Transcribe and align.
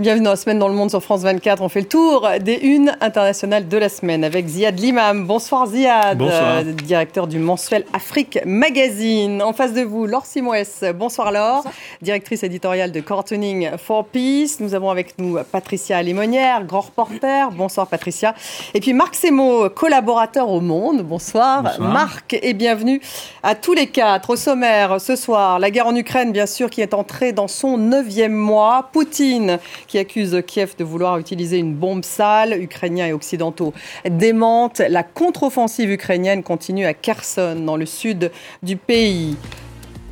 Bienvenue 0.00 0.26
dans 0.26 0.30
la 0.30 0.36
semaine 0.36 0.60
dans 0.60 0.68
le 0.68 0.74
monde 0.74 0.90
sur 0.90 1.02
France 1.02 1.22
24. 1.22 1.60
On 1.60 1.68
fait 1.68 1.80
le 1.80 1.88
tour 1.88 2.28
des 2.40 2.54
unes 2.62 2.96
internationales 3.00 3.66
de 3.66 3.76
la 3.76 3.88
semaine 3.88 4.22
avec 4.22 4.46
Ziad 4.46 4.78
Limam. 4.78 5.26
Bonsoir 5.26 5.66
Ziad, 5.66 6.16
Bonsoir. 6.16 6.58
euh, 6.58 6.62
directeur 6.72 7.26
du 7.26 7.40
mensuel 7.40 7.84
Afrique 7.92 8.38
Magazine. 8.46 9.42
En 9.42 9.52
face 9.52 9.72
de 9.72 9.80
vous, 9.82 10.06
Laure 10.06 10.24
Simoes. 10.24 10.92
Bonsoir 10.94 11.32
Laure, 11.32 11.64
directrice 12.00 12.44
éditoriale 12.44 12.92
de 12.92 13.00
Cortoning 13.00 13.70
for 13.76 14.04
Peace. 14.04 14.58
Nous 14.60 14.76
avons 14.76 14.88
avec 14.90 15.18
nous 15.18 15.36
Patricia 15.50 16.00
Limonière, 16.00 16.62
grand 16.64 16.82
reporter. 16.82 17.50
Bonsoir 17.50 17.88
Patricia. 17.88 18.36
Et 18.74 18.80
puis 18.80 18.92
Marc 18.92 19.16
Semo, 19.16 19.68
collaborateur 19.68 20.48
au 20.48 20.60
Monde. 20.60 21.02
Bonsoir, 21.02 21.64
Bonsoir. 21.64 21.90
Marc 21.92 22.38
et 22.40 22.54
bienvenue 22.54 23.00
à 23.42 23.56
tous 23.56 23.72
les 23.72 23.88
quatre. 23.88 24.30
Au 24.30 24.36
sommaire 24.36 25.00
ce 25.00 25.16
soir, 25.16 25.58
la 25.58 25.72
guerre 25.72 25.88
en 25.88 25.96
Ukraine 25.96 26.30
bien 26.30 26.46
sûr 26.46 26.70
qui 26.70 26.82
est 26.82 26.94
entrée 26.94 27.32
dans 27.32 27.48
son 27.48 27.78
neuvième 27.78 28.32
mois. 28.32 28.90
Poutine 28.92 29.58
qui 29.88 29.98
accuse 29.98 30.40
Kiev 30.46 30.74
de 30.78 30.84
vouloir 30.84 31.18
utiliser 31.18 31.58
une 31.58 31.74
bombe 31.74 32.04
sale. 32.04 32.62
Ukrainiens 32.62 33.08
et 33.08 33.12
occidentaux 33.12 33.74
démentent. 34.08 34.78
La 34.78 35.02
contre-offensive 35.02 35.90
ukrainienne 35.90 36.44
continue 36.44 36.86
à 36.86 36.94
Kherson, 36.94 37.56
dans 37.66 37.76
le 37.76 37.86
sud 37.86 38.30
du 38.62 38.76
pays. 38.76 39.36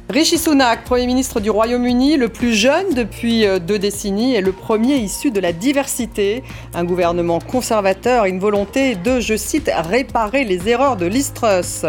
Rishi 0.08 0.38
Sunak, 0.38 0.84
Premier 0.84 1.06
ministre 1.06 1.40
du 1.40 1.50
Royaume-Uni, 1.50 2.16
le 2.16 2.28
plus 2.28 2.54
jeune 2.54 2.94
depuis 2.94 3.44
euh, 3.44 3.58
deux 3.58 3.78
décennies 3.78 4.36
et 4.36 4.40
le 4.40 4.52
premier 4.52 4.98
issu 4.98 5.32
de 5.32 5.40
la 5.40 5.52
diversité. 5.52 6.44
Un 6.74 6.84
gouvernement 6.84 7.40
conservateur 7.40 8.24
une 8.24 8.38
volonté 8.38 8.94
de, 8.94 9.18
je 9.18 9.36
cite, 9.36 9.68
réparer 9.74 10.44
les 10.44 10.68
erreurs 10.68 10.96
de 10.96 11.06
l'Istrus. 11.06 11.84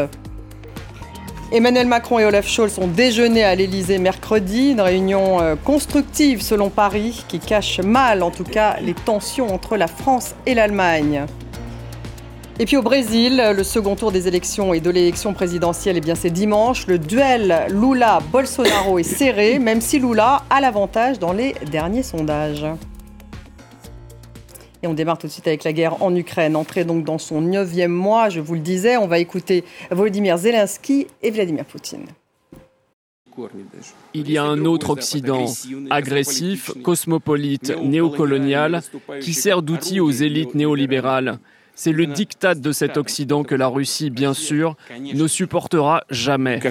Emmanuel 1.49 1.87
Macron 1.87 2.19
et 2.19 2.25
Olaf 2.25 2.45
Scholz 2.45 2.77
ont 2.77 2.87
déjeuné 2.87 3.41
à 3.45 3.55
l'Elysée 3.55 3.99
mercredi, 3.99 4.71
une 4.71 4.81
réunion 4.81 5.41
euh, 5.41 5.55
constructive 5.55 6.41
selon 6.41 6.69
Paris 6.69 7.23
qui 7.29 7.39
cache 7.39 7.79
mal 7.79 8.21
en 8.21 8.31
tout 8.31 8.43
cas 8.43 8.75
les 8.81 8.93
tensions 8.93 9.53
entre 9.53 9.77
la 9.77 9.87
France 9.87 10.35
et 10.45 10.53
l'Allemagne. 10.53 11.25
Et 12.59 12.65
puis 12.65 12.75
au 12.75 12.81
Brésil, 12.81 13.41
le 13.55 13.63
second 13.63 13.95
tour 13.95 14.11
des 14.11 14.27
élections 14.27 14.73
et 14.73 14.81
de 14.81 14.89
l'élection 14.89 15.33
présidentielle, 15.33 16.01
eh 16.05 16.15
c'est 16.15 16.31
dimanche. 16.31 16.85
Le 16.87 16.99
duel 16.99 17.67
Lula-Bolsonaro 17.69 18.99
est 18.99 19.03
serré, 19.03 19.57
même 19.57 19.79
si 19.79 19.99
Lula 19.99 20.43
a 20.49 20.59
l'avantage 20.59 21.17
dans 21.17 21.31
les 21.31 21.55
derniers 21.71 22.03
sondages. 22.03 22.65
Et 24.87 24.89
on 24.89 24.93
démarre 24.93 25.17
tout 25.17 25.27
de 25.27 25.31
suite 25.33 25.47
avec 25.47 25.65
la 25.65 25.73
guerre 25.73 26.01
en 26.01 26.15
Ukraine, 26.15 26.55
entrée 26.55 26.85
donc 26.85 27.03
dans 27.03 27.17
son 27.17 27.41
neuvième 27.41 27.91
mois. 27.91 28.29
Je 28.29 28.39
vous 28.39 28.53
le 28.53 28.61
disais, 28.61 28.95
on 28.95 29.05
va 29.05 29.19
écouter 29.19 29.65
Volodymyr 29.91 30.37
Zelensky 30.37 31.07
et 31.21 31.29
Vladimir 31.29 31.65
Poutine. 31.65 32.05
Il 34.13 34.31
y 34.31 34.37
a 34.37 34.45
un 34.45 34.63
autre 34.63 34.91
Occident, 34.91 35.45
agressif, 35.89 36.71
cosmopolite, 36.83 37.75
néocolonial, 37.83 38.81
qui 39.19 39.33
sert 39.33 39.61
d'outil 39.61 39.99
aux 39.99 40.09
élites 40.09 40.55
néolibérales. 40.55 41.39
C'est 41.75 41.91
le 41.91 42.05
diktat 42.05 42.55
de 42.55 42.71
cet 42.71 42.95
Occident 42.95 43.43
que 43.43 43.55
la 43.55 43.67
Russie, 43.67 44.09
bien 44.09 44.33
sûr, 44.33 44.77
ne 44.99 45.27
supportera 45.27 46.05
jamais. 46.09 46.61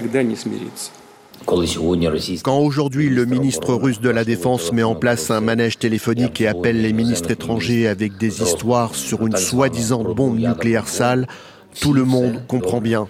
Quand 2.42 2.58
aujourd'hui 2.58 3.08
le 3.08 3.24
ministre 3.24 3.74
russe 3.74 4.00
de 4.00 4.10
la 4.10 4.24
Défense 4.24 4.72
met 4.72 4.82
en 4.82 4.96
place 4.96 5.30
un 5.30 5.40
manège 5.40 5.78
téléphonique 5.78 6.40
et 6.40 6.48
appelle 6.48 6.82
les 6.82 6.92
ministres 6.92 7.30
étrangers 7.30 7.86
avec 7.86 8.16
des 8.18 8.42
histoires 8.42 8.94
sur 8.96 9.24
une 9.26 9.36
soi-disant 9.36 10.02
bombe 10.02 10.38
nucléaire 10.38 10.88
sale, 10.88 11.28
tout 11.80 11.92
le 11.92 12.04
monde 12.04 12.42
comprend 12.48 12.80
bien. 12.80 13.06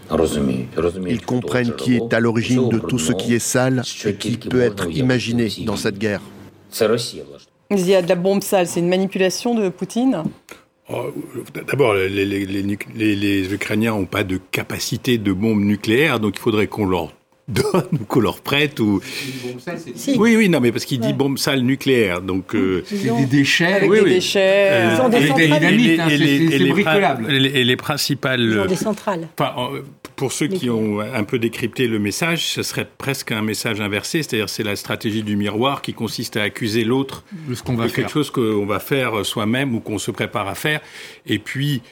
Ils 1.09 1.23
comprennent 1.25 1.75
qui 1.77 1.97
est 1.97 2.13
à 2.13 2.21
l'origine 2.21 2.69
de 2.69 2.79
tout 2.79 2.99
ce 2.99 3.13
qui 3.13 3.35
est 3.35 3.39
sale 3.39 3.83
et 4.05 4.15
qui 4.15 4.37
peut 4.37 4.61
être 4.61 4.91
imaginé 4.91 5.49
dans 5.65 5.77
cette 5.77 5.99
guerre. 5.99 6.21
Il 7.71 7.89
y 7.89 7.95
a 7.95 8.03
de 8.03 8.09
la 8.09 8.15
bombe 8.17 8.43
sale, 8.43 8.67
c'est 8.67 8.81
une 8.81 8.89
manipulation 8.89 9.55
de 9.55 9.69
Poutine 9.71 10.23
Oh, 10.89 11.07
D'abord, 11.69 11.95
les, 11.95 12.09
les- 12.09 12.47
les- 12.47 12.63
nuc- 12.63 12.87
les- 12.95 13.17
les 13.17 13.53
Ukrainiens 13.53 13.91
n'ont 13.91 14.05
pas 14.05 14.23
de 14.23 14.39
capacité 14.53 15.19
de 15.19 15.33
bombe 15.33 15.61
nucléaire, 15.61 16.21
donc 16.21 16.35
il 16.37 16.41
faudrait 16.41 16.69
qu'on 16.69 16.87
leur 16.87 17.13
donne 17.49 17.87
ou 17.93 18.05
qu'on 18.05 18.21
leur 18.21 18.41
prête. 18.41 18.81
Ou... 18.81 19.01
Oui, 20.17 20.37
oui, 20.37 20.49
non, 20.49 20.61
mais 20.61 20.73
parce 20.73 20.85
qu'il 20.85 21.01
dit 21.01 21.13
bombe 21.13 21.39
sale 21.39 21.61
nucléaire, 21.61 22.21
donc... 22.21 22.55
euh, 22.55 22.83
C'est 22.87 22.97
des 23.17 23.27
déchets. 23.27 23.73
avec 23.75 23.91
oui, 23.91 23.99
des 23.99 24.05
oui. 24.05 24.11
déchets. 24.15 24.41
euh, 24.71 24.95
Ils 24.97 25.01
ont 25.01 25.09
des 25.09 25.17
et- 25.19 25.27
centrales. 25.29 25.43
et- 25.43 25.67
et 25.67 25.71
les- 25.71 25.77
Dynamite, 25.89 26.01
hein, 26.01 26.07
et 26.09 26.11
c'est- 26.11 26.25
les- 26.25 26.55
et 26.55 26.59
les 26.59 26.71
bricolable. 26.71 27.25
prin- 27.25 27.33
et 27.35 27.39
les- 27.39 27.61
et 27.61 27.65
les 27.65 27.77
principales... 27.77 28.41
Ils 28.41 28.59
ont 28.59 28.63
euh, 28.63 28.67
des 28.67 28.77
centrales. 28.77 29.29
Enfin, 29.39 29.55
euh, 29.75 29.83
pour 30.17 30.33
ceux 30.33 30.47
qui 30.49 30.71
ont 30.71 31.01
un 31.01 31.25
peu 31.25 31.39
décrypté 31.39 31.87
le 31.89 31.99
message, 31.99 32.47
ce 32.47 32.63
serait 32.63 32.89
presque 32.99 33.33
un 33.33 33.43
message 33.43 33.81
inversé, 33.81 34.23
c'est-à-dire 34.23 34.49
c'est 34.49 34.63
la 34.63 34.75
stratégie 34.77 35.23
du 35.23 35.37
miroir 35.37 35.83
qui 35.83 35.93
consiste 35.93 36.37
à 36.37 36.43
accuser 36.43 36.85
l'autre 36.85 37.23
De 37.49 37.55
ce 37.55 37.63
qu'on 37.63 37.75
va 37.75 37.85
de 37.85 37.89
faire. 37.91 38.05
quelque 38.07 38.13
chose 38.13 38.31
qu'on 38.31 38.65
va 38.67 38.81
faire 38.81 39.25
soi-même 39.27 39.75
ou 39.75 39.81
qu'on 39.81 39.99
se 39.99 40.11
prépare 40.11 40.49
à 40.49 40.55
faire. 40.55 40.81
Et 41.27 41.39
puis, 41.39 41.83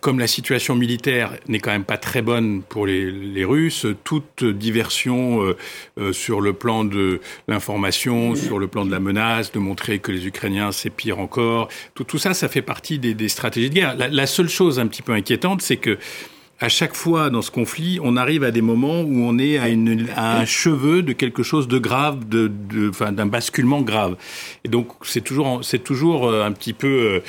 comme 0.00 0.18
la 0.18 0.26
situation 0.26 0.74
militaire 0.74 1.32
n'est 1.48 1.60
quand 1.60 1.70
même 1.70 1.84
pas 1.84 1.96
très 1.96 2.22
bonne 2.22 2.62
pour 2.62 2.86
les, 2.86 3.44
Russes, 3.44 3.86
toute 4.02 4.42
diversion 4.42 5.42
euh, 5.42 5.56
euh, 5.98 6.12
sur 6.12 6.40
le 6.40 6.52
plan 6.52 6.84
de 6.84 7.20
l'information, 7.46 8.34
sur 8.34 8.58
le 8.58 8.66
plan 8.66 8.84
de 8.84 8.90
la 8.90 8.98
menace, 8.98 9.52
de 9.52 9.58
montrer 9.58 10.00
que 10.00 10.10
les 10.10 10.26
Ukrainiens 10.26 10.72
c'est 10.72 10.90
pire 10.90 11.20
encore, 11.20 11.68
tout, 11.94 12.18
ça, 12.18 12.34
ça 12.34 12.48
fait 12.48 12.62
partie 12.62 12.98
des, 12.98 13.28
stratégies 13.28 13.70
de 13.70 13.74
guerre. 13.74 13.96
La, 13.96 14.26
seule 14.26 14.48
chose 14.48 14.80
un 14.80 14.86
petit 14.86 15.02
peu 15.02 15.12
inquiétante, 15.12 15.62
c'est 15.62 15.76
que 15.76 15.98
à 16.58 16.68
chaque 16.68 16.94
fois 16.94 17.28
dans 17.30 17.42
ce 17.42 17.50
conflit, 17.50 18.00
on 18.02 18.16
arrive 18.16 18.42
à 18.42 18.50
des 18.50 18.62
moments 18.62 19.02
où 19.02 19.18
on 19.24 19.38
est 19.38 19.58
à, 19.58 20.38
un 20.38 20.44
cheveu 20.46 21.02
de 21.02 21.12
quelque 21.12 21.42
chose 21.42 21.68
de 21.68 21.78
grave, 21.78 22.26
de, 22.26 22.50
d'un 23.10 23.26
basculement 23.26 23.82
grave. 23.82 24.16
Et 24.64 24.68
donc 24.68 24.88
c'est 25.02 25.20
toujours, 25.20 25.62
c'est 25.62 25.84
toujours 25.84 26.26
euh, 26.26 26.44
un 26.44 26.52
petit 26.52 26.72
peu 26.72 27.22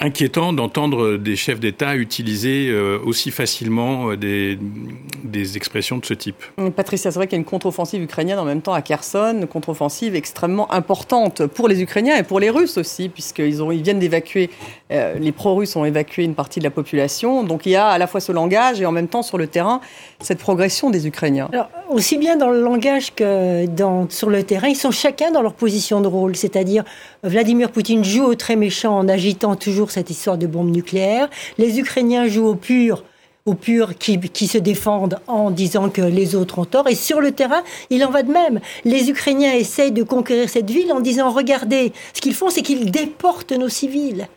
inquiétant 0.00 0.52
d'entendre 0.52 1.16
des 1.16 1.36
chefs 1.36 1.60
d'État 1.60 1.96
utiliser 1.96 2.68
euh, 2.68 2.98
aussi 3.04 3.30
facilement 3.30 4.10
euh, 4.10 4.16
des, 4.16 5.56
expressions 5.56 5.98
de 5.98 6.04
ce 6.04 6.14
type. 6.14 6.42
Patricia, 6.76 7.10
c'est 7.10 7.18
vrai 7.18 7.26
qu'il 7.26 7.36
y 7.36 7.38
a 7.38 7.40
une 7.40 7.44
contre-offensive 7.44 8.02
ukrainienne 8.02 8.38
en 8.38 8.44
même 8.44 8.60
temps 8.60 8.72
à 8.72 8.82
Kherson, 8.82 9.38
une 9.40 9.46
contre-offensive 9.46 10.14
extrêmement 10.14 10.70
importante 10.72 11.46
pour 11.46 11.68
les 11.68 11.80
Ukrainiens 11.80 12.16
et 12.16 12.22
pour 12.22 12.40
les 12.40 12.50
Russes 12.50 12.76
aussi, 12.76 13.08
puisqu'ils 13.08 13.60
ils 13.72 13.82
viennent 13.82 13.98
d'évacuer, 13.98 14.50
euh, 14.90 15.14
les 15.18 15.32
pro-russes 15.32 15.76
ont 15.76 15.84
évacué 15.84 16.24
une 16.24 16.34
partie 16.34 16.58
de 16.58 16.64
la 16.64 16.70
population. 16.70 17.44
Donc 17.44 17.66
il 17.66 17.72
y 17.72 17.76
a 17.76 17.86
à 17.88 17.98
la 17.98 18.06
fois 18.06 18.20
ce 18.20 18.32
langage 18.32 18.80
et 18.80 18.86
en 18.86 18.92
même 18.92 19.08
temps 19.08 19.22
sur 19.22 19.38
le 19.38 19.46
terrain 19.46 19.80
cette 20.20 20.38
progression 20.38 20.90
des 20.90 21.06
Ukrainiens. 21.06 21.48
Alors, 21.52 21.68
aussi 21.90 22.18
bien 22.18 22.36
dans 22.36 22.50
le 22.50 22.60
langage 22.60 23.14
que 23.14 23.66
sur 24.10 24.30
le 24.30 24.42
terrain, 24.42 24.68
ils 24.68 24.76
sont 24.76 24.90
chacun 24.90 25.30
dans 25.30 25.42
leur 25.42 25.54
position 25.54 26.00
de 26.00 26.08
rôle. 26.08 26.36
C'est-à-dire, 26.36 26.84
Vladimir 27.22 27.70
Poutine 27.70 28.04
joue 28.04 28.24
au 28.24 28.34
très 28.34 28.56
méchant 28.56 28.98
en 28.98 29.08
agitant 29.08 29.54
toujours 29.56 29.90
cette 29.90 30.10
histoire 30.10 30.38
de 30.38 30.46
bombe 30.46 30.70
nucléaire. 30.70 31.28
Les 31.56 31.78
Ukrainiens 31.78 32.26
jouent 32.26 32.48
au 32.48 32.54
pur 32.54 33.04
au 33.46 33.54
pur 33.54 33.96
qui, 33.96 34.20
qui 34.20 34.46
se 34.46 34.58
défendent 34.58 35.18
en 35.26 35.50
disant 35.50 35.88
que 35.88 36.02
les 36.02 36.34
autres 36.34 36.58
ont 36.58 36.66
tort. 36.66 36.86
Et 36.86 36.94
sur 36.94 37.20
le 37.20 37.32
terrain, 37.32 37.62
il 37.88 38.04
en 38.04 38.10
va 38.10 38.22
de 38.22 38.30
même. 38.30 38.60
Les 38.84 39.08
Ukrainiens 39.08 39.54
essayent 39.54 39.90
de 39.90 40.02
conquérir 40.02 40.50
cette 40.50 40.70
ville 40.70 40.92
en 40.92 41.00
disant, 41.00 41.30
regardez, 41.30 41.94
ce 42.12 42.20
qu'ils 42.20 42.34
font, 42.34 42.50
c'est 42.50 42.60
qu'ils 42.60 42.90
déportent 42.90 43.52
nos 43.52 43.70
civils. 43.70 44.28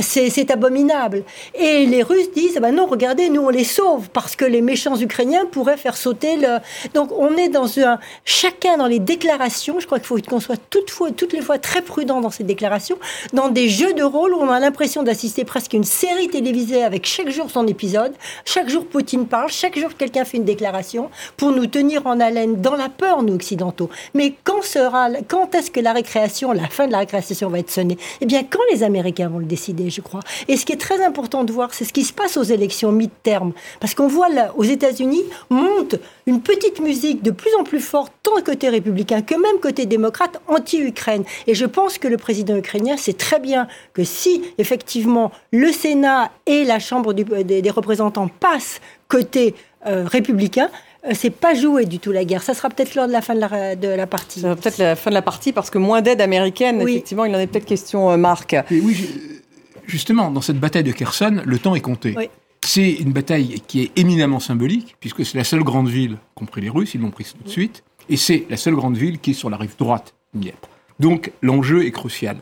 C'est 0.00 0.50
abominable. 0.50 1.22
Et 1.54 1.84
les 1.84 2.02
Russes 2.02 2.32
disent, 2.34 2.54
ah 2.56 2.60
ben 2.60 2.74
non, 2.74 2.86
regardez, 2.86 3.28
nous 3.28 3.42
on 3.42 3.50
les 3.50 3.64
sauve 3.64 4.08
parce 4.08 4.36
que 4.36 4.46
les 4.46 4.62
méchants 4.62 4.98
Ukrainiens 4.98 5.44
pourraient 5.44 5.76
faire 5.76 5.98
sauter 5.98 6.36
le. 6.36 6.58
Donc 6.94 7.10
on 7.12 7.36
est 7.36 7.50
dans 7.50 7.78
un 7.78 7.98
chacun 8.24 8.78
dans 8.78 8.86
les 8.86 9.00
déclarations. 9.00 9.80
Je 9.80 9.86
crois 9.86 9.98
qu'il 9.98 10.06
faut 10.06 10.18
qu'on 10.26 10.40
soit 10.40 10.58
toutefois, 10.70 11.10
toutes 11.10 11.34
les 11.34 11.42
fois 11.42 11.58
très 11.58 11.82
prudent 11.82 12.22
dans 12.22 12.30
ces 12.30 12.42
déclarations, 12.42 12.96
dans 13.34 13.50
des 13.50 13.68
jeux 13.68 13.92
de 13.92 14.02
rôle 14.02 14.32
où 14.32 14.38
on 14.38 14.48
a 14.48 14.60
l'impression 14.60 15.02
d'assister 15.02 15.44
presque 15.44 15.74
à 15.74 15.76
une 15.76 15.84
série 15.84 16.28
télévisée 16.28 16.82
avec 16.82 17.06
chaque 17.06 17.28
jour 17.28 17.50
son 17.50 17.66
épisode. 17.66 18.14
Chaque 18.46 18.70
jour 18.70 18.86
Poutine 18.86 19.26
parle, 19.26 19.50
chaque 19.50 19.78
jour 19.78 19.90
quelqu'un 19.98 20.24
fait 20.24 20.38
une 20.38 20.44
déclaration 20.44 21.10
pour 21.36 21.52
nous 21.52 21.66
tenir 21.66 22.06
en 22.06 22.18
haleine 22.18 22.62
dans 22.62 22.76
la 22.76 22.88
peur, 22.88 23.22
nous 23.22 23.34
occidentaux. 23.34 23.90
Mais 24.14 24.32
quand 24.42 24.62
sera, 24.62 25.08
quand 25.28 25.54
est-ce 25.54 25.70
que 25.70 25.80
la 25.80 25.92
récréation, 25.92 26.52
la 26.52 26.68
fin 26.68 26.86
de 26.86 26.92
la 26.92 27.00
récréation 27.00 27.50
va 27.50 27.58
être 27.58 27.70
sonnée? 27.70 27.98
Eh 28.22 28.26
bien, 28.26 28.42
quand 28.42 28.62
les 28.72 28.82
Américains 28.84 29.28
vont 29.28 29.38
le 29.38 29.44
décider? 29.44 29.81
Je 29.90 30.00
crois. 30.00 30.20
Et 30.48 30.56
ce 30.56 30.64
qui 30.64 30.72
est 30.72 30.80
très 30.80 31.04
important 31.04 31.44
de 31.44 31.52
voir, 31.52 31.74
c'est 31.74 31.84
ce 31.84 31.92
qui 31.92 32.04
se 32.04 32.12
passe 32.12 32.36
aux 32.36 32.42
élections 32.42 32.92
mi-terme. 32.92 33.52
Parce 33.80 33.94
qu'on 33.94 34.08
voit 34.08 34.28
là, 34.28 34.52
aux 34.56 34.64
États-Unis, 34.64 35.22
monte 35.50 35.96
une 36.26 36.40
petite 36.40 36.80
musique 36.80 37.22
de 37.22 37.30
plus 37.30 37.54
en 37.58 37.64
plus 37.64 37.80
forte, 37.80 38.12
tant 38.22 38.40
côté 38.44 38.68
républicain 38.68 39.22
que 39.22 39.34
même 39.34 39.60
côté 39.60 39.86
démocrate, 39.86 40.40
anti-Ukraine. 40.48 41.24
Et 41.46 41.54
je 41.54 41.66
pense 41.66 41.98
que 41.98 42.08
le 42.08 42.16
président 42.16 42.56
ukrainien 42.56 42.96
sait 42.96 43.12
très 43.12 43.40
bien 43.40 43.68
que 43.92 44.04
si, 44.04 44.42
effectivement, 44.58 45.32
le 45.52 45.72
Sénat 45.72 46.30
et 46.46 46.64
la 46.64 46.78
Chambre 46.78 47.12
du, 47.12 47.24
des, 47.24 47.62
des, 47.62 47.70
représentants 47.70 48.28
passent 48.28 48.80
côté 49.08 49.54
euh, 49.86 50.04
républicain, 50.06 50.70
c'est 51.12 51.30
pas 51.30 51.54
joué 51.54 51.84
du 51.84 51.98
tout 51.98 52.12
la 52.12 52.24
guerre. 52.24 52.42
Ça 52.42 52.54
sera 52.54 52.68
peut-être 52.68 52.94
lors 52.94 53.08
de 53.08 53.12
la 53.12 53.22
fin 53.22 53.34
de 53.34 53.40
la, 53.40 53.74
de 53.74 53.88
la 53.88 54.06
partie. 54.06 54.40
Ça 54.40 54.48
sera 54.48 54.56
peut-être 54.56 54.78
la 54.78 54.96
fin 54.96 55.10
de 55.10 55.14
la 55.14 55.22
partie 55.22 55.52
parce 55.52 55.70
que 55.70 55.78
moins 55.78 56.00
d'aide 56.00 56.20
américaine, 56.20 56.80
oui. 56.82 56.92
effectivement, 56.92 57.24
il 57.24 57.34
en 57.34 57.38
est 57.38 57.46
peut-être 57.48 57.66
question, 57.66 58.16
Marc. 58.16 58.54
Et 58.54 58.64
oui, 58.70 58.94
je 58.94 59.41
justement, 59.92 60.30
dans 60.30 60.40
cette 60.40 60.58
bataille 60.58 60.84
de 60.84 60.92
Kherson, 60.92 61.42
le 61.44 61.58
temps 61.58 61.74
est 61.74 61.80
compté. 61.80 62.14
Oui. 62.16 62.30
C'est 62.64 62.92
une 62.92 63.12
bataille 63.12 63.60
qui 63.66 63.82
est 63.82 63.98
éminemment 63.98 64.40
symbolique, 64.40 64.96
puisque 65.00 65.26
c'est 65.26 65.36
la 65.36 65.44
seule 65.44 65.62
grande 65.62 65.88
ville 65.88 66.16
qu'ont 66.34 66.46
pris 66.46 66.62
les 66.62 66.70
Russes, 66.70 66.94
ils 66.94 67.00
l'ont 67.00 67.10
prise 67.10 67.34
tout 67.34 67.44
de 67.44 67.48
suite, 67.50 67.84
et 68.08 68.16
c'est 68.16 68.46
la 68.48 68.56
seule 68.56 68.74
grande 68.74 68.96
ville 68.96 69.18
qui 69.18 69.32
est 69.32 69.34
sur 69.34 69.50
la 69.50 69.58
rive 69.58 69.76
droite 69.78 70.14
du 70.32 70.40
Dniepr. 70.40 70.68
Donc 70.98 71.32
l'enjeu 71.42 71.84
est 71.84 71.90
crucial. 71.90 72.38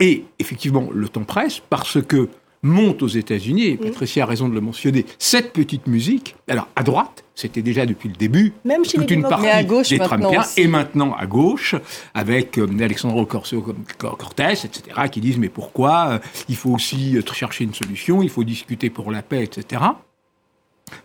Et 0.00 0.24
effectivement, 0.40 0.88
le 0.92 1.08
temps 1.08 1.24
presse 1.24 1.60
parce 1.70 2.02
que 2.02 2.28
monte 2.62 3.02
aux 3.02 3.08
États-Unis, 3.08 3.66
et 3.66 3.76
Patricia 3.76 4.24
a 4.24 4.26
raison 4.26 4.48
de 4.48 4.54
le 4.54 4.60
mentionner, 4.60 5.06
cette 5.18 5.52
petite 5.52 5.86
musique, 5.86 6.34
alors 6.48 6.68
à 6.76 6.82
droite, 6.82 7.24
c'était 7.34 7.62
déjà 7.62 7.86
depuis 7.86 8.08
le 8.08 8.16
début, 8.16 8.52
Même 8.64 8.84
chez 8.84 8.98
toute 8.98 9.10
les 9.10 9.16
une 9.16 9.22
partie 9.22 9.44
Mais 9.44 9.50
à 9.50 9.62
gauche 9.62 9.88
des 9.90 9.98
Trumpiens, 9.98 10.40
aussi. 10.40 10.60
et 10.60 10.66
maintenant 10.66 11.14
à 11.14 11.26
gauche, 11.26 11.76
avec 12.14 12.58
euh, 12.58 12.66
Alexandre 12.80 13.24
Cortés, 13.24 14.52
etc., 14.52 14.82
qui 15.10 15.20
disent 15.20 15.38
mais 15.38 15.48
pourquoi 15.48 16.08
euh, 16.08 16.18
Il 16.48 16.56
faut 16.56 16.70
aussi 16.70 17.16
euh, 17.16 17.22
chercher 17.32 17.64
une 17.64 17.74
solution, 17.74 18.22
il 18.22 18.30
faut 18.30 18.44
discuter 18.44 18.90
pour 18.90 19.12
la 19.12 19.22
paix, 19.22 19.44
etc. 19.44 19.82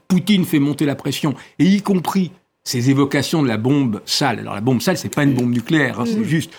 Poutine 0.07 0.45
fait 0.45 0.59
monter 0.59 0.85
la 0.85 0.95
pression, 0.95 1.35
et 1.59 1.65
y 1.65 1.81
compris 1.81 2.31
ces 2.63 2.89
évocations 2.89 3.43
de 3.43 3.47
la 3.47 3.57
bombe 3.57 4.01
sale. 4.05 4.39
Alors 4.39 4.55
la 4.55 4.61
bombe 4.61 4.81
sale, 4.81 4.97
c'est 4.97 5.13
pas 5.13 5.23
une 5.23 5.33
bombe 5.33 5.51
nucléaire, 5.51 5.99
hein, 5.99 6.05
c'est 6.07 6.23
juste 6.23 6.53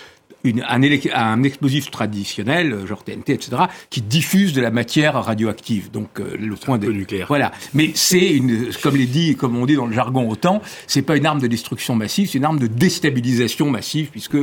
une- 0.44 0.62
un, 0.62 0.82
un 1.14 1.42
explosif 1.42 1.90
traditionnel, 1.90 2.72
euh, 2.72 2.86
genre 2.86 3.02
TNT, 3.02 3.32
etc., 3.32 3.62
qui 3.90 4.02
diffuse 4.02 4.52
de 4.52 4.60
la 4.60 4.70
matière 4.70 5.14
radioactive. 5.22 5.90
Donc 5.90 6.20
euh, 6.20 6.36
le 6.38 6.54
point 6.56 6.78
de 6.78 6.90
nucléaire. 6.92 7.26
Voilà, 7.28 7.50
mais 7.72 7.90
c'est 7.94 8.30
une, 8.30 8.70
comme 8.82 8.96
les 8.96 9.06
dit, 9.06 9.34
comme 9.36 9.56
on 9.56 9.66
dit 9.66 9.74
dans 9.76 9.86
le 9.86 9.92
jargon 9.94 10.28
autant, 10.28 10.62
c'est 10.86 11.02
pas 11.02 11.16
une 11.16 11.26
arme 11.26 11.40
de 11.40 11.46
destruction 11.46 11.94
massive, 11.96 12.28
c'est 12.30 12.38
une 12.38 12.44
arme 12.44 12.58
de 12.58 12.66
déstabilisation 12.66 13.70
massive, 13.70 14.10
puisque 14.10 14.36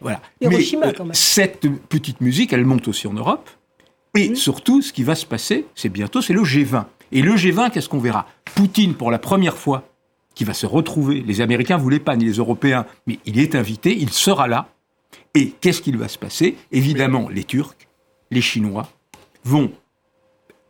voilà. 0.00 0.20
Hiroshima, 0.40 0.86
mais 0.86 0.92
euh, 0.92 0.94
quand 0.96 1.04
même. 1.06 1.14
cette 1.14 1.66
petite 1.88 2.20
musique, 2.20 2.52
elle 2.52 2.64
monte 2.64 2.86
aussi 2.86 3.06
en 3.08 3.14
Europe. 3.14 3.50
Et 4.16 4.34
surtout, 4.34 4.80
ce 4.82 4.92
qui 4.92 5.02
va 5.02 5.14
se 5.14 5.26
passer, 5.26 5.66
c'est 5.74 5.88
bientôt, 5.88 6.22
c'est 6.22 6.32
le 6.32 6.42
G20. 6.42 6.84
Et 7.12 7.22
le 7.22 7.34
G20, 7.36 7.70
qu'est-ce 7.70 7.88
qu'on 7.88 7.98
verra? 7.98 8.26
Poutine, 8.54 8.94
pour 8.94 9.10
la 9.10 9.18
première 9.18 9.56
fois, 9.56 9.88
qui 10.34 10.44
va 10.44 10.54
se 10.54 10.66
retrouver. 10.66 11.22
Les 11.26 11.40
Américains 11.40 11.76
voulaient 11.76 11.98
pas, 11.98 12.16
ni 12.16 12.24
les 12.24 12.32
Européens, 12.34 12.86
mais 13.06 13.18
il 13.26 13.38
est 13.40 13.54
invité, 13.54 13.96
il 13.98 14.10
sera 14.10 14.46
là. 14.46 14.68
Et 15.34 15.52
qu'est-ce 15.60 15.82
qu'il 15.82 15.96
va 15.96 16.08
se 16.08 16.18
passer? 16.18 16.56
Évidemment, 16.72 17.28
les 17.28 17.44
Turcs, 17.44 17.76
les 18.30 18.40
Chinois 18.40 18.90
vont, 19.44 19.70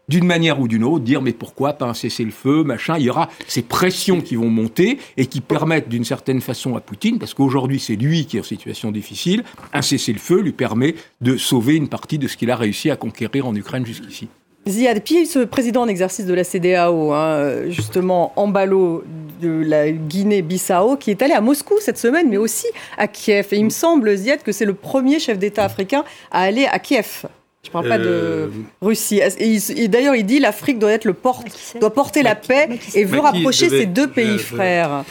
d'une 0.08 0.26
manière 0.26 0.60
ou 0.60 0.68
d'une 0.68 0.84
autre, 0.84 1.04
dire 1.04 1.22
mais 1.22 1.32
pourquoi 1.32 1.74
pas 1.74 1.86
un 1.86 1.94
cessez-le-feu, 1.94 2.64
machin? 2.64 2.96
Il 2.98 3.04
y 3.04 3.10
aura 3.10 3.28
ces 3.46 3.62
pressions 3.62 4.20
qui 4.20 4.36
vont 4.36 4.48
monter 4.48 4.98
et 5.16 5.26
qui 5.26 5.40
permettent 5.40 5.88
d'une 5.88 6.04
certaine 6.04 6.40
façon 6.40 6.76
à 6.76 6.80
Poutine, 6.80 7.18
parce 7.18 7.34
qu'aujourd'hui 7.34 7.78
c'est 7.78 7.96
lui 7.96 8.26
qui 8.26 8.36
est 8.36 8.40
en 8.40 8.44
situation 8.44 8.90
difficile, 8.90 9.44
un 9.72 9.82
cessez-le-feu 9.82 10.40
lui 10.40 10.52
permet 10.52 10.94
de 11.20 11.36
sauver 11.36 11.76
une 11.76 11.88
partie 11.88 12.18
de 12.18 12.26
ce 12.26 12.36
qu'il 12.36 12.50
a 12.50 12.56
réussi 12.56 12.90
à 12.90 12.96
conquérir 12.96 13.46
en 13.46 13.54
Ukraine 13.54 13.84
jusqu'ici. 13.84 14.28
Ziad, 14.68 15.02
puis 15.02 15.26
ce 15.26 15.40
président 15.40 15.82
en 15.82 15.88
exercice 15.88 16.26
de 16.26 16.34
la 16.34 16.44
CDAO, 16.44 17.12
hein, 17.12 17.68
justement 17.68 18.32
Ambalo 18.36 19.02
de 19.40 19.62
la 19.64 19.90
Guinée-Bissau, 19.90 20.96
qui 20.96 21.10
est 21.10 21.22
allé 21.22 21.32
à 21.34 21.40
Moscou 21.40 21.74
cette 21.80 21.98
semaine, 21.98 22.28
mais 22.28 22.36
aussi 22.36 22.66
à 22.96 23.06
Kiev. 23.06 23.46
Et 23.52 23.56
il 23.56 23.64
me 23.64 23.70
semble, 23.70 24.16
Ziad, 24.16 24.42
que 24.42 24.52
c'est 24.52 24.64
le 24.64 24.74
premier 24.74 25.18
chef 25.20 25.38
d'État 25.38 25.64
africain 25.64 26.04
à 26.30 26.42
aller 26.42 26.66
à 26.66 26.78
Kiev. 26.78 27.24
Je 27.64 27.68
ne 27.68 27.72
parle 27.72 27.88
pas 27.88 27.98
Euh, 27.98 28.46
de 28.46 28.52
Russie. 28.80 29.20
Et, 29.38 29.46
il- 29.48 29.78
et 29.80 29.88
d'ailleurs, 29.88 30.14
il 30.14 30.24
dit 30.24 30.38
l'Afrique 30.38 30.78
doit 30.78 30.92
être 30.92 31.04
le 31.04 31.12
porte, 31.12 31.46
doit 31.80 31.92
porter 31.92 32.22
la 32.22 32.34
paix 32.34 32.68
et 32.94 33.04
veut 33.04 33.18
rapprocher 33.20 33.68
ces 33.68 33.86
deux 33.86 34.06
pays 34.08 34.26
euh, 34.30 34.38
frères. 34.38 35.04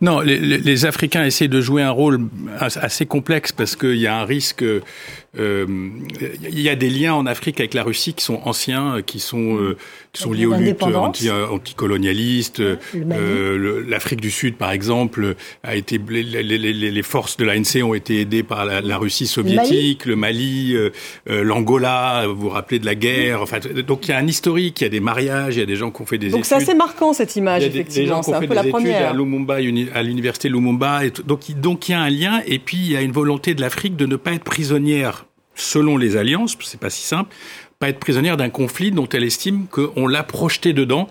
Non, 0.00 0.18
les, 0.20 0.36
les- 0.38 0.84
Africains 0.84 1.24
essaient 1.24 1.46
de 1.48 1.60
jouer 1.60 1.82
un 1.82 1.90
rôle 1.92 2.22
as- 2.58 2.76
assez 2.78 3.06
complexe 3.06 3.52
parce 3.52 3.76
qu'il 3.76 3.96
y 3.98 4.06
a 4.08 4.16
un 4.16 4.24
risque. 4.24 4.64
Euh, 5.38 5.66
Il 6.50 6.60
y 6.60 6.68
a 6.68 6.74
des 6.76 6.90
liens 6.90 7.14
en 7.14 7.26
Afrique 7.26 7.58
avec 7.60 7.74
la 7.74 7.82
Russie 7.82 8.12
qui 8.14 8.24
sont 8.24 8.40
anciens, 8.44 9.00
qui 9.04 9.18
sont 9.20 9.56
euh, 9.56 9.76
qui 10.12 10.22
sont 10.22 10.32
liés 10.32 10.44
aux 10.46 10.54
luttes 10.54 10.82
anti, 10.82 11.30
anticolonialistes. 11.30 12.60
Euh, 12.60 12.76
le- 13.56 13.80
L'Afrique 13.82 14.20
du 14.20 14.30
Sud, 14.30 14.56
par 14.56 14.72
exemple, 14.72 15.34
a 15.62 15.74
été 15.76 15.98
les, 16.08 17.02
forces 17.02 17.36
de 17.36 17.44
l'ANC 17.44 17.82
ont 17.82 17.94
été 17.94 18.20
aidées 18.20 18.42
par 18.42 18.64
la, 18.64 18.80
la 18.80 18.98
Russie 18.98 19.26
soviétique, 19.26 20.04
le 20.06 20.16
Mali, 20.16 20.74
euh, 20.74 20.90
euh, 21.30 21.42
l'Angola. 21.42 22.26
Vous 22.28 22.36
vous 22.36 22.48
rappelez 22.50 22.78
de 22.78 22.86
la 22.86 22.94
guerre. 22.94 23.40
Enfin, 23.42 23.58
donc 23.86 24.06
il 24.06 24.10
y 24.10 24.14
a 24.14 24.18
un 24.18 24.26
historique, 24.26 24.80
il 24.80 24.84
y 24.84 24.86
a 24.86 24.90
des 24.90 25.00
mariages, 25.00 25.56
il 25.56 25.60
y 25.60 25.62
a 25.62 25.66
des 25.66 25.76
gens 25.76 25.90
qui 25.90 26.02
ont 26.02 26.06
fait 26.06 26.18
des 26.18 26.28
Donc 26.28 26.40
études. 26.40 26.44
c'est 26.48 26.54
assez 26.56 26.74
marquant 26.74 27.12
cette 27.12 27.34
image, 27.36 27.62
a 27.62 27.66
des- 27.66 27.72
des 27.72 27.80
effectivement. 27.80 28.16
gens 28.16 28.20
qui 28.20 28.24
C'est 28.26 28.32
ont 28.32 28.36
un 28.36 28.40
fait 28.40 28.46
peu 28.48 28.54
la 28.54 28.62
des 28.62 28.68
études 28.68 28.78
à 28.78 28.80
première. 28.80 29.14
Lumumba, 29.14 29.54
à 29.94 30.02
l'université 30.02 30.48
Lumumba. 30.48 31.06
Et 31.06 31.10
donc, 31.26 31.50
donc 31.58 31.88
il 31.88 31.92
y 31.92 31.94
a 31.94 32.00
un 32.00 32.10
lien. 32.10 32.42
Et 32.46 32.58
puis 32.58 32.76
il 32.76 32.92
y 32.92 32.96
a 32.96 33.00
une 33.02 33.12
volonté 33.12 33.54
de 33.54 33.60
l'Afrique 33.60 33.96
de 33.96 34.06
ne 34.06 34.16
pas 34.16 34.32
être 34.32 34.44
prisonnière, 34.44 35.21
selon 35.54 35.96
les 35.96 36.16
alliances, 36.16 36.56
c'est 36.60 36.80
pas 36.80 36.90
si 36.90 37.02
simple, 37.02 37.34
pas 37.82 37.88
être 37.88 37.98
prisonnière 37.98 38.36
d'un 38.36 38.48
conflit 38.48 38.92
dont 38.92 39.08
elle 39.08 39.24
estime 39.24 39.66
qu'on 39.66 40.06
l'a 40.06 40.22
projeté 40.22 40.72
dedans 40.72 41.08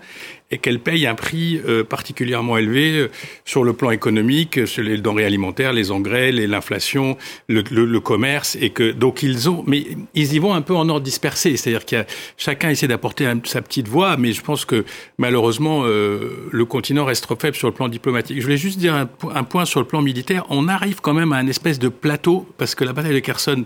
et 0.50 0.56
qu'elle 0.56 0.80
paye 0.80 1.06
un 1.06 1.14
prix 1.14 1.60
euh, 1.66 1.84
particulièrement 1.84 2.56
élevé 2.56 2.92
euh, 2.92 3.10
sur 3.44 3.62
le 3.62 3.74
plan 3.74 3.90
économique, 3.90 4.58
euh, 4.58 4.64
sur 4.64 4.82
les 4.82 4.96
denrées 4.96 5.26
alimentaires, 5.26 5.74
les 5.74 5.90
engrais, 5.90 6.32
l'inflation, 6.32 7.18
le, 7.48 7.98
commerce, 8.00 8.56
et 8.58 8.70
que 8.70 8.90
donc 8.90 9.22
ils 9.22 9.50
ont, 9.50 9.64
mais 9.66 9.86
ils 10.14 10.32
y 10.32 10.38
vont 10.38 10.54
un 10.54 10.62
peu 10.62 10.74
en 10.74 10.88
ordre 10.88 11.02
dispersé, 11.02 11.58
c'est-à-dire 11.58 11.84
qu'il 11.84 11.98
y 11.98 12.00
a 12.00 12.06
chacun 12.38 12.70
essaie 12.70 12.88
d'apporter 12.88 13.30
sa 13.44 13.60
petite 13.60 13.88
voix, 13.88 14.16
mais 14.16 14.32
je 14.32 14.40
pense 14.40 14.64
que 14.64 14.86
malheureusement 15.18 15.84
le 15.84 16.64
continent 16.64 17.04
reste 17.04 17.24
trop 17.24 17.36
faible 17.36 17.56
sur 17.56 17.68
le 17.68 17.74
plan 17.74 17.88
diplomatique. 17.88 18.38
Je 18.38 18.42
voulais 18.42 18.56
juste 18.56 18.78
dire 18.78 18.94
un 18.94 19.44
point 19.44 19.64
sur 19.64 19.80
le 19.80 19.86
plan 19.86 20.02
militaire. 20.02 20.44
On 20.50 20.68
arrive 20.68 21.00
quand 21.00 21.14
même 21.14 21.32
à 21.32 21.36
un 21.36 21.46
espèce 21.46 21.78
de 21.78 21.88
plateau 21.88 22.46
parce 22.58 22.74
que 22.74 22.84
la 22.84 22.92
bataille 22.92 23.14
de 23.14 23.20
Kherson, 23.20 23.64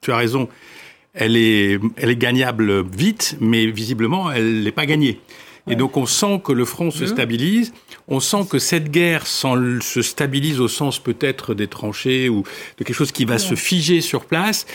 tu 0.00 0.12
as 0.12 0.16
raison, 0.16 0.48
elle 1.14 1.36
est, 1.36 1.80
elle 1.96 2.10
est 2.10 2.16
gagnable 2.16 2.84
vite, 2.86 3.36
mais 3.40 3.66
visiblement, 3.66 4.30
elle 4.30 4.62
n'est 4.62 4.72
pas 4.72 4.86
gagnée. 4.86 5.20
Et 5.68 5.74
donc, 5.74 5.96
on 5.96 6.06
sent 6.06 6.40
que 6.44 6.52
le 6.52 6.64
front 6.64 6.92
se 6.92 7.06
stabilise. 7.06 7.72
On 8.06 8.20
sent 8.20 8.46
que 8.48 8.60
cette 8.60 8.90
guerre 8.90 9.26
se 9.26 10.02
stabilise 10.02 10.60
au 10.60 10.68
sens 10.68 11.00
peut-être 11.00 11.54
des 11.54 11.66
tranchées 11.66 12.28
ou 12.28 12.44
de 12.78 12.84
quelque 12.84 12.94
chose 12.94 13.10
qui 13.10 13.24
va 13.24 13.38
se 13.38 13.56
figer 13.56 14.00
sur 14.00 14.26
place. 14.26 14.66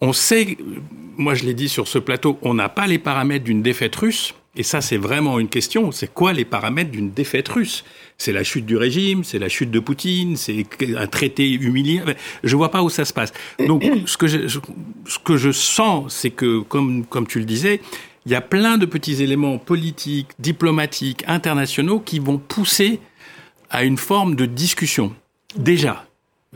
On 0.00 0.12
sait, 0.12 0.56
moi 1.16 1.34
je 1.34 1.44
l'ai 1.44 1.54
dit 1.54 1.68
sur 1.68 1.88
ce 1.88 1.98
plateau, 1.98 2.38
on 2.42 2.54
n'a 2.54 2.68
pas 2.68 2.86
les 2.86 2.98
paramètres 2.98 3.44
d'une 3.44 3.62
défaite 3.62 3.96
russe. 3.96 4.34
Et 4.56 4.62
ça, 4.62 4.80
c'est 4.80 4.96
vraiment 4.96 5.40
une 5.40 5.48
question. 5.48 5.90
C'est 5.90 6.12
quoi 6.12 6.32
les 6.32 6.44
paramètres 6.44 6.90
d'une 6.90 7.10
défaite 7.10 7.48
russe? 7.48 7.84
C'est 8.18 8.32
la 8.32 8.44
chute 8.44 8.66
du 8.66 8.76
régime, 8.76 9.24
c'est 9.24 9.40
la 9.40 9.48
chute 9.48 9.70
de 9.70 9.80
Poutine, 9.80 10.36
c'est 10.36 10.64
un 10.96 11.06
traité 11.08 11.50
humilié. 11.50 12.02
Je 12.44 12.54
vois 12.54 12.70
pas 12.70 12.82
où 12.82 12.88
ça 12.88 13.04
se 13.04 13.12
passe. 13.12 13.32
Donc, 13.66 13.84
ce 14.06 14.16
que 14.16 14.28
je, 14.28 14.46
ce 14.46 15.18
que 15.24 15.36
je 15.36 15.50
sens, 15.50 16.14
c'est 16.14 16.30
que, 16.30 16.60
comme, 16.60 17.04
comme 17.04 17.26
tu 17.26 17.40
le 17.40 17.44
disais, 17.44 17.80
il 18.26 18.32
y 18.32 18.36
a 18.36 18.40
plein 18.40 18.78
de 18.78 18.86
petits 18.86 19.22
éléments 19.22 19.58
politiques, 19.58 20.28
diplomatiques, 20.38 21.24
internationaux 21.26 21.98
qui 21.98 22.20
vont 22.20 22.38
pousser 22.38 23.00
à 23.70 23.82
une 23.82 23.98
forme 23.98 24.36
de 24.36 24.46
discussion. 24.46 25.14
Déjà. 25.56 26.06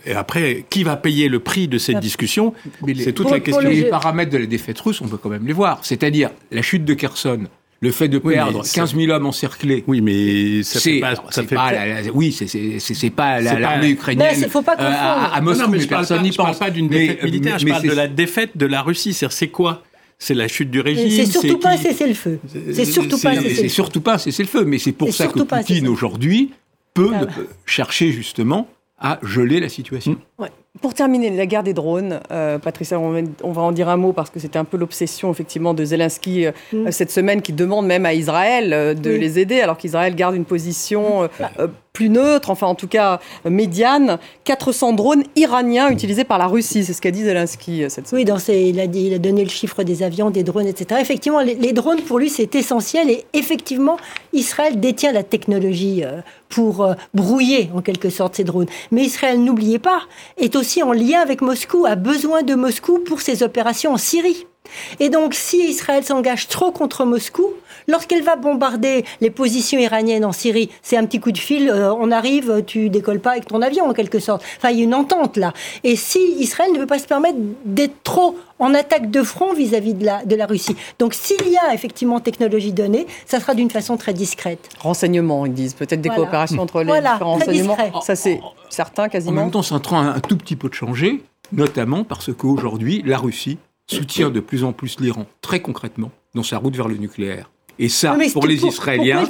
Et 0.07 0.13
après, 0.13 0.65
qui 0.71 0.83
va 0.85 0.97
payer 0.97 1.29
le 1.29 1.41
prix 1.41 1.69
de 1.69 1.79
cette 1.79 2.01
discussion 2.01 2.55
les- 2.87 2.95
C'est 3.05 3.13
toute 3.13 3.27
Pour- 3.27 3.35
la 3.35 3.41
question. 3.41 3.63
le 3.63 3.71
les 3.71 3.81
jeu- 3.83 3.89
paramètres 3.89 4.31
de 4.33 4.39
la 4.39 4.47
défaite 4.47 4.79
russe, 4.81 5.01
on 5.01 5.09
peut 5.09 5.17
quand 5.17 5.29
même 5.31 5.47
les 5.47 5.53
voir. 5.53 5.81
C'est-à-dire 5.83 6.31
la 6.51 6.63
chute 6.63 6.85
de 6.85 6.95
Kherson, 6.95 7.41
le 7.81 7.91
fait 7.93 8.09
de 8.09 8.21
Oui, 8.23 8.35
perdre 8.35 8.65
ça- 8.65 8.81
15 8.81 8.95
000 8.95 9.13
hommes 9.13 9.27
encerclés. 9.27 9.85
Oui, 9.87 10.01
mais 10.01 10.63
ça 10.65 10.81
fait 10.81 10.95
C'est 10.95 11.01
pas. 11.01 11.15
Ça 11.31 11.43
fait 11.45 11.55
pas 11.55 11.73
la- 11.73 12.03
la- 12.03 12.11
oui, 12.13 12.33
c'est 12.33 12.47
c'est 12.49 12.79
c'est- 12.81 12.95
c'est 12.95 13.11
pas 13.11 13.41
la- 13.41 13.59
l'armée 13.59 13.91
ukrainienne. 13.91 14.37
Mais 14.41 14.49
faut 14.49 14.63
pas 14.63 14.73
euh, 14.73 14.77
à, 14.81 15.35
à. 15.37 15.41
Moscou, 15.41 15.63
non, 15.63 15.69
mais 15.69 15.77
mais 15.79 15.83
je 15.85 15.89
parle 15.89 16.01
personne 16.07 16.23
n'y 16.25 16.33
je 16.33 16.37
parle 16.37 16.49
pense. 16.51 16.59
pas 16.59 16.71
d'une 16.71 16.89
Mais- 16.89 16.99
défaite 17.09 17.23
militaire, 17.25 17.53
mais- 17.55 17.59
je 17.61 17.65
mais 17.65 17.71
parle 17.71 17.83
c'est- 17.83 17.89
de 17.89 17.95
la 17.95 18.09
défaite 18.09 18.57
de 18.57 18.67
la 18.67 18.83
Russie. 18.83 19.13
C'est 19.13 19.31
c'est 19.31 19.49
quoi? 19.49 19.83
C'est 20.21 20.35
la 20.35 20.49
chute 20.49 20.71
du 20.73 20.81
régime. 20.81 21.09
C'est 21.11 21.27
surtout 21.27 21.59
pas 21.59 21.71
un 21.71 21.77
cessez-le-feu. 21.77 22.41
C'est 22.73 22.85
surtout 22.85 23.19
pas 23.19 23.31
un 23.31 23.35
c'est- 23.35 23.41
C'est 23.43 23.49
cessez-le-feu. 23.51 23.69
surtout 23.69 24.01
pas 24.01 24.15
un 24.15 24.19
cessez-le-feu, 24.19 24.65
mais 24.65 24.79
c'est 24.79 24.91
pour 24.93 25.15
ça 25.15 25.29
que 25.29 25.35
Poutine 25.39 25.59
cessez-le-feu. 25.63 25.89
aujourd'hui 25.93 26.51
peut 26.95 27.13
Ah. 27.15 27.21
euh, 27.23 27.27
chercher 27.67 28.11
justement 28.11 28.67
à 28.99 29.19
geler 29.23 29.61
la 29.61 29.69
situation. 29.69 30.19
Pour 30.81 30.95
terminer, 30.95 31.31
la 31.31 31.47
guerre 31.47 31.63
des 31.63 31.75
drones, 31.75 32.21
euh, 32.31 32.59
Patricia, 32.59 32.99
on 32.99 33.11
va, 33.11 33.21
on 33.43 33.53
va 33.53 33.63
en 33.63 33.73
dire 33.73 33.89
un 33.89 33.97
mot 33.97 34.13
parce 34.13 34.31
que 34.31 34.39
c'était 34.41 34.59
un 34.59 34.65
peu 34.65 34.77
l'obsession 34.77 35.31
effectivement 35.31 35.75
de 35.75 35.85
Zelensky 35.85 36.47
euh, 36.47 36.53
Mm. 36.73 36.91
cette 36.91 37.11
semaine 37.11 37.43
qui 37.43 37.53
demande 37.53 37.87
même 37.87 38.05
à 38.07 38.15
Israël 38.15 38.73
euh, 38.73 38.95
de 38.95 39.11
Oui. 39.11 39.19
les 39.19 39.39
aider 39.39 39.61
alors 39.61 39.77
qu'Israël 39.79 40.15
garde 40.15 40.35
une 40.35 40.45
position 40.45 41.23
euh, 41.25 41.29
euh, 41.61 41.67
plus 41.93 42.11
neutre, 42.11 42.51
enfin 42.51 42.67
en 42.69 42.75
tout 42.77 42.87
cas 42.87 43.19
euh, 43.47 43.51
médiane. 43.51 44.19
400 44.45 44.93
drones 44.93 45.25
iraniens 45.35 45.91
utilisés 45.91 46.25
par 46.25 46.39
la 46.39 46.47
Russie, 46.47 46.85
c'est 46.85 46.93
ce 46.93 47.01
qu'a 47.01 47.11
dit 47.11 47.23
Zelensky 47.25 47.83
euh, 47.85 47.89
cette 47.89 48.07
semaine. 48.07 48.21
Oui, 48.21 48.25
dans 48.25 48.39
ses- 48.39 48.69
il, 48.69 48.79
a 48.81 48.87
dit, 48.87 49.07
il 49.07 49.15
a 49.15 49.19
donné 49.19 49.43
le 49.43 49.51
chiffre 49.51 49.83
des 49.83 50.03
avions, 50.03 50.31
des 50.31 50.43
drones, 50.45 50.67
etc. 50.67 51.01
Effectivement, 51.01 51.41
les, 51.41 51.55
les 51.55 51.73
drones, 51.73 52.01
pour 52.03 52.19
lui, 52.19 52.29
c'est 52.29 52.55
essentiel. 52.55 53.11
Et 53.11 53.25
effectivement, 53.33 53.97
Israël 54.33 54.79
détient 54.79 55.13
la 55.13 55.23
technologie 55.25 56.03
euh, 56.05 56.21
pour 56.49 56.83
euh, 56.85 56.95
brouiller, 57.15 57.69
en 57.75 57.81
quelque 57.83 58.11
sorte, 58.11 58.37
ces 58.37 58.45
drones. 58.45 58.67
Mais 58.93 59.03
Israël, 59.03 59.43
n'oubliez 59.43 59.79
pas, 59.79 60.01
est 60.37 60.55
aussi 60.57 60.68
en 60.83 60.93
lien 60.93 61.21
avec 61.21 61.41
Moscou, 61.41 61.87
a 61.87 61.97
besoin 61.97 62.43
de 62.43 62.55
Moscou 62.55 62.99
pour 62.99 63.21
ses 63.21 63.43
opérations 63.43 63.93
en 63.93 63.97
Syrie. 63.97 64.47
Et 65.01 65.09
donc, 65.09 65.35
si 65.35 65.69
Israël 65.71 66.05
s'engage 66.05 66.49
trop 66.49 66.71
contre 66.73 67.05
Moscou, 67.05 67.47
lorsqu'elle 67.87 68.23
va 68.23 68.37
bombarder 68.37 69.05
les 69.21 69.31
positions 69.31 69.79
iraniennes 69.79 70.25
en 70.25 70.33
Syrie, 70.33 70.71
c'est 70.83 70.97
un 70.97 71.05
petit 71.07 71.21
coup 71.21 71.33
de 71.33 71.39
fil, 71.39 71.69
euh, 71.69 71.93
on 71.95 72.11
arrive, 72.11 72.63
tu 72.67 72.91
décolles 72.91 73.21
pas 73.21 73.33
avec 73.33 73.47
ton 73.47 73.63
avion, 73.63 73.87
en 73.89 73.93
quelque 73.93 74.19
sorte. 74.19 74.43
Enfin, 74.59 74.71
il 74.71 74.79
y 74.79 74.81
a 74.81 74.85
une 74.85 74.95
entente 74.95 75.37
là. 75.37 75.53
Et 75.85 75.97
si 75.97 76.19
Israël 76.39 76.73
ne 76.73 76.79
peut 76.79 76.87
pas 76.87 76.99
se 76.99 77.07
permettre 77.07 77.39
d'être 77.65 78.03
trop 78.03 78.37
en 78.59 78.75
attaque 78.75 79.11
de 79.11 79.23
front 79.23 79.53
vis-à-vis 79.55 79.95
de 79.95 80.05
la, 80.05 80.25
de 80.25 80.35
la 80.35 80.45
Russie. 80.47 80.75
Donc, 80.99 81.15
s'il 81.15 81.49
y 81.49 81.57
a 81.57 81.73
effectivement 81.75 82.19
technologie 82.19 82.73
donnée, 82.73 83.07
ça 83.25 83.39
sera 83.39 83.55
d'une 83.55 83.71
façon 83.71 83.97
très 83.97 84.13
discrète. 84.13 84.69
Renseignements, 84.81 85.47
ils 85.47 85.53
disent, 85.55 85.75
peut-être 85.75 86.01
des 86.01 86.09
Voilà. 86.09 86.23
coopérations 86.25 86.59
entre 86.63 86.81
les 86.81 86.87
Voilà, 86.87 87.13
différents 87.13 87.35
renseignements. 87.35 87.77
discret. 87.77 87.93
Ça 88.03 88.17
c'est 88.17 88.41
certain 88.69 89.05
En 89.05 89.09
quasiment. 89.09 89.43
même 89.43 89.51
temps, 89.53 89.63
c'est 89.63 89.75
en 89.75 89.81
train 89.81 90.09
un 90.09 90.19
tout 90.21 90.37
petit 90.37 90.57
peu 90.57 90.69
de 90.69 90.75
changer, 90.75 91.23
notamment 91.53 92.03
parce 92.03 92.33
qu'aujourd'hui, 92.35 93.03
la 93.07 93.19
Russie 93.19 93.59
soutient 93.89 94.31
de 94.31 94.41
plus 94.41 94.65
en 94.65 94.73
plus 94.73 95.01
l'Iran, 95.01 95.27
très 95.41 95.61
concrètement, 95.61 96.11
dans 96.35 96.43
sa 96.43 96.59
route 96.59 96.77
vers 96.77 96.89
le 96.89 96.97
nucléaire. 96.97 97.51
Et 97.79 97.89
ça, 97.89 98.17
pour 98.33 98.47
les 98.47 98.65
Israéliens, 98.67 99.25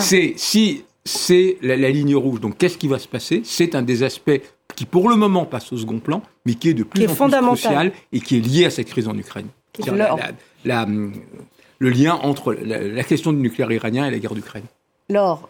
c'est 0.00 0.34
si 0.36 0.84
c'est 1.04 1.58
la, 1.62 1.76
ligne 1.76 2.14
rouge. 2.14 2.40
Donc, 2.40 2.58
qu'est-ce 2.58 2.78
qui 2.78 2.88
va 2.88 2.98
se 2.98 3.08
passer? 3.08 3.42
C'est 3.44 3.74
un 3.74 3.82
des 3.82 4.02
aspects 4.02 4.40
qui, 4.74 4.84
pour 4.84 5.08
le 5.08 5.16
moment, 5.16 5.44
passe 5.44 5.72
au 5.72 5.76
second 5.76 5.98
plan, 5.98 6.22
mais 6.44 6.54
qui 6.54 6.68
est 6.70 6.74
de 6.74 6.84
plus 6.84 7.04
en 7.04 7.14
plus 7.14 7.40
crucial 7.40 7.92
et 8.12 8.20
qui 8.20 8.38
est 8.38 8.40
lié 8.40 8.64
à 8.66 8.70
cette 8.70 8.88
crise 8.88 9.08
en 9.08 9.16
Ukraine. 9.16 9.48
le 10.64 11.90
lien 11.90 12.14
entre 12.14 12.54
la, 12.54 13.02
question 13.04 13.32
du 13.32 13.40
nucléaire 13.40 13.72
iranien 13.72 14.06
et 14.06 14.10
la 14.10 14.18
guerre 14.18 14.34
d'Ukraine. 14.34 14.64
Laure, 15.08 15.48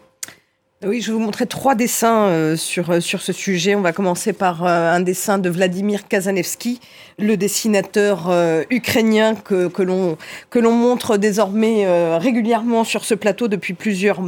oui, 0.85 1.01
je 1.01 1.07
vais 1.07 1.13
vous 1.13 1.23
montrer 1.23 1.45
trois 1.45 1.75
dessins 1.75 2.25
euh, 2.25 2.55
sur, 2.57 2.89
euh, 2.89 2.99
sur 2.99 3.21
ce 3.21 3.31
sujet. 3.31 3.75
On 3.75 3.81
va 3.81 3.93
commencer 3.93 4.33
par 4.33 4.65
euh, 4.65 4.91
un 4.93 4.99
dessin 4.99 5.37
de 5.37 5.49
Vladimir 5.49 6.07
Kazanevski, 6.07 6.79
le 7.19 7.37
dessinateur 7.37 8.33
ukrainien 8.69 9.35
que, 9.35 9.67
que 9.67 10.59
l'on 10.59 10.71
montre 10.71 11.17
désormais 11.17 11.85
régulièrement 12.17 12.83
sur 12.83 13.05
ce 13.05 13.13
plateau 13.13 13.47
depuis 13.47 13.73
plusieurs 13.73 14.19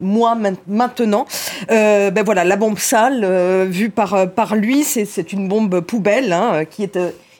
mois 0.00 0.36
maintenant. 0.66 1.26
ben 1.68 2.22
voilà, 2.24 2.42
la 2.42 2.56
bombe 2.56 2.78
sale, 2.78 3.24
vue 3.70 3.90
par, 3.90 4.28
par 4.32 4.56
lui, 4.56 4.82
c'est 4.82 5.32
une 5.32 5.46
bombe 5.46 5.80
poubelle 5.80 6.32
hein, 6.32 6.64
qui 6.64 6.82
est 6.82 6.98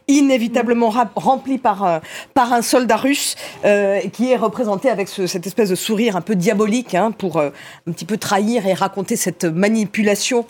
inévitablement 0.08 0.92
rempli 1.14 1.58
par, 1.58 1.84
euh, 1.84 1.98
par 2.34 2.52
un 2.52 2.62
soldat 2.62 2.96
russe 2.96 3.36
euh, 3.64 4.00
qui 4.12 4.30
est 4.30 4.36
représenté 4.36 4.88
avec 4.88 5.08
cette 5.08 5.46
espèce 5.46 5.70
de 5.70 5.74
sourire 5.74 6.16
un 6.16 6.20
peu 6.20 6.34
diabolique 6.34 6.94
hein, 6.94 7.12
pour 7.12 7.36
euh, 7.36 7.50
un 7.88 7.92
petit 7.92 8.04
peu 8.04 8.16
trahir 8.16 8.66
et 8.66 8.74
raconter 8.74 9.16
cette 9.16 9.44
manipulation 9.44 10.46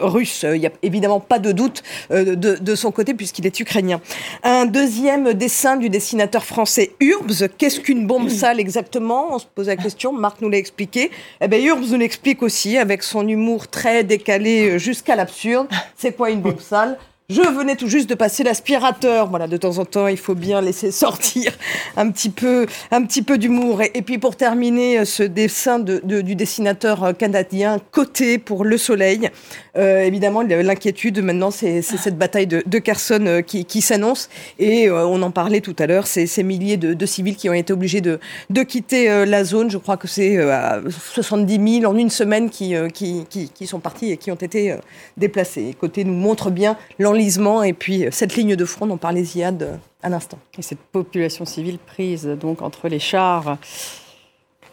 russe. 0.00 0.44
Il 0.44 0.60
n'y 0.60 0.66
a 0.66 0.72
évidemment 0.82 1.20
pas 1.20 1.38
de 1.38 1.52
doute 1.52 1.82
de, 2.10 2.34
de, 2.34 2.74
son 2.74 2.90
côté 2.90 3.14
puisqu'il 3.14 3.46
est 3.46 3.60
ukrainien. 3.60 4.00
Un 4.42 4.66
deuxième 4.66 5.34
dessin 5.34 5.76
du 5.76 5.88
dessinateur 5.88 6.44
français 6.44 6.92
Urbs. 7.00 7.48
Qu'est-ce 7.58 7.80
qu'une 7.80 8.06
bombe 8.06 8.28
sale 8.28 8.60
exactement? 8.60 9.34
On 9.34 9.38
se 9.38 9.46
pose 9.46 9.68
la 9.68 9.76
question. 9.76 10.12
Marc 10.12 10.40
nous 10.40 10.48
l'a 10.48 10.58
expliqué. 10.58 11.10
Eh 11.40 11.48
bien, 11.48 11.58
Urbs 11.60 11.90
nous 11.90 11.98
l'explique 11.98 12.42
aussi 12.42 12.78
avec 12.78 13.02
son 13.02 13.26
humour 13.26 13.68
très 13.68 14.04
décalé 14.04 14.78
jusqu'à 14.78 15.16
l'absurde. 15.16 15.68
C'est 15.96 16.16
quoi 16.16 16.30
une 16.30 16.40
bombe 16.40 16.60
sale? 16.60 16.98
Je 17.30 17.40
venais 17.40 17.74
tout 17.74 17.88
juste 17.88 18.08
de 18.10 18.14
passer 18.14 18.42
l'aspirateur. 18.42 19.28
Voilà, 19.28 19.46
de 19.46 19.56
temps 19.56 19.78
en 19.78 19.86
temps, 19.86 20.08
il 20.08 20.18
faut 20.18 20.34
bien 20.34 20.60
laisser 20.60 20.90
sortir 21.04 21.52
un 21.96 22.10
petit 22.10 22.28
peu, 22.28 22.66
un 22.90 23.02
petit 23.02 23.22
peu 23.22 23.38
d'humour. 23.38 23.80
Et, 23.82 24.02
puis 24.02 24.18
pour 24.18 24.36
terminer, 24.36 24.98
euh, 24.98 25.04
ce 25.04 25.22
dessin 25.22 25.78
de, 25.78 26.00
du 26.20 26.34
dessinateur 26.34 27.02
euh, 27.04 27.12
canadien 27.12 27.78
Côté 27.92 28.38
pour 28.38 28.64
le 28.64 28.76
Soleil. 28.76 29.30
Euh, 29.76 30.02
évidemment, 30.02 30.42
l'inquiétude 30.42 31.20
maintenant, 31.22 31.50
c'est 31.50 31.82
cette 31.82 32.16
bataille 32.16 32.46
de, 32.46 32.62
de 32.64 32.78
Kherson 32.78 33.42
qui, 33.46 33.64
qui 33.64 33.80
s'annonce. 33.80 34.28
Et 34.58 34.90
on 34.90 35.20
en 35.22 35.30
parlait 35.30 35.60
tout 35.60 35.76
à 35.78 35.86
l'heure, 35.86 36.06
ces, 36.06 36.42
milliers 36.42 36.76
de, 36.76 37.06
civils 37.06 37.36
qui 37.36 37.48
ont 37.48 37.54
été 37.54 37.72
obligés 37.72 38.00
de, 38.00 38.18
quitter 38.62 39.24
la 39.26 39.44
zone. 39.44 39.70
Je 39.70 39.78
crois 39.78 39.96
que 39.96 40.06
c'est 40.06 40.38
70 40.90 41.80
000 41.80 41.92
en 41.92 41.96
une 41.96 42.10
semaine 42.10 42.50
qui, 42.50 42.76
sont 43.66 43.80
partis 43.80 44.12
et 44.12 44.16
qui 44.16 44.30
ont 44.30 44.36
été 44.36 44.76
déplacés. 45.16 45.74
Côté 45.78 46.04
nous 46.04 46.12
montre 46.12 46.50
bien 46.50 46.76
l'enjeu 46.98 47.14
et 47.64 47.72
puis 47.72 48.04
euh, 48.04 48.10
cette 48.10 48.36
ligne 48.36 48.56
de 48.56 48.64
front 48.64 48.86
dont 48.86 48.96
parlait 48.96 49.24
Ziad 49.24 49.62
euh, 49.62 49.76
à 50.02 50.08
l'instant. 50.08 50.38
Et 50.58 50.62
cette 50.62 50.78
population 50.78 51.44
civile 51.44 51.78
prise 51.78 52.26
donc 52.26 52.62
entre 52.62 52.88
les 52.88 52.98
chars. 52.98 53.58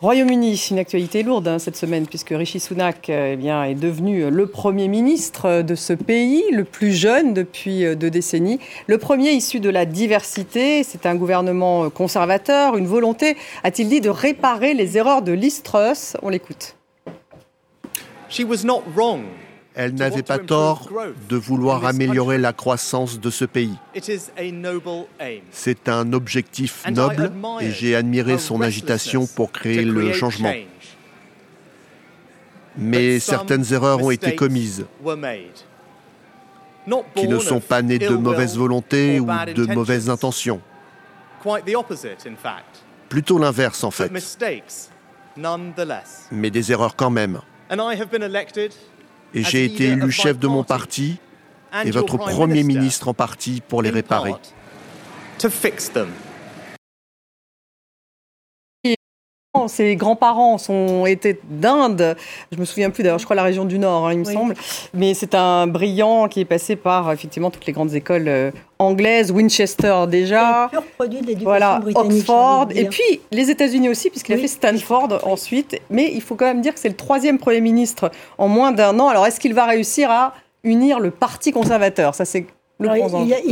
Royaume-Uni, 0.01 0.55
une 0.71 0.79
actualité 0.79 1.21
lourde 1.21 1.47
hein, 1.47 1.59
cette 1.59 1.75
semaine, 1.75 2.07
puisque 2.07 2.29
Rishi 2.31 2.59
Sunak 2.59 3.09
euh, 3.09 3.35
eh 3.39 3.71
est 3.71 3.75
devenu 3.75 4.31
le 4.31 4.47
Premier 4.47 4.87
ministre 4.87 5.61
de 5.61 5.75
ce 5.75 5.93
pays, 5.93 6.43
le 6.51 6.63
plus 6.63 6.91
jeune 6.91 7.35
depuis 7.35 7.95
deux 7.95 8.09
décennies. 8.09 8.59
Le 8.87 8.97
premier 8.97 9.31
issu 9.31 9.59
de 9.59 9.69
la 9.69 9.85
diversité, 9.85 10.83
c'est 10.83 11.05
un 11.05 11.13
gouvernement 11.13 11.91
conservateur, 11.91 12.77
une 12.77 12.87
volonté, 12.87 13.37
a-t-il 13.63 13.89
dit, 13.89 14.01
de 14.01 14.09
réparer 14.09 14.73
les 14.73 14.97
erreurs 14.97 15.21
de 15.21 15.33
l'Istrus. 15.33 16.17
On 16.23 16.29
l'écoute. 16.29 16.75
She 18.27 18.41
was 18.43 18.65
not 18.65 18.81
wrong 18.95 19.25
elle 19.75 19.95
n'avait 19.95 20.23
pas 20.23 20.39
tort 20.39 20.89
de 21.29 21.35
vouloir 21.35 21.85
améliorer 21.85 22.37
la 22.37 22.53
croissance 22.53 23.19
de 23.19 23.29
ce 23.29 23.45
pays. 23.45 23.77
C'est 25.51 25.89
un 25.89 26.13
objectif 26.13 26.83
noble 26.89 27.31
et 27.61 27.71
j'ai 27.71 27.95
admiré 27.95 28.37
son 28.37 28.61
agitation 28.61 29.27
pour 29.27 29.51
créer 29.51 29.83
le 29.83 30.13
changement. 30.13 30.53
Mais 32.77 33.19
certaines 33.19 33.73
erreurs 33.73 34.01
ont 34.01 34.11
été 34.11 34.35
commises, 34.35 34.85
qui 37.15 37.27
ne 37.27 37.39
sont 37.39 37.59
pas 37.59 37.81
nées 37.81 37.99
de 37.99 38.15
mauvaise 38.15 38.57
volonté 38.57 39.19
ou 39.19 39.25
de 39.25 39.73
mauvaises 39.73 40.09
intentions. 40.09 40.61
Plutôt 43.09 43.37
l'inverse 43.37 43.83
en 43.83 43.91
fait. 43.91 44.11
Mais 46.31 46.49
des 46.49 46.71
erreurs 46.71 46.95
quand 46.95 47.09
même 47.09 47.41
et 49.33 49.43
j'ai 49.43 49.65
été 49.65 49.85
élu 49.85 50.11
chef 50.11 50.37
de 50.39 50.47
mon 50.47 50.63
parti 50.63 51.17
et 51.85 51.91
votre 51.91 52.17
Premier 52.17 52.63
ministre 52.63 53.07
en 53.07 53.13
partie 53.13 53.61
pour 53.67 53.81
les 53.81 53.89
réparer. 53.89 54.33
Ses 59.67 59.97
grands-parents 59.97 60.57
ont 60.69 61.05
été 61.05 61.37
d'Inde. 61.49 62.15
Je 62.53 62.57
me 62.57 62.63
souviens 62.63 62.89
plus 62.89 63.03
d'ailleurs, 63.03 63.19
je 63.19 63.25
crois 63.25 63.35
la 63.35 63.43
région 63.43 63.65
du 63.65 63.79
Nord, 63.79 64.07
hein, 64.07 64.13
il 64.13 64.19
me 64.19 64.23
semble. 64.23 64.53
Mais 64.93 65.13
c'est 65.13 65.35
un 65.35 65.67
brillant 65.67 66.29
qui 66.29 66.39
est 66.39 66.45
passé 66.45 66.77
par 66.77 67.11
effectivement 67.11 67.51
toutes 67.51 67.65
les 67.65 67.73
grandes 67.73 67.93
écoles 67.93 68.29
euh, 68.29 68.51
anglaises, 68.79 69.29
Winchester 69.29 70.05
déjà. 70.07 70.69
pur 70.71 70.83
produit 70.97 71.19
de 71.19 71.43
voilà, 71.43 71.81
Oxford. 71.95 72.67
Et 72.73 72.85
puis 72.85 73.19
les 73.31 73.51
États-Unis 73.51 73.89
aussi, 73.89 74.09
puisqu'il 74.09 74.33
a 74.35 74.37
fait 74.37 74.47
Stanford 74.47 75.19
ensuite. 75.23 75.79
Mais 75.89 76.09
il 76.13 76.21
faut 76.21 76.35
quand 76.35 76.45
même 76.45 76.61
dire 76.61 76.73
que 76.73 76.79
c'est 76.79 76.89
le 76.89 76.95
troisième 76.95 77.37
Premier 77.37 77.61
ministre 77.61 78.09
en 78.37 78.47
moins 78.47 78.71
d'un 78.71 78.97
an. 79.01 79.09
Alors 79.09 79.27
est-ce 79.27 79.41
qu'il 79.41 79.53
va 79.53 79.65
réussir 79.65 80.09
à 80.09 80.33
unir 80.63 81.01
le 81.01 81.11
Parti 81.11 81.51
conservateur? 81.51 82.15
Ça, 82.15 82.23
c'est 82.23 82.45
le, 82.79 82.87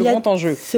grand, 0.01 0.27
enjeu 0.27 0.55
ce 0.55 0.77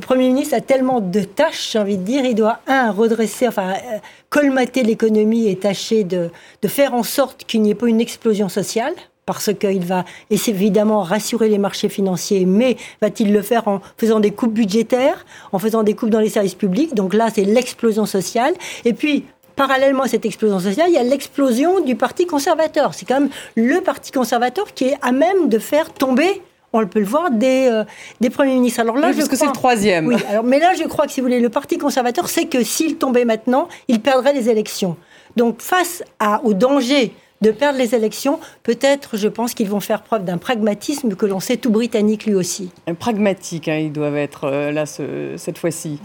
Premier 0.00 0.28
ministre 0.28 0.54
a 0.54 0.60
tellement 0.60 1.00
de 1.00 1.20
tâches, 1.20 1.70
j'ai 1.72 1.78
envie 1.78 1.96
de 1.96 2.02
dire. 2.02 2.24
Il 2.24 2.34
doit, 2.34 2.60
un, 2.66 2.90
redresser, 2.90 3.48
enfin, 3.48 3.72
euh, 3.72 3.98
colmater 4.28 4.82
l'économie 4.82 5.48
et 5.48 5.56
tâcher 5.56 6.04
de, 6.04 6.30
de 6.62 6.68
faire 6.68 6.94
en 6.94 7.02
sorte 7.02 7.44
qu'il 7.44 7.62
n'y 7.62 7.70
ait 7.70 7.74
pas 7.74 7.86
une 7.86 8.00
explosion 8.00 8.48
sociale 8.48 8.94
parce 9.26 9.54
qu'il 9.54 9.84
va 9.84 10.04
évidemment 10.30 11.02
rassurer 11.02 11.48
les 11.48 11.58
marchés 11.58 11.88
financiers, 11.88 12.46
mais 12.46 12.76
va-t-il 13.00 13.32
le 13.32 13.42
faire 13.42 13.68
en 13.68 13.80
faisant 13.96 14.18
des 14.18 14.32
coupes 14.32 14.52
budgétaires, 14.52 15.24
en 15.52 15.58
faisant 15.58 15.82
des 15.82 15.94
coupes 15.94 16.10
dans 16.10 16.20
les 16.20 16.30
services 16.30 16.56
publics? 16.56 16.94
Donc 16.94 17.14
là, 17.14 17.28
c'est 17.32 17.44
l'explosion 17.44 18.06
sociale. 18.06 18.54
Et 18.84 18.92
puis, 18.92 19.24
parallèlement 19.54 20.02
à 20.02 20.08
cette 20.08 20.26
explosion 20.26 20.58
sociale, 20.58 20.86
il 20.88 20.94
y 20.94 20.98
a 20.98 21.04
l'explosion 21.04 21.80
du 21.80 21.94
Parti 21.94 22.26
conservateur. 22.26 22.92
C'est 22.92 23.06
quand 23.06 23.20
même 23.20 23.30
le 23.54 23.80
Parti 23.80 24.10
conservateur 24.10 24.74
qui 24.74 24.86
est 24.86 24.96
à 25.00 25.12
même 25.12 25.48
de 25.48 25.58
faire 25.58 25.92
tomber 25.92 26.42
on 26.72 26.86
peut 26.86 27.00
le 27.00 27.06
voir, 27.06 27.30
des, 27.30 27.68
euh, 27.70 27.84
des 28.20 28.30
premiers 28.30 28.54
ministres. 28.54 28.80
Alors 28.80 28.96
là, 28.96 29.12
je 29.12 29.16
parce 29.16 29.28
que 29.28 29.36
c'est 29.36 29.46
le 29.46 29.52
troisième. 29.52 30.06
Oui, 30.06 30.16
alors, 30.28 30.44
mais 30.44 30.58
là, 30.58 30.72
je 30.74 30.84
crois 30.84 31.06
que 31.06 31.12
si 31.12 31.20
vous 31.20 31.26
voulez, 31.26 31.40
le 31.40 31.48
Parti 31.48 31.78
conservateur 31.78 32.28
sait 32.28 32.46
que 32.46 32.62
s'il 32.62 32.96
tombait 32.96 33.24
maintenant, 33.24 33.68
il 33.88 34.00
perdrait 34.00 34.32
les 34.32 34.48
élections. 34.48 34.96
Donc, 35.36 35.60
face 35.60 36.02
à, 36.18 36.42
au 36.44 36.54
danger 36.54 37.12
de 37.40 37.50
perdre 37.50 37.78
les 37.78 37.94
élections, 37.94 38.38
peut-être, 38.62 39.16
je 39.16 39.28
pense 39.28 39.54
qu'ils 39.54 39.68
vont 39.68 39.80
faire 39.80 40.02
preuve 40.02 40.24
d'un 40.24 40.38
pragmatisme 40.38 41.14
que 41.14 41.26
l'on 41.26 41.40
sait 41.40 41.56
tout 41.56 41.70
britannique 41.70 42.26
lui 42.26 42.34
aussi. 42.34 42.70
Un 42.86 42.94
pragmatique, 42.94 43.68
hein, 43.68 43.76
ils 43.76 43.92
doivent 43.92 44.16
être 44.16 44.44
euh, 44.44 44.70
là 44.72 44.84
cette 44.86 45.58
fois-ci. 45.58 46.00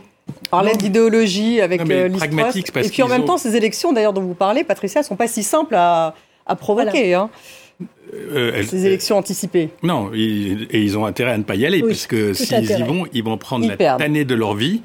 Parler 0.49 0.73
d'idéologie 0.75 1.61
avec 1.61 1.81
euh, 1.81 2.09
Et 2.81 2.89
puis 2.89 3.03
en 3.03 3.07
même 3.07 3.25
temps, 3.25 3.37
ces 3.37 3.55
élections, 3.55 3.93
d'ailleurs, 3.93 4.13
dont 4.13 4.21
vous 4.21 4.33
parlez, 4.33 4.63
Patricia, 4.63 5.01
ne 5.01 5.05
sont 5.05 5.15
pas 5.15 5.27
si 5.27 5.43
simples 5.43 5.75
à, 5.75 6.15
à 6.47 6.55
provoquer. 6.55 7.13
Hein. 7.13 7.29
Euh, 8.13 8.63
Ces 8.63 8.85
élections 8.85 9.17
anticipées. 9.17 9.69
Non, 9.83 10.11
et 10.13 10.79
ils 10.79 10.97
ont 10.97 11.05
intérêt 11.05 11.31
à 11.31 11.37
ne 11.37 11.43
pas 11.43 11.55
y 11.55 11.65
aller, 11.65 11.81
puisque 11.81 12.35
s'ils 12.35 12.71
y 12.71 12.83
vont, 12.83 13.05
ils 13.13 13.23
vont 13.23 13.37
prendre 13.37 13.67
la 13.67 13.75
tannée 13.75 14.25
de 14.25 14.35
leur 14.35 14.55
vie, 14.55 14.81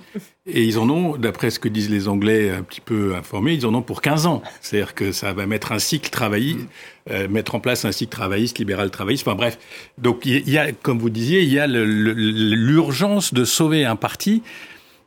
et 0.46 0.64
ils 0.64 0.78
en 0.78 0.88
ont, 0.90 1.16
d'après 1.16 1.50
ce 1.50 1.58
que 1.58 1.68
disent 1.68 1.90
les 1.90 2.08
Anglais 2.08 2.50
un 2.50 2.62
petit 2.62 2.80
peu 2.80 3.14
informés, 3.14 3.54
ils 3.54 3.66
en 3.66 3.74
ont 3.74 3.82
pour 3.82 4.02
15 4.02 4.26
ans. 4.26 4.42
C'est-à-dire 4.60 4.94
que 4.94 5.12
ça 5.12 5.32
va 5.32 5.46
mettre 5.46 5.72
un 5.72 5.78
cycle 5.78 6.10
travailliste, 6.10 6.66
euh, 7.10 7.28
mettre 7.28 7.54
en 7.54 7.60
place 7.60 7.84
un 7.84 7.92
cycle 7.92 8.10
travailliste, 8.10 8.58
libéral 8.58 8.90
travailliste, 8.90 9.26
enfin 9.26 9.36
bref. 9.36 9.58
Donc 9.98 10.26
il 10.26 10.48
y 10.48 10.58
a, 10.58 10.72
comme 10.72 10.98
vous 10.98 11.10
disiez, 11.10 11.42
il 11.42 11.52
y 11.52 11.58
a 11.58 11.66
l'urgence 11.66 13.32
de 13.32 13.44
sauver 13.44 13.84
un 13.84 13.96
parti 13.96 14.42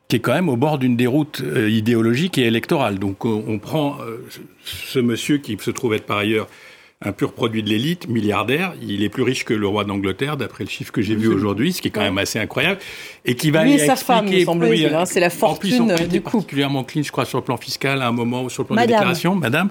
qui 0.08 0.18
est 0.18 0.20
quand 0.20 0.34
même 0.34 0.50
au 0.50 0.58
bord 0.58 0.78
d'une 0.78 0.96
déroute 0.96 1.42
euh, 1.42 1.70
idéologique 1.70 2.38
et 2.38 2.44
électorale. 2.44 3.00
Donc 3.00 3.26
on 3.26 3.60
prend 3.60 3.98
ce 4.64 5.00
monsieur 5.00 5.40
qui 5.40 5.58
se 5.60 5.72
trouve 5.72 5.94
être 5.94 6.06
par 6.06 6.18
ailleurs 6.18 6.48
un 7.04 7.12
pur 7.12 7.34
produit 7.34 7.64
de 7.64 7.70
l'élite, 7.70 8.08
milliardaire. 8.08 8.74
Il 8.82 9.04
est 9.04 9.10
plus 9.10 9.24
riche 9.24 9.44
que 9.44 9.54
le 9.54 9.68
roi 9.68 9.84
d'Angleterre, 9.84 10.38
d'après 10.38 10.64
le 10.64 10.70
chiffre 10.70 10.92
que 10.92 11.02
j'ai 11.02 11.16
vu 11.16 11.28
aujourd'hui, 11.28 11.74
ce 11.74 11.82
qui 11.82 11.90
est 11.90 11.92
quand 11.92 12.02
même 12.02 12.18
assez 12.18 12.40
incroyable. 12.40 12.80
Et 13.26 13.36
qui 13.36 13.52
va 13.52 13.64
Lui 13.64 13.74
et 13.74 13.80
sa 13.80 13.96
femme, 13.96 14.28
semble-t-il. 14.44 14.94
Hein, 14.94 15.06
c'est 15.06 15.20
la 15.20 15.30
fortune 15.30 15.92
en 15.92 15.96
plus, 15.96 16.08
du 16.08 16.22
coup. 16.22 16.38
particulièrement 16.38 16.84
clean, 16.84 17.04
je 17.04 17.12
crois, 17.12 17.26
sur 17.26 17.38
le 17.38 17.44
plan 17.44 17.58
fiscal, 17.58 18.02
à 18.02 18.08
un 18.08 18.12
moment, 18.12 18.48
sur 18.50 18.64
le 18.64 18.68
plan 18.68 18.76
des 18.78 18.88
déclarations, 18.88 19.36
madame. 19.36 19.70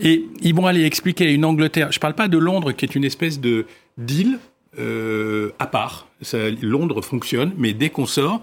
Et 0.00 0.24
ils 0.40 0.54
vont 0.54 0.66
aller 0.66 0.84
expliquer 0.84 1.26
à 1.26 1.30
une 1.30 1.44
Angleterre. 1.44 1.88
Je 1.90 1.98
ne 1.98 2.00
parle 2.00 2.14
pas 2.14 2.28
de 2.28 2.38
Londres, 2.38 2.72
qui 2.72 2.84
est 2.84 2.94
une 2.94 3.04
espèce 3.04 3.40
de 3.40 3.66
deal 3.96 4.38
euh, 4.78 5.50
à 5.58 5.66
part. 5.66 6.06
Ça, 6.22 6.38
Londres 6.62 7.02
fonctionne, 7.02 7.52
mais 7.56 7.72
dès 7.72 7.90
qu'on 7.90 8.06
sort, 8.06 8.40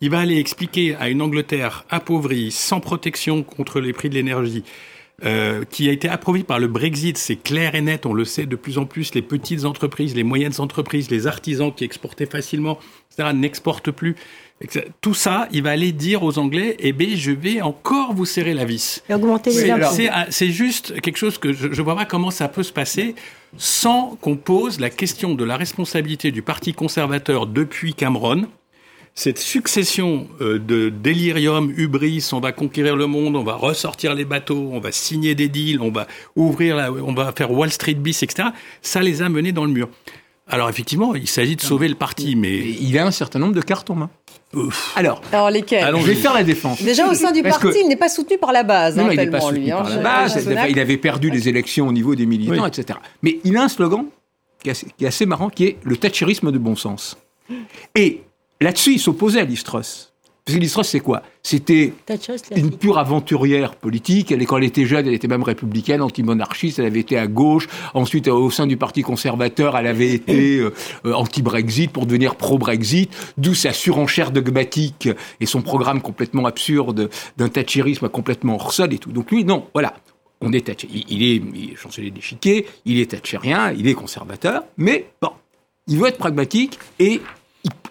il 0.00 0.10
va 0.10 0.20
aller 0.20 0.38
expliquer 0.38 0.96
à 0.96 1.08
une 1.08 1.22
Angleterre 1.22 1.84
appauvrie, 1.90 2.50
sans 2.50 2.80
protection 2.80 3.42
contre 3.42 3.80
les 3.80 3.92
prix 3.92 4.08
de 4.08 4.14
l'énergie, 4.14 4.64
euh, 5.22 5.64
qui 5.70 5.88
a 5.88 5.92
été 5.92 6.08
appauvrie 6.08 6.42
par 6.42 6.58
le 6.58 6.66
Brexit, 6.66 7.16
c'est 7.16 7.36
clair 7.36 7.76
et 7.76 7.80
net, 7.80 8.04
on 8.04 8.12
le 8.12 8.24
sait 8.24 8.46
de 8.46 8.56
plus 8.56 8.78
en 8.78 8.84
plus, 8.84 9.14
les 9.14 9.22
petites 9.22 9.64
entreprises, 9.64 10.14
les 10.16 10.24
moyennes 10.24 10.58
entreprises, 10.58 11.08
les 11.08 11.28
artisans 11.28 11.72
qui 11.72 11.84
exportaient 11.84 12.26
facilement, 12.26 12.80
etc., 13.12 13.30
n'exportent 13.32 13.92
plus. 13.92 14.16
Tout 15.00 15.14
ça, 15.14 15.48
il 15.52 15.62
va 15.62 15.70
aller 15.70 15.92
dire 15.92 16.24
aux 16.24 16.38
Anglais, 16.38 16.76
eh 16.80 16.92
bien, 16.92 17.10
je 17.14 17.30
vais 17.30 17.60
encore 17.60 18.12
vous 18.12 18.24
serrer 18.24 18.54
la 18.54 18.64
vis. 18.64 19.04
Et 19.08 19.14
augmenter 19.14 19.50
les 19.50 19.70
impôts. 19.70 19.94
C'est 20.30 20.50
juste 20.50 21.00
quelque 21.00 21.16
chose 21.16 21.38
que 21.38 21.52
je 21.52 21.68
ne 21.68 21.82
vois 21.82 21.94
pas 21.94 22.06
comment 22.06 22.32
ça 22.32 22.48
peut 22.48 22.64
se 22.64 22.72
passer 22.72 23.14
sans 23.56 24.16
qu'on 24.20 24.36
pose 24.36 24.80
la 24.80 24.90
question 24.90 25.34
de 25.34 25.44
la 25.44 25.56
responsabilité 25.56 26.32
du 26.32 26.42
Parti 26.42 26.74
conservateur 26.74 27.46
depuis 27.46 27.94
Cameron, 27.94 28.46
cette 29.14 29.38
succession 29.38 30.26
euh, 30.40 30.58
de 30.58 30.88
délirium, 30.88 31.72
hubris, 31.76 32.28
on 32.32 32.40
va 32.40 32.52
conquérir 32.52 32.96
le 32.96 33.06
monde, 33.06 33.36
on 33.36 33.44
va 33.44 33.54
ressortir 33.54 34.14
les 34.14 34.24
bateaux, 34.24 34.70
on 34.72 34.80
va 34.80 34.90
signer 34.90 35.34
des 35.34 35.48
deals, 35.48 35.80
on 35.80 35.90
va 35.90 36.06
ouvrir, 36.34 36.92
on 37.06 37.14
va 37.14 37.32
faire 37.32 37.52
Wall 37.52 37.70
Street 37.70 37.94
bis, 37.94 38.22
etc. 38.22 38.48
Ça 38.82 39.02
les 39.02 39.22
a 39.22 39.28
menés 39.28 39.52
dans 39.52 39.64
le 39.64 39.70
mur. 39.70 39.88
Alors 40.48 40.68
effectivement, 40.68 41.14
il 41.14 41.28
s'agit 41.28 41.56
de 41.56 41.62
sauver 41.62 41.88
le 41.88 41.94
parti, 41.94 42.36
mais 42.36 42.58
il 42.58 42.98
a 42.98 43.06
un 43.06 43.10
certain 43.10 43.38
nombre 43.38 43.54
de 43.54 43.62
cartes 43.62 43.88
en 43.88 43.94
main. 43.94 44.10
Alors, 44.94 45.22
Alors 45.32 45.50
lesquelles 45.50 45.94
je 45.96 46.06
vais 46.06 46.14
faire 46.14 46.34
la 46.34 46.44
défense. 46.44 46.82
Déjà 46.82 47.08
au 47.08 47.14
sein 47.14 47.32
du 47.32 47.42
parti, 47.42 47.78
il 47.82 47.88
n'est 47.88 47.96
pas 47.96 48.08
soutenu 48.08 48.36
par 48.38 48.52
la 48.52 48.62
base. 48.62 48.96
Non, 48.96 49.06
hein, 49.06 49.10
il 49.12 49.16
n'est 49.16 49.30
pas 49.30 49.40
soutenu 49.40 49.72
hein, 49.72 49.78
par 49.78 49.88
la 49.88 49.96
base. 49.96 50.48
Il 50.68 50.78
avait 50.78 50.96
perdu 50.96 51.30
les 51.30 51.48
élections 51.48 51.88
au 51.88 51.92
niveau 51.92 52.14
des 52.14 52.26
militants, 52.26 52.66
etc. 52.66 52.98
Mais 53.22 53.38
il 53.44 53.56
a 53.56 53.62
un 53.62 53.68
slogan 53.68 54.06
qui 54.62 54.70
est 54.70 55.06
assez, 55.06 55.26
marrant, 55.26 55.50
qui 55.50 55.64
est 55.64 55.76
le 55.82 55.96
thatcherisme 55.96 56.50
de 56.50 56.58
bon 56.58 56.76
sens. 56.76 57.16
Et 57.94 58.22
Là-dessus, 58.60 58.94
il 58.94 59.00
s'opposait 59.00 59.40
à 59.40 59.44
Listros. 59.44 60.10
Parce 60.44 60.56
que 60.56 60.60
Listros, 60.60 60.82
c'est 60.82 61.00
quoi? 61.00 61.22
C'était 61.42 61.94
une 62.54 62.76
pure 62.76 62.98
aventurière 62.98 63.76
politique. 63.76 64.30
Elle, 64.30 64.44
quand 64.46 64.58
elle 64.58 64.64
était 64.64 64.84
jeune, 64.84 65.06
elle 65.06 65.14
était 65.14 65.28
même 65.28 65.42
républicaine, 65.42 66.02
anti-monarchiste. 66.02 66.78
Elle 66.78 66.84
avait 66.84 67.00
été 67.00 67.16
à 67.16 67.26
gauche. 67.26 67.66
Ensuite, 67.94 68.28
au 68.28 68.50
sein 68.50 68.66
du 68.66 68.76
Parti 68.76 69.00
conservateur, 69.00 69.74
elle 69.78 69.86
avait 69.86 70.10
été 70.14 70.58
euh, 70.58 70.74
euh, 71.06 71.14
anti-Brexit 71.14 71.90
pour 71.90 72.04
devenir 72.04 72.36
pro-Brexit. 72.36 73.10
D'où 73.38 73.54
sa 73.54 73.72
surenchère 73.72 74.32
dogmatique 74.32 75.08
et 75.40 75.46
son 75.46 75.62
programme 75.62 76.02
complètement 76.02 76.44
absurde 76.44 77.08
d'un 77.38 77.48
thatcherisme 77.48 78.10
complètement 78.10 78.56
hors 78.56 78.74
sol 78.74 78.92
et 78.92 78.98
tout. 78.98 79.12
Donc 79.12 79.30
lui, 79.30 79.44
non, 79.44 79.66
voilà. 79.72 79.94
On 80.42 80.52
est 80.52 80.84
il, 80.92 81.22
est, 81.22 81.42
il 81.54 81.72
est 81.72 81.76
chancelier 81.76 82.10
d'échiquier, 82.10 82.66
il 82.84 83.00
est 83.00 83.12
thatcherien, 83.12 83.72
il 83.72 83.88
est 83.88 83.94
conservateur, 83.94 84.64
mais 84.76 85.06
bon, 85.22 85.30
il 85.86 85.98
veut 85.98 86.08
être 86.08 86.18
pragmatique 86.18 86.78
et 86.98 87.22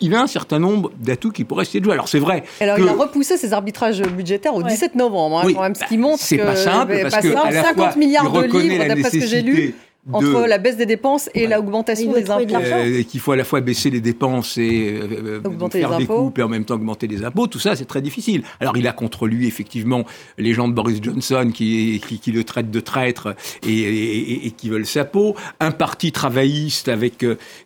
il 0.01 0.13
a 0.13 0.21
un 0.21 0.27
certain 0.27 0.59
nombre 0.59 0.91
d'atouts 0.99 1.31
qui 1.31 1.43
pourraient 1.45 1.63
essayer 1.63 1.79
de 1.79 1.85
jouer. 1.85 1.93
Alors 1.93 2.07
c'est 2.07 2.19
vrai. 2.19 2.43
Alors 2.59 2.77
il 2.77 2.87
a 2.87 2.93
repoussé 2.93 3.37
ses 3.37 3.53
arbitrages 3.53 4.01
budgétaires 4.01 4.55
au 4.55 4.63
17 4.63 4.95
novembre, 4.95 5.39
hein, 5.39 5.53
quand 5.53 5.61
même, 5.61 5.75
ce 5.75 5.85
qui 5.85 5.97
montre 5.97 6.21
c'est 6.21 6.37
que 6.37 6.43
pas 6.43 6.55
simple 6.55 6.97
parce 7.09 7.23
que 7.23 7.31
50 7.31 7.95
milliards 7.95 8.31
de 8.31 8.43
livres, 8.43 8.85
d'après 8.87 9.09
ce 9.09 9.17
que 9.17 9.25
j'ai 9.25 9.41
lu 9.41 9.75
entre 10.11 10.47
la 10.47 10.57
baisse 10.57 10.75
des 10.75 10.85
dépenses 10.85 11.29
et 11.33 11.47
l'augmentation 11.47 12.11
des 12.11 12.29
impôts. 12.29 12.55
Euh, 12.55 13.03
qu'il 13.03 13.19
faut 13.19 13.31
à 13.31 13.35
la 13.35 13.45
fois 13.45 13.61
baisser 13.61 13.89
les 13.89 14.01
dépenses 14.01 14.57
et 14.57 14.99
euh, 15.01 15.41
euh, 15.45 15.69
faire 15.69 15.97
des 15.97 16.05
coupes 16.05 16.37
et 16.37 16.43
en 16.43 16.49
même 16.49 16.65
temps 16.65 16.75
augmenter 16.75 17.07
les 17.07 17.23
impôts, 17.23 17.47
tout 17.47 17.59
ça 17.59 17.75
c'est 17.75 17.85
très 17.85 18.01
difficile. 18.01 18.43
Alors 18.59 18.75
il 18.75 18.87
a 18.87 18.91
contre 18.91 19.27
lui 19.27 19.47
effectivement 19.47 20.03
les 20.37 20.53
gens 20.53 20.67
de 20.67 20.73
Boris 20.73 20.99
Johnson 21.01 21.51
qui, 21.53 22.01
qui, 22.21 22.31
le 22.31 22.43
traitent 22.43 22.71
de 22.71 22.79
traître 22.79 23.35
et, 23.65 24.47
et, 24.47 24.51
qui 24.51 24.69
veulent 24.69 24.85
sa 24.85 25.05
peau, 25.05 25.35
un 25.59 25.71
parti 25.71 26.11
travailliste 26.11 26.89
avec 26.89 27.25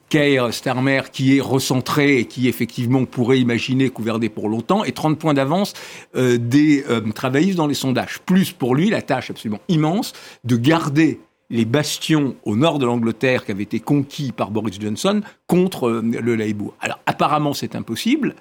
Keir 0.09 0.53
Starmer 0.53 1.01
qui 1.12 1.38
est 1.38 1.41
recentré 1.41 2.19
et 2.19 2.25
qui 2.25 2.47
effectivement 2.47 3.05
pourrait 3.05 3.39
imaginer 3.39 3.89
gouverner 3.89 4.29
pour 4.29 4.49
longtemps 4.49 4.83
et 4.83 4.91
30 4.91 5.17
points 5.17 5.33
d'avance 5.33 5.73
des 6.15 6.83
travaillistes 7.15 7.57
dans 7.57 7.67
les 7.67 7.73
sondages. 7.73 8.19
Plus 8.25 8.51
pour 8.51 8.75
lui 8.75 8.89
la 8.89 9.01
tâche 9.01 9.31
absolument 9.31 9.62
immense 9.69 10.13
de 10.43 10.57
garder 10.57 11.19
les 11.49 11.65
bastions 11.65 12.36
au 12.43 12.55
nord 12.55 12.79
de 12.79 12.86
l'Angleterre 12.86 13.45
qui 13.45 13.51
avaient 13.51 13.63
été 13.63 13.79
conquis 13.79 14.31
par 14.31 14.51
Boris 14.51 14.79
Johnson 14.79 15.21
contre 15.47 15.89
euh, 15.89 16.01
le 16.01 16.36
Labour. 16.36 16.75
Alors 16.81 16.99
apparemment 17.05 17.53
c'est 17.53 17.75
impossible, 17.75 18.36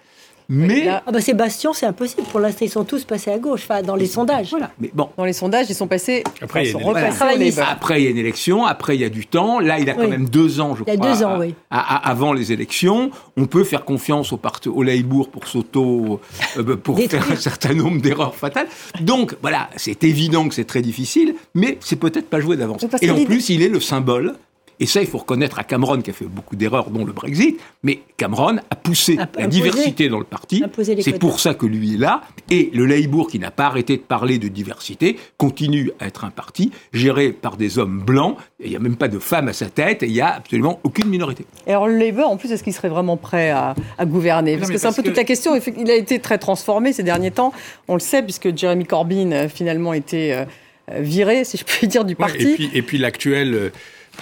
mais 0.49 0.89
ah 0.89 1.03
bah 1.11 1.21
ces 1.21 1.35
bastions, 1.35 1.73
c'est 1.73 1.87
impossible. 1.87 2.23
Pour 2.31 2.41
l'instant, 2.41 2.65
ils 2.65 2.71
sont 2.71 2.85
tous 2.85 3.05
passés 3.05 3.31
à 3.31 3.39
gauche, 3.39 3.63
enfin, 3.65 3.83
dans 3.83 3.97
les 3.97 4.07
sondages. 4.07 4.51
Voilà. 4.51 4.71
Mais 4.81 4.91
bon. 4.93 5.09
Dans 5.17 5.25
les 5.25 5.33
sondages, 5.33 5.67
ils 5.69 5.75
sont 5.75 5.89
passés. 5.89 6.23
Après, 6.41 6.67
il 6.67 6.73
y, 6.73 7.61
a 7.61 7.69
après, 7.69 8.01
il 8.01 8.05
y 8.05 8.07
a 8.07 8.11
une 8.11 8.19
élection. 8.19 8.65
Après, 8.65 8.97
il 8.97 9.01
y 9.01 9.05
a 9.05 9.09
du 9.09 9.27
temps. 9.27 9.59
Là, 9.61 9.79
il 9.79 9.91
a 9.91 9.95
quand 9.95 10.09
même 10.09 10.29
deux 10.29 10.61
ans, 10.61 10.77
je 10.77 10.83
crois. 10.83 10.95
Il 10.95 11.03
y 11.03 11.07
a 11.07 11.13
deux 11.13 11.25
ans, 11.25 11.39
oui. 11.39 11.55
avant 11.71 12.33
les 12.33 12.53
élections, 12.53 13.11
on 13.37 13.47
peut 13.47 13.65
faire 13.65 13.85
confiance 13.85 14.33
au, 14.33 14.37
parti, 14.37 14.69
au 14.69 14.85
pour 15.25 15.49
s'auto, 15.49 16.21
euh, 16.57 16.63
bah, 16.63 16.75
pour 16.77 16.99
faire 16.99 17.31
un 17.31 17.37
certain 17.37 17.75
nombre 17.75 18.01
d'erreurs 18.01 18.35
fatales. 18.35 18.69
Donc, 19.01 19.35
voilà, 19.43 19.69
c'est 19.77 20.05
évident 20.05 20.49
que 20.49 20.55
c'est 20.55 20.65
très 20.65 20.83
difficile, 20.83 21.35
mais 21.55 21.79
c'est 21.81 21.97
peut-être 21.97 22.29
pas 22.29 22.41
joué 22.41 22.57
d'avance. 22.57 22.85
Et 23.03 23.11
en 23.11 23.25
plus, 23.25 23.49
il 23.49 23.63
est 23.63 23.69
le 23.69 23.81
symbole 23.81 24.35
et 24.79 24.87
ça, 24.87 25.01
il 25.01 25.07
faut 25.07 25.19
reconnaître 25.19 25.59
à 25.59 25.65
Cameron 25.65 26.01
qui 26.03 26.11
a 26.11 26.13
fait 26.13 26.27
beaucoup 26.27 26.55
d'erreurs, 26.55 26.91
dont 26.91 27.05
le 27.05 27.13
Brexit, 27.13 27.59
mais 27.83 28.01
Cameron 28.17 28.59
a 28.71 28.77
poussé 28.77 29.17
la 29.39 29.47
diversité 29.47 30.09
dans 30.09 30.19
le 30.19 30.25
parti. 30.25 30.63
C'est 31.01 31.19
pour 31.19 31.41
ça 31.41 31.55
que 31.55 31.67
lui 31.67 31.95
est 31.95 31.99
là. 31.99 32.23
Et 32.51 32.71
le 32.75 32.85
Labour, 32.85 33.29
qui 33.29 33.39
n'a 33.39 33.51
pas 33.51 33.67
arrêté 33.67 33.97
de 33.97 34.03
parler 34.03 34.39
de 34.39 34.49
diversité, 34.49 35.17
continue 35.39 35.93
à 35.99 36.07
être 36.07 36.25
un 36.25 36.31
parti 36.31 36.71
géré 36.93 37.33
par 37.33 37.57
des 37.57 37.79
hommes 37.79 38.01
blancs. 38.01 38.37
Il 38.61 38.71
n'y 38.71 38.77
a 38.77 38.79
même 38.79 38.97
pas 38.97 39.09
de 39.09 39.19
femmes 39.19 39.49
à 39.49 39.53
sa 39.53 39.67
tête 39.67 40.03
et 40.03 40.07
il 40.07 40.13
n'y 40.13 40.21
a 40.21 40.35
absolument 40.35 40.79
aucune 40.85 41.09
minorité. 41.09 41.47
Et 41.67 41.71
alors 41.71 41.89
le 41.89 41.97
Labour, 41.97 42.29
en 42.29 42.37
plus, 42.37 42.53
est-ce 42.53 42.63
qu'il 42.63 42.75
serait 42.75 42.89
vraiment 42.89 43.17
prêt 43.17 43.51
à, 43.51 43.75
gouverner? 44.05 44.59
Parce 44.59 44.71
que 44.71 44.79
c'est 44.79 44.87
un 44.87 44.93
peu 44.93 45.03
toute 45.03 45.17
la 45.17 45.25
question. 45.25 45.53
Il 45.79 45.91
a 45.91 45.95
été 45.95 46.19
très 46.19 46.39
transformé 46.39 46.93
ces 46.93 47.03
derniers 47.03 47.31
temps. 47.31 47.53
On 47.89 47.95
le 47.95 48.01
sait, 48.01 48.23
puisque 48.23 48.55
Jeremy 48.57 48.85
Corbyn, 48.85 49.33
euh, 49.33 49.49
finalement, 49.49 49.93
était 49.93 50.33
euh, 50.33 51.01
viré, 51.01 51.45
si 51.45 51.57
je 51.57 51.65
puis 51.65 51.89
dire, 51.89 52.05
du 52.05 52.15
parti. 52.15 52.43
et 52.43 52.55
puis, 52.55 52.71
et 52.75 52.83
puis 52.83 52.99
l'actuel 52.99 53.73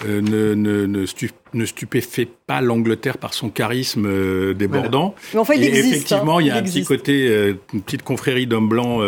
euh, 0.06 0.20
ne, 0.20 0.54
ne, 0.54 1.06
ne, 1.54 1.64
stupéfait 1.66 2.28
pas 2.46 2.60
l'Angleterre 2.60 3.16
par 3.18 3.32
son 3.32 3.48
charisme 3.48 4.06
euh, 4.06 4.54
débordant. 4.54 5.14
Mais 5.32 5.40
enfin, 5.40 5.54
il 5.54 5.64
et 5.64 5.68
existe. 5.68 5.88
Effectivement, 5.88 6.40
il 6.40 6.48
y 6.48 6.50
a 6.50 6.56
un 6.56 6.62
petit 6.62 6.84
côté, 6.84 7.28
euh, 7.28 7.54
une 7.72 7.80
petite 7.80 8.02
confrérie 8.02 8.46
d'hommes 8.46 8.68
blancs. 8.68 9.00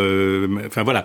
enfin 0.65 0.83
voilà. 0.83 1.03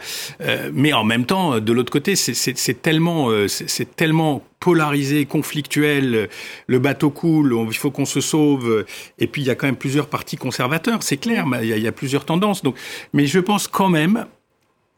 mais 0.73 0.93
en 0.93 1.05
même 1.05 1.27
temps, 1.27 1.59
de 1.59 1.73
l'autre 1.73 1.93
côté, 1.93 2.17
c'est 2.17 2.83
tellement, 2.83 3.31
c'est 3.49 3.97
tellement 3.97 4.43
polarisé, 4.61 5.27
conflictuel. 5.27 6.29
Le 6.67 6.79
bateau 6.79 7.11
coule, 7.11 7.57
il 7.69 7.77
faut 7.77 7.91
qu'on 7.91 8.05
se 8.05 8.21
sauve. 8.21 8.85
Et 9.19 9.27
puis 9.27 9.43
il 9.43 9.47
y 9.47 9.51
a 9.51 9.55
quand 9.55 9.67
même 9.67 9.77
plusieurs 9.77 10.07
partis 10.07 10.37
conservateurs, 10.37 11.03
c'est 11.03 11.17
clair. 11.17 11.45
Il 11.61 11.69
y, 11.69 11.73
a, 11.73 11.77
il 11.77 11.83
y 11.83 11.89
a 11.89 11.93
plusieurs 11.93 12.25
tendances. 12.25 12.63
Donc, 12.63 12.77
mais 13.13 13.27
je 13.27 13.41
pense 13.41 13.67
quand 13.67 13.89
même 13.89 14.27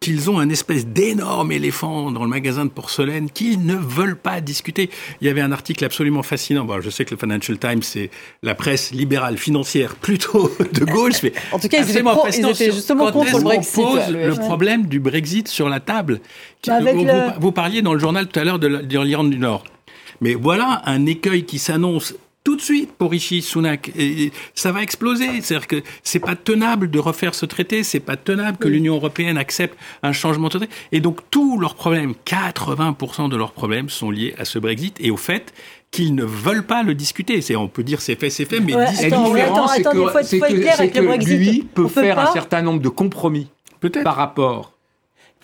qu'ils 0.04 0.28
ont 0.28 0.38
un 0.38 0.50
espèce 0.50 0.86
d'énorme 0.86 1.50
éléphant 1.50 2.10
dans 2.10 2.24
le 2.24 2.28
magasin 2.28 2.66
de 2.66 2.70
porcelaine 2.70 3.30
qu'ils 3.30 3.64
ne 3.64 3.74
veulent 3.74 4.18
pas 4.18 4.42
discuter. 4.42 4.90
Il 5.22 5.26
y 5.26 5.30
avait 5.30 5.40
un 5.40 5.50
article 5.50 5.82
absolument 5.82 6.22
fascinant. 6.22 6.66
Bon, 6.66 6.78
je 6.82 6.90
sais 6.90 7.06
que 7.06 7.12
le 7.12 7.16
Financial 7.16 7.56
Times, 7.58 7.82
c'est 7.82 8.10
la 8.42 8.54
presse 8.54 8.90
libérale 8.90 9.38
financière 9.38 9.96
plutôt 9.96 10.54
de 10.72 10.84
gauche, 10.84 11.22
mais 11.22 11.32
en 11.52 11.58
tout 11.58 11.68
cas, 11.68 11.78
ils 11.78 11.96
étaient, 11.96 12.70
justement 12.70 13.10
contre 13.10 13.38
le 13.38 13.44
Brexit. 13.44 13.82
pose 13.82 14.10
le 14.10 14.34
problème 14.34 14.88
du 14.88 15.00
Brexit 15.00 15.48
sur 15.48 15.70
la 15.70 15.80
table? 15.80 16.20
Bah, 16.66 16.80
vous, 17.40 17.52
parliez 17.52 17.80
dans 17.80 17.94
le 17.94 17.98
journal 17.98 18.26
tout 18.26 18.38
à 18.38 18.44
l'heure 18.44 18.58
de 18.58 18.66
l'Irlande 18.66 19.30
du 19.30 19.38
Nord. 19.38 19.64
Mais 20.20 20.34
voilà 20.34 20.82
un 20.84 21.06
écueil 21.06 21.44
qui 21.44 21.58
s'annonce 21.58 22.14
tout 22.44 22.56
de 22.56 22.60
suite 22.60 22.92
pour 22.92 23.10
Rishi 23.10 23.40
Sunak. 23.40 23.90
Et 23.98 24.30
ça 24.54 24.70
va 24.70 24.82
exploser. 24.82 25.40
C'est-à-dire 25.40 25.66
que 25.66 25.82
c'est 26.02 26.20
pas 26.20 26.36
tenable 26.36 26.90
de 26.90 26.98
refaire 26.98 27.34
ce 27.34 27.46
traité, 27.46 27.82
c'est 27.82 28.00
pas 28.00 28.16
tenable 28.16 28.58
que 28.58 28.68
l'Union 28.68 28.94
européenne 28.94 29.38
accepte 29.38 29.76
un 30.02 30.12
changement 30.12 30.48
de 30.48 30.58
traité. 30.58 30.72
Et 30.92 31.00
donc 31.00 31.20
tous 31.30 31.58
leurs 31.58 31.74
problèmes, 31.74 32.14
80% 32.26 33.30
de 33.30 33.36
leurs 33.36 33.52
problèmes 33.52 33.88
sont 33.88 34.10
liés 34.10 34.34
à 34.38 34.44
ce 34.44 34.58
Brexit 34.58 34.96
et 35.00 35.10
au 35.10 35.16
fait 35.16 35.54
qu'ils 35.90 36.14
ne 36.14 36.24
veulent 36.24 36.66
pas 36.66 36.82
le 36.82 36.94
discuter. 36.94 37.40
C'est, 37.40 37.56
on 37.56 37.68
peut 37.68 37.82
dire 37.82 38.00
c'est 38.02 38.16
fait, 38.16 38.28
c'est 38.28 38.44
fait, 38.44 38.60
mais 38.60 38.72
la 38.72 38.90
différence, 38.90 39.72
c'est 39.74 39.82
que, 39.82 40.86
que 40.88 41.24
lui 41.24 41.62
peut 41.62 41.88
faire 41.88 42.18
un 42.18 42.32
certain 42.32 42.62
nombre 42.62 42.80
de 42.80 42.88
compromis 42.88 43.48
par 44.02 44.16
rapport 44.16 44.72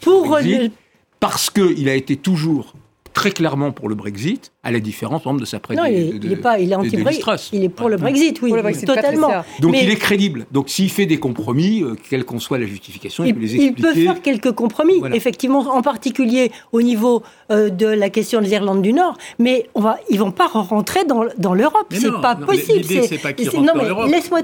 pour 0.03 0.27
Brexit, 0.27 0.73
parce 1.19 1.51
qu'il 1.51 1.89
a 1.89 1.95
été 1.95 2.17
toujours 2.17 2.75
très 3.13 3.31
clairement 3.33 3.73
pour 3.73 3.89
le 3.89 3.95
Brexit, 3.95 4.53
à 4.63 4.71
la 4.71 4.81
différence, 4.81 5.23
par 5.23 5.33
exemple, 5.33 5.41
de 5.41 5.47
sa 5.47 5.59
présidence. 5.59 5.89
Non, 5.89 5.95
il, 5.95 6.29
n'est 6.29 6.37
pas, 6.37 6.59
il 6.59 6.71
est 6.71 6.75
anti-Brexit. 6.75 7.51
Il 7.53 7.65
est 7.65 7.71
pour 7.71 7.89
le 7.89 7.97
Brexit, 7.97 8.41
oui, 8.43 8.53
totalement. 8.85 9.31
Donc 9.61 9.75
il 9.81 9.91
est 9.91 9.97
crédible. 9.97 10.47
Donc 10.53 10.69
s'il 10.69 10.91
fait 10.91 11.07
des 11.07 11.19
compromis, 11.19 11.83
euh, 11.83 11.97
quelle 12.11 12.25
qu'en 12.25 12.39
soit 12.39 12.59
la 12.59 12.67
justification, 12.67 13.25
il, 13.25 13.35
peut 13.35 13.41
les 13.41 13.55
expliquer. 13.55 13.75
Il 13.79 13.83
peut 13.83 13.95
faire 13.95 14.21
quelques 14.21 14.53
compromis, 14.53 15.01
effectivement, 15.15 15.61
en 15.61 15.83
particulier 15.83 16.53
au 16.73 16.83
niveau 16.83 17.23
euh, 17.51 17.71
de 17.71 17.87
la 17.87 18.11
question 18.11 18.41
des 18.41 18.51
Irlandes 18.51 18.83
du 18.83 18.93
Nord, 18.93 19.17
mais 19.39 19.67
on 19.75 19.81
va, 19.81 19.99
ils 20.11 20.19
vont 20.19 20.33
pas 20.33 20.47
rentrer 20.47 21.05
dans, 21.05 21.25
dans 21.39 21.55
l'Europe. 21.55 21.87
C'est 21.91 22.11
pas 22.21 22.37
possible. 22.37 22.85
C'est 22.85 23.19
pas 23.19 23.33
non, 23.61 23.73
mais 23.75 24.11
laisse-moi 24.11 24.41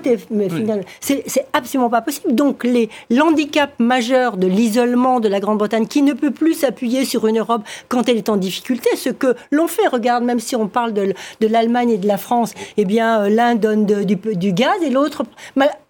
C'est 1.00 1.46
absolument 1.52 1.90
pas 1.90 2.00
possible. 2.00 2.34
Donc 2.34 2.64
les 2.64 2.88
l'handicap 3.10 3.74
majeur 3.78 4.36
de 4.36 4.46
l'isolement 4.46 5.20
de 5.20 5.28
la 5.28 5.40
Grande-Bretagne, 5.40 5.86
qui 5.86 6.02
ne 6.02 6.14
peut 6.14 6.30
plus 6.30 6.54
s'appuyer 6.54 7.04
sur 7.04 7.26
une 7.26 7.38
Europe 7.38 7.62
quand 7.88 8.08
elle 8.08 8.16
est 8.16 8.28
en 8.28 8.36
difficulté, 8.36 8.88
ce 8.96 9.10
que 9.10 9.34
l'on 9.50 9.66
fait. 9.66 9.86
Regarde, 10.06 10.24
même 10.24 10.40
si 10.40 10.56
on 10.56 10.68
parle 10.68 10.92
de, 10.92 11.14
de 11.40 11.46
l'Allemagne 11.46 11.90
et 11.90 11.98
de 11.98 12.06
la 12.06 12.16
France, 12.16 12.52
eh 12.76 12.84
bien, 12.84 13.28
l'un 13.28 13.54
donne 13.54 13.86
du, 13.86 14.16
du, 14.16 14.52
gaz 14.52 14.82
et 14.84 14.90
l'autre. 14.90 15.22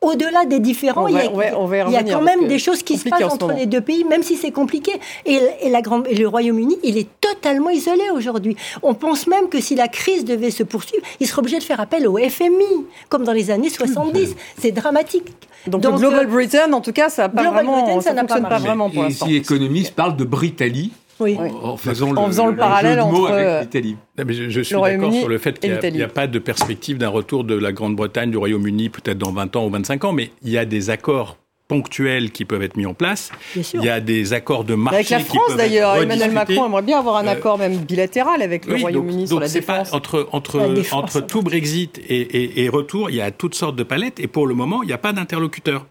Au-delà 0.01 0.45
des 0.45 0.61
différents, 0.61 1.09
il 1.09 1.17
y 1.17 1.19
a, 1.19 1.25
il 1.25 1.93
y 1.93 1.97
a 1.97 2.03
quand 2.03 2.23
même 2.23 2.47
des 2.49 2.59
choses 2.59 2.83
qui 2.83 2.97
se 2.97 3.09
passent 3.09 3.23
entre 3.25 3.53
les 3.53 3.67
deux 3.67 3.81
pays, 3.81 4.05
même 4.05 4.23
si 4.23 4.37
c'est 4.37 4.53
compliqué. 4.53 4.93
Et, 5.25 5.41
et, 5.63 5.71
la 5.71 5.83
grande, 5.83 6.07
et 6.09 6.15
le 6.15 6.29
Royaume-Uni, 6.29 6.79
il 6.83 6.97
est 6.97 7.09
totalement 7.21 7.71
isolé 7.71 8.05
aujourd'hui. 8.15 8.57
On 8.83 8.95
pense 8.95 9.27
même 9.27 9.49
que 9.49 9.61
si 9.61 9.75
la 9.75 9.89
crise 9.89 10.25
devait 10.25 10.51
se 10.51 10.63
poursuivre, 10.63 11.05
il 11.21 11.27
serait 11.27 11.41
obligé 11.41 11.59
de 11.59 11.65
faire 11.65 11.81
appel 11.81 12.07
au 12.07 12.17
FMI, 12.17 12.87
comme 13.09 13.25
dans 13.25 13.33
les 13.33 13.51
années 13.51 13.71
70. 13.71 14.37
C'est 14.59 14.73
dramatique. 14.73 15.33
Donc, 15.67 15.85
le 15.85 15.91
Global 15.91 16.27
euh, 16.27 16.31
Britain, 16.31 16.73
en 16.73 16.81
tout 16.81 16.93
cas, 16.93 17.09
ça 17.09 17.23
n'a 17.23 17.29
pas 17.29 17.51
vraiment, 17.51 18.01
ça, 18.01 18.15
fonctionne 18.15 18.49
pas, 18.49 18.59
vraiment 18.59 18.91
pour 18.91 19.03
l'instant. 19.03 19.27
Économistes 19.27 19.95
parlent 19.95 20.17
de 20.17 20.25
Britalie, 20.25 20.93
oui. 21.21 21.37
En 21.39 21.77
faisant, 21.77 22.13
le, 22.13 22.19
en 22.19 22.27
faisant 22.27 22.47
le, 22.47 22.57
parallèle 22.57 23.01
entre 23.01 23.31
avec 23.31 23.63
l'Italie. 23.63 23.97
Je, 24.19 24.49
je, 24.49 24.61
suis 24.61 24.75
d'accord 24.75 25.13
sur 25.13 25.29
le 25.29 25.39
fait 25.39 25.59
qu'il 25.59 25.73
n'y 25.73 26.03
a, 26.03 26.07
a, 26.07 26.09
pas 26.09 26.27
de 26.27 26.39
perspective 26.39 26.99
d'un 26.99 27.09
retour 27.09 27.45
de 27.45 27.55
la 27.55 27.73
Grande-Bretagne, 27.73 28.31
du 28.31 28.37
Royaume-Uni, 28.37 28.91
peut-être 28.91 29.19
dans 29.19 29.33
20 29.33 29.57
ans 29.57 29.67
ou 29.67 29.71
25 29.71 30.05
ans, 30.05 30.13
mais 30.13 30.31
il 30.43 30.51
y 30.51 30.59
a 30.59 30.65
des 30.65 30.91
accords 30.91 31.37
ponctuels 31.69 32.31
qui 32.31 32.45
peuvent 32.45 32.63
être 32.63 32.77
mis 32.77 32.87
en 32.87 32.95
place. 32.95 33.31
Il 33.57 33.83
y 33.83 33.89
a 33.89 34.01
des 34.01 34.33
accords 34.33 34.65
de 34.65 34.75
marché 34.75 34.97
avec 34.97 35.11
la 35.11 35.21
France 35.21 35.57
d'ailleurs. 35.57 35.97
Emmanuel 35.97 36.31
Macron 36.31 36.67
aimerait 36.67 36.83
bien 36.83 36.99
avoir 36.99 37.17
un 37.17 37.27
euh, 37.27 37.33
accord 37.33 37.59
même 37.59 37.79
bilatéral 37.79 38.43
avec 38.43 38.67
le 38.67 38.77
Royaume-Uni 38.77 39.27
sur 39.27 39.41
la 39.41 39.49
défense. 39.49 39.91
Pas 39.91 39.97
entre 39.97 40.29
entre 40.33 40.61
entre 40.93 41.21
tout 41.21 41.43
Brexit 41.43 41.99
et, 41.99 42.21
et, 42.21 42.65
et, 42.65 42.69
retour, 42.69 43.11
il 43.11 43.17
y 43.17 43.21
a 43.21 43.31
toutes 43.31 43.55
sortes 43.55 43.77
de 43.77 43.83
palettes 43.83 44.21
et 44.21 44.29
pour 44.29 44.47
le 44.47 44.55
moment, 44.55 44.83
il 44.83 44.87
n'y 44.87 44.93
a 44.93 44.99
pas 44.99 45.13
d'interlocuteur. 45.13 45.87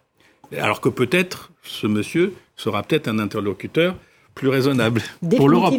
Alors 0.58 0.80
que 0.80 0.90
peut-être 0.90 1.52
ce 1.64 1.88
monsieur 1.88 2.34
sera 2.56 2.84
peut-être 2.84 3.08
un 3.08 3.20
interlocuteur 3.20 3.96
plus 4.36 4.50
raisonnable 4.50 5.02
pour 5.36 5.50
l'Europe. 5.50 5.74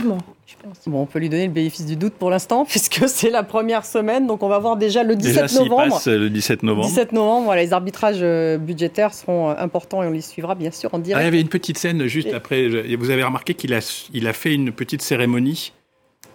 Bon, 0.87 1.03
on 1.03 1.07
peut 1.07 1.19
lui 1.19 1.29
donner 1.29 1.47
le 1.47 1.53
bénéfice 1.53 1.85
du 1.87 1.97
doute 1.97 2.15
pour 2.15 2.31
l'instant, 2.31 2.65
puisque 2.69 3.09
c'est 3.09 3.31
la 3.31 3.43
première 3.43 3.85
semaine, 3.85 4.27
donc 4.27 4.43
on 4.43 4.49
va 4.49 4.59
voir 4.59 4.77
déjà 4.77 5.03
le 5.03 5.15
17 5.15 5.53
novembre. 5.61 5.91
Passe 5.91 6.09
le 6.09 6.31
17 6.31 6.63
novembre. 6.63 6.89
17 6.89 7.13
novembre, 7.13 7.45
voilà, 7.45 7.63
les 7.63 7.73
arbitrages 7.73 8.19
euh, 8.23 8.57
budgétaires 8.57 9.13
seront 9.15 9.51
euh, 9.51 9.55
importants 9.59 10.03
et 10.03 10.07
on 10.07 10.11
les 10.11 10.23
suivra 10.23 10.55
bien 10.55 10.71
sûr 10.71 10.93
en 10.95 10.99
direct. 10.99 11.19
Ah, 11.19 11.23
il 11.23 11.27
y 11.27 11.29
avait 11.29 11.41
une 11.41 11.49
petite 11.49 11.79
scène 11.79 12.07
juste 12.07 12.33
après. 12.33 12.69
Vous 12.97 13.11
avez 13.11 13.23
remarqué 13.23 13.55
qu'il 13.55 13.75
a, 13.75 14.07
il 14.13 14.27
a 14.27 14.33
fait 14.33 14.55
une 14.55 14.73
petite 14.73 15.03
cérémonie 15.03 15.73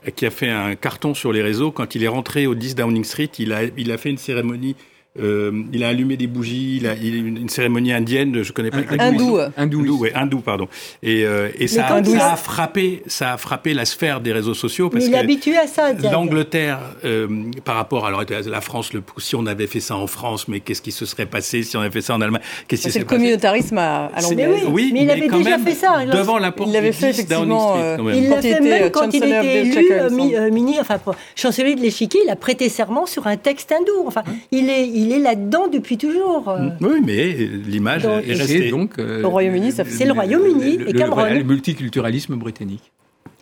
euh, 0.07 0.11
qui 0.11 0.25
a 0.25 0.31
fait 0.31 0.49
un 0.49 0.75
carton 0.75 1.13
sur 1.13 1.33
les 1.33 1.41
réseaux. 1.41 1.71
Quand 1.71 1.95
il 1.95 2.03
est 2.03 2.09
rentré 2.09 2.47
au 2.47 2.55
10 2.55 2.75
Downing 2.75 3.03
Street, 3.03 3.31
il 3.39 3.53
a, 3.53 3.63
il 3.77 3.91
a 3.91 3.97
fait 3.97 4.09
une 4.09 4.17
cérémonie 4.17 4.75
euh, 5.19 5.51
il 5.73 5.83
a 5.83 5.89
allumé 5.89 6.15
des 6.15 6.27
bougies, 6.27 6.77
il 6.77 6.87
a, 6.87 6.93
il 6.93 7.13
a 7.13 7.17
une 7.17 7.49
cérémonie 7.49 7.91
indienne, 7.91 8.43
je 8.43 8.53
connais 8.53 8.71
pas. 8.71 8.77
Hindou. 8.97 9.39
Hindou, 9.57 9.79
hindou, 9.81 9.97
ouais, 9.97 10.13
hindou, 10.15 10.39
pardon. 10.39 10.69
Et, 11.03 11.25
euh, 11.25 11.49
et 11.59 11.67
ça, 11.67 11.85
a, 11.87 12.03
ça, 12.03 12.31
a, 12.31 12.35
frappé, 12.37 13.03
ça 13.07 13.33
a 13.33 13.37
frappé 13.37 13.73
la 13.73 13.83
sphère 13.83 14.21
des 14.21 14.31
réseaux 14.31 14.53
sociaux 14.53 14.89
parce 14.89 15.05
il 15.05 15.13
est 15.13 15.17
habitué 15.17 15.57
à 15.57 15.67
ça. 15.67 15.91
L'Angleterre, 15.93 16.79
euh, 17.03 17.27
par 17.65 17.75
rapport 17.75 18.05
alors 18.05 18.23
la 18.29 18.61
France, 18.61 18.93
le, 18.93 19.03
si 19.17 19.35
on 19.35 19.45
avait 19.47 19.67
fait 19.67 19.81
ça 19.81 19.97
en 19.97 20.07
France, 20.07 20.47
mais 20.47 20.61
qu'est-ce 20.61 20.81
qui 20.81 20.93
se 20.93 21.05
serait 21.05 21.25
passé 21.25 21.63
si 21.63 21.75
on 21.75 21.81
avait 21.81 21.91
fait 21.91 22.01
ça 22.01 22.15
en 22.15 22.21
Allemagne? 22.21 22.41
Qu'est-ce 22.69 22.89
C'est 22.89 22.99
le 22.99 23.05
communautarisme 23.05 23.79
à, 23.79 24.05
à 24.15 24.21
l'anglaise. 24.21 24.63
Oui, 24.69 24.91
mais 24.93 25.03
il 25.03 25.09
avait 25.09 25.27
déjà 25.27 25.59
fait 25.59 25.75
ça. 25.75 26.05
Devant 26.05 26.37
la 26.37 26.53
porte. 26.53 26.69
Il 26.69 26.73
l'avait 26.73 26.93
fait 26.93 27.09
effectivement. 27.09 27.75
Il 28.13 28.29
l'a 28.29 28.41
fait 28.41 28.61
même 28.61 28.89
quand 28.91 29.13
il 29.13 29.25
était 29.25 29.61
élu 29.65 30.51
mini, 30.51 30.79
enfin 30.79 30.99
chancelier 31.35 31.75
de 31.75 31.81
l'Échiquier. 31.81 32.21
Il 32.25 32.29
a 32.29 32.37
prêté 32.37 32.69
serment 32.69 33.05
sur 33.05 33.27
un 33.27 33.35
texte 33.35 33.73
hindou. 33.73 34.05
Enfin, 34.05 34.23
il 34.51 34.69
est, 34.69 35.00
il 35.01 35.11
est 35.11 35.19
là-dedans 35.19 35.67
depuis 35.67 35.97
toujours. 35.97 36.49
Mm. 36.49 36.77
Oui, 36.81 37.01
mais 37.03 37.33
l'image 37.33 38.05
est 38.05 38.33
restée. 38.33 38.69
Donc, 38.69 38.99
euh, 38.99 39.23
Au 39.23 39.29
Royaume-Uni, 39.29 39.71
c'est 39.71 40.05
le, 40.05 40.13
Royaume-Uni 40.13 40.79
et 40.87 40.93
Cameroun. 40.93 41.33
Le, 41.33 41.43
multiculturalisme 41.43 42.35
britannique. 42.35 42.91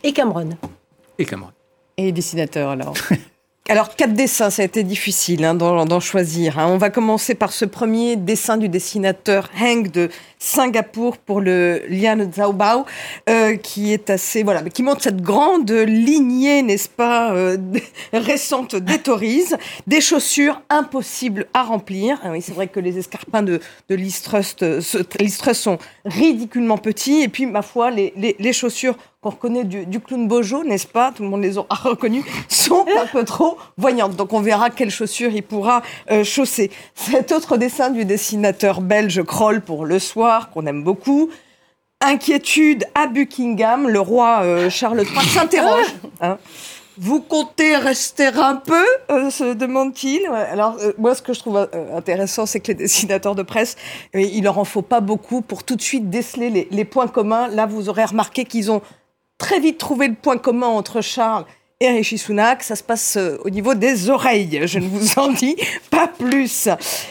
Et 0.03 0.13
Cameroun. 0.13 0.55
Et 1.17 1.25
Cameroun. 1.25 1.51
Et 1.97 2.03
les 2.03 2.11
dessinateurs, 2.11 2.69
alors 2.69 2.93
Alors, 3.69 3.95
quatre 3.95 4.13
dessins, 4.13 4.49
ça 4.49 4.63
a 4.63 4.65
été 4.65 4.81
difficile 4.81 5.45
hein, 5.45 5.53
d'en 5.53 5.99
choisir. 5.99 6.57
Hein. 6.57 6.65
On 6.69 6.77
va 6.77 6.89
commencer 6.89 7.35
par 7.35 7.51
ce 7.51 7.65
premier 7.65 8.15
dessin 8.15 8.57
du 8.57 8.67
dessinateur 8.67 9.51
Hank 9.61 9.91
de 9.91 10.09
Singapour 10.39 11.17
pour 11.17 11.39
le 11.39 11.83
Lian 11.87 12.17
Zhaobao, 12.35 12.87
euh, 13.29 13.57
qui 13.57 13.93
est 13.93 14.09
assez, 14.09 14.41
voilà, 14.41 14.63
qui 14.63 14.81
montre 14.81 15.03
cette 15.03 15.21
grande 15.21 15.69
lignée, 15.69 16.63
n'est-ce 16.63 16.89
pas, 16.89 17.31
euh, 17.33 17.57
récente 18.11 18.75
des 18.75 18.97
Tories, 18.97 19.53
des 19.85 20.01
chaussures 20.01 20.63
impossibles 20.71 21.45
à 21.53 21.61
remplir. 21.61 22.19
Ah 22.23 22.31
oui, 22.31 22.41
c'est 22.41 22.55
vrai 22.55 22.69
que 22.69 22.79
les 22.79 22.97
escarpins 22.97 23.43
de, 23.43 23.59
de 23.87 23.95
Listrust, 23.95 24.65
sont 25.53 25.77
ridiculement 26.05 26.79
petits, 26.79 27.21
et 27.21 27.27
puis, 27.27 27.45
ma 27.45 27.61
foi, 27.61 27.91
les, 27.91 28.13
les, 28.15 28.35
les 28.39 28.53
chaussures 28.53 28.97
qu'on 29.21 29.31
reconnaît 29.31 29.65
du, 29.65 29.99
clown 29.99 30.29
Bojo, 30.29 30.63
n'est-ce 30.63 30.87
pas? 30.87 31.11
Tout 31.11 31.23
le 31.23 31.29
monde 31.29 31.41
les 31.41 31.57
a 31.57 31.65
reconnus, 31.83 32.23
sont 32.47 32.85
un 32.97 33.05
peu 33.05 33.25
trop 33.25 33.57
voyantes. 33.77 34.15
Donc 34.15 34.31
on 34.31 34.39
verra 34.39 34.69
quelles 34.69 34.91
chaussures 34.91 35.31
il 35.31 35.43
pourra 35.43 35.81
euh, 36.09 36.23
chausser. 36.23 36.71
Cet 36.95 37.33
autre 37.33 37.57
dessin 37.57 37.89
du 37.89 38.05
dessinateur 38.05 38.79
belge 38.79 39.21
Kroll 39.23 39.59
pour 39.61 39.85
Le 39.85 39.99
Soir, 39.99 40.51
qu'on 40.51 40.65
aime 40.65 40.83
beaucoup. 40.83 41.29
Inquiétude 42.01 42.85
à 42.95 43.07
Buckingham, 43.07 43.89
le 43.89 43.99
roi 43.99 44.39
euh, 44.43 44.69
Charles 44.69 45.01
III 45.01 45.27
s'interroge. 45.27 45.93
Hein. 46.21 46.37
Vous 46.97 47.21
comptez 47.21 47.75
rester 47.75 48.27
un 48.27 48.55
peu? 48.55 48.85
Euh, 49.09 49.29
se 49.29 49.53
demande-t-il. 49.53 50.25
Alors, 50.27 50.77
moi, 50.97 51.15
ce 51.15 51.21
que 51.21 51.33
je 51.33 51.39
trouve 51.39 51.69
intéressant, 51.93 52.45
c'est 52.45 52.59
que 52.59 52.69
les 52.69 52.73
dessinateurs 52.73 53.35
de 53.35 53.43
presse, 53.43 53.77
il 54.13 54.43
leur 54.43 54.57
en 54.57 54.65
faut 54.65 54.81
pas 54.81 54.99
beaucoup 54.99 55.41
pour 55.41 55.63
tout 55.63 55.77
de 55.77 55.81
suite 55.81 56.09
déceler 56.09 56.49
les, 56.49 56.67
les 56.71 56.85
points 56.85 57.07
communs. 57.07 57.47
Là, 57.47 57.65
vous 57.65 57.87
aurez 57.87 58.03
remarqué 58.03 58.43
qu'ils 58.43 58.69
ont 58.69 58.81
très 59.39 59.59
vite 59.59 59.79
trouvé 59.79 60.07
le 60.07 60.13
point 60.13 60.37
commun 60.37 60.67
entre 60.67 61.01
Charles 61.01 61.45
et 61.81 61.87
Rishi 61.91 62.17
Sunak, 62.17 62.61
ça 62.61 62.75
se 62.75 62.83
passe 62.83 63.15
euh, 63.15 63.37
au 63.45 63.49
niveau 63.49 63.73
des 63.73 64.09
oreilles. 64.09 64.63
Je 64.65 64.79
ne 64.79 64.85
vous 64.85 65.17
en 65.17 65.31
dis 65.31 65.55
pas 65.89 66.07
plus. 66.07 66.67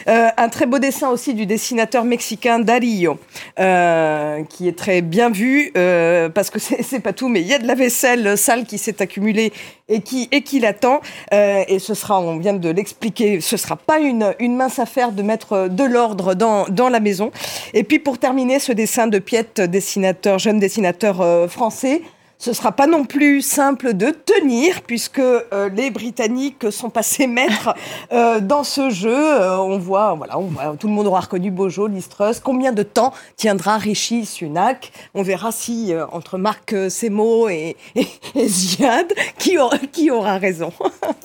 Euh, 0.09 0.29
un 0.37 0.49
très 0.51 0.67
beau 0.67 0.79
dessin 0.79 1.09
aussi 1.09 1.33
du 1.33 1.47
dessinateur 1.47 2.05
mexicain 2.05 2.59
Dario, 2.59 3.19
euh, 3.59 4.43
qui 4.45 4.69
est 4.69 4.77
très 4.77 5.01
bien 5.01 5.31
vu 5.31 5.73
parce 5.73 6.51
que 6.51 6.59
c'est 6.83 7.01
pas 7.01 7.14
tout, 7.14 7.29
mais 7.29 7.41
il 7.41 7.47
y 7.47 7.55
a 7.55 7.59
de 7.59 7.67
la 7.67 7.75
vaisselle 7.75 8.37
sale 8.37 8.67
qui 8.67 8.77
s'est 8.77 9.01
accumulée 9.01 9.55
et 9.88 10.03
qui 10.03 10.29
et 10.33 10.43
qui 10.43 10.61
l'attend. 10.61 11.01
Et 11.33 11.79
ce 11.79 11.95
sera, 11.95 12.21
on 12.21 12.37
vient 12.37 12.53
de 12.53 12.69
l'expliquer, 12.69 13.41
ce 13.41 13.57
sera 13.57 13.77
pas 13.77 14.01
une 14.01 14.35
une 14.38 14.55
mince 14.55 14.79
affaire 14.79 15.12
de 15.12 15.23
mettre 15.23 15.69
de 15.69 15.85
l'ordre 15.85 16.35
dans 16.35 16.67
dans 16.69 16.91
la 16.91 17.01
maison. 17.01 17.31
Et 17.73 17.85
puis 17.85 17.99
pour 17.99 18.19
terminer, 18.19 18.59
ce 18.59 18.73
dessin 18.73 19.07
de 19.07 19.19
Piette, 19.19 19.62
dessinateur 19.62 20.38
jeune 20.38 20.59
dessinateur 20.59 21.49
français 21.51 22.03
ce 22.38 22.53
sera 22.53 22.72
pas 22.72 22.87
non 22.87 23.05
plus 23.05 23.42
simple 23.42 23.94
de 23.94 24.11
tenir 24.11 24.83
puisque 24.83 25.18
euh, 25.18 25.68
les 25.74 25.90
Britanniques 25.90 26.70
sont 26.70 26.88
passés 26.88 27.27
maîtres 27.27 27.74
euh, 28.12 28.40
dans 28.40 28.64
ce 28.64 28.90
jeu. 28.90 29.11
Euh, 29.12 29.59
on 29.59 29.79
voit, 29.79 30.14
voilà, 30.14 30.38
on 30.38 30.46
voit, 30.46 30.77
tout 30.79 30.87
le 30.87 30.92
monde 30.92 31.09
aura 31.09 31.20
reconnu 31.20 31.51
Bojo, 31.51 31.88
Listrus. 31.88 32.40
Combien 32.40 32.72
de 32.72 32.83
temps 32.83 33.12
tiendra 33.37 33.77
Rishi 33.77 34.24
Sunak? 34.24 34.92
On 35.14 35.22
verra 35.22 35.53
si 35.53 35.92
entre 36.12 36.38
Marc 36.38 36.74
Semo 36.90 37.48
et, 37.48 37.77
et, 37.94 38.07
et 38.35 38.48
Ziad, 38.48 39.12
qui 39.38 39.59
aura, 39.59 39.79
qui 39.79 40.11
aura 40.11 40.38
raison. 40.38 40.72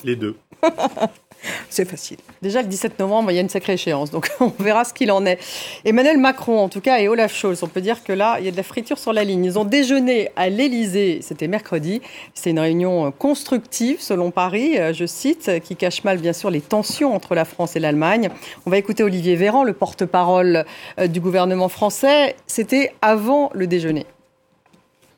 Les 0.04 0.16
deux. 0.16 0.36
C'est 1.70 1.86
facile. 1.86 2.18
Déjà, 2.42 2.62
le 2.62 2.68
17 2.68 3.00
novembre, 3.00 3.32
il 3.32 3.36
y 3.36 3.38
a 3.38 3.42
une 3.42 3.50
sacrée 3.50 3.74
échéance, 3.74 4.12
donc 4.12 4.30
on 4.40 4.52
verra 4.60 4.84
ce 4.84 4.94
qu'il 4.94 5.12
en 5.12 5.26
est. 5.26 5.40
Emmanuel 5.86 6.18
Macron, 6.18 6.60
en 6.60 6.70
tout 6.70 6.82
cas, 6.82 7.00
et 7.00 7.08
Olaf 7.08 7.34
Scholz, 7.36 7.64
on 7.64 7.68
peut 7.68 7.82
dire 7.82 8.04
que 8.04 8.14
là, 8.14 8.38
il 8.40 8.46
y 8.46 8.48
a 8.48 8.52
de 8.52 8.58
la 8.58 8.64
friture 8.64 8.98
sur 8.98 9.14
la 9.14 9.24
ligne. 9.24 9.46
Ils 9.46 9.60
ont 9.60 9.66
déjeuné 9.66 10.30
à 10.36 10.50
l'Élysée, 10.50 11.20
c'était 11.22 11.48
mercredi. 11.48 12.02
C'est 12.34 12.52
une 12.52 12.60
réunion 12.60 13.12
constructive, 13.12 14.02
selon 14.02 14.32
Paris, 14.32 14.78
euh, 14.78 14.94
je 14.94 15.06
cite, 15.06 15.52
qui 15.64 15.76
cache 15.76 16.04
mal, 16.04 16.18
bien 16.18 16.34
sûr, 16.34 16.50
les 16.50 16.62
tensions 16.62 17.16
entre 17.16 17.36
la 17.36 17.46
France 17.46 17.76
et 17.76 17.80
l'Allemagne. 17.80 18.30
On 18.66 18.70
va 18.70 18.78
écouter 18.78 19.04
Olivier 19.04 19.36
Véran, 19.36 19.64
le 19.64 19.74
porte-parole 19.74 20.66
euh, 21.00 21.08
du 21.08 21.20
gouvernement 21.20 21.70
français. 21.70 22.36
C'était 22.48 22.94
avant 23.02 23.50
le 23.54 23.68
déjeuner. 23.68 24.06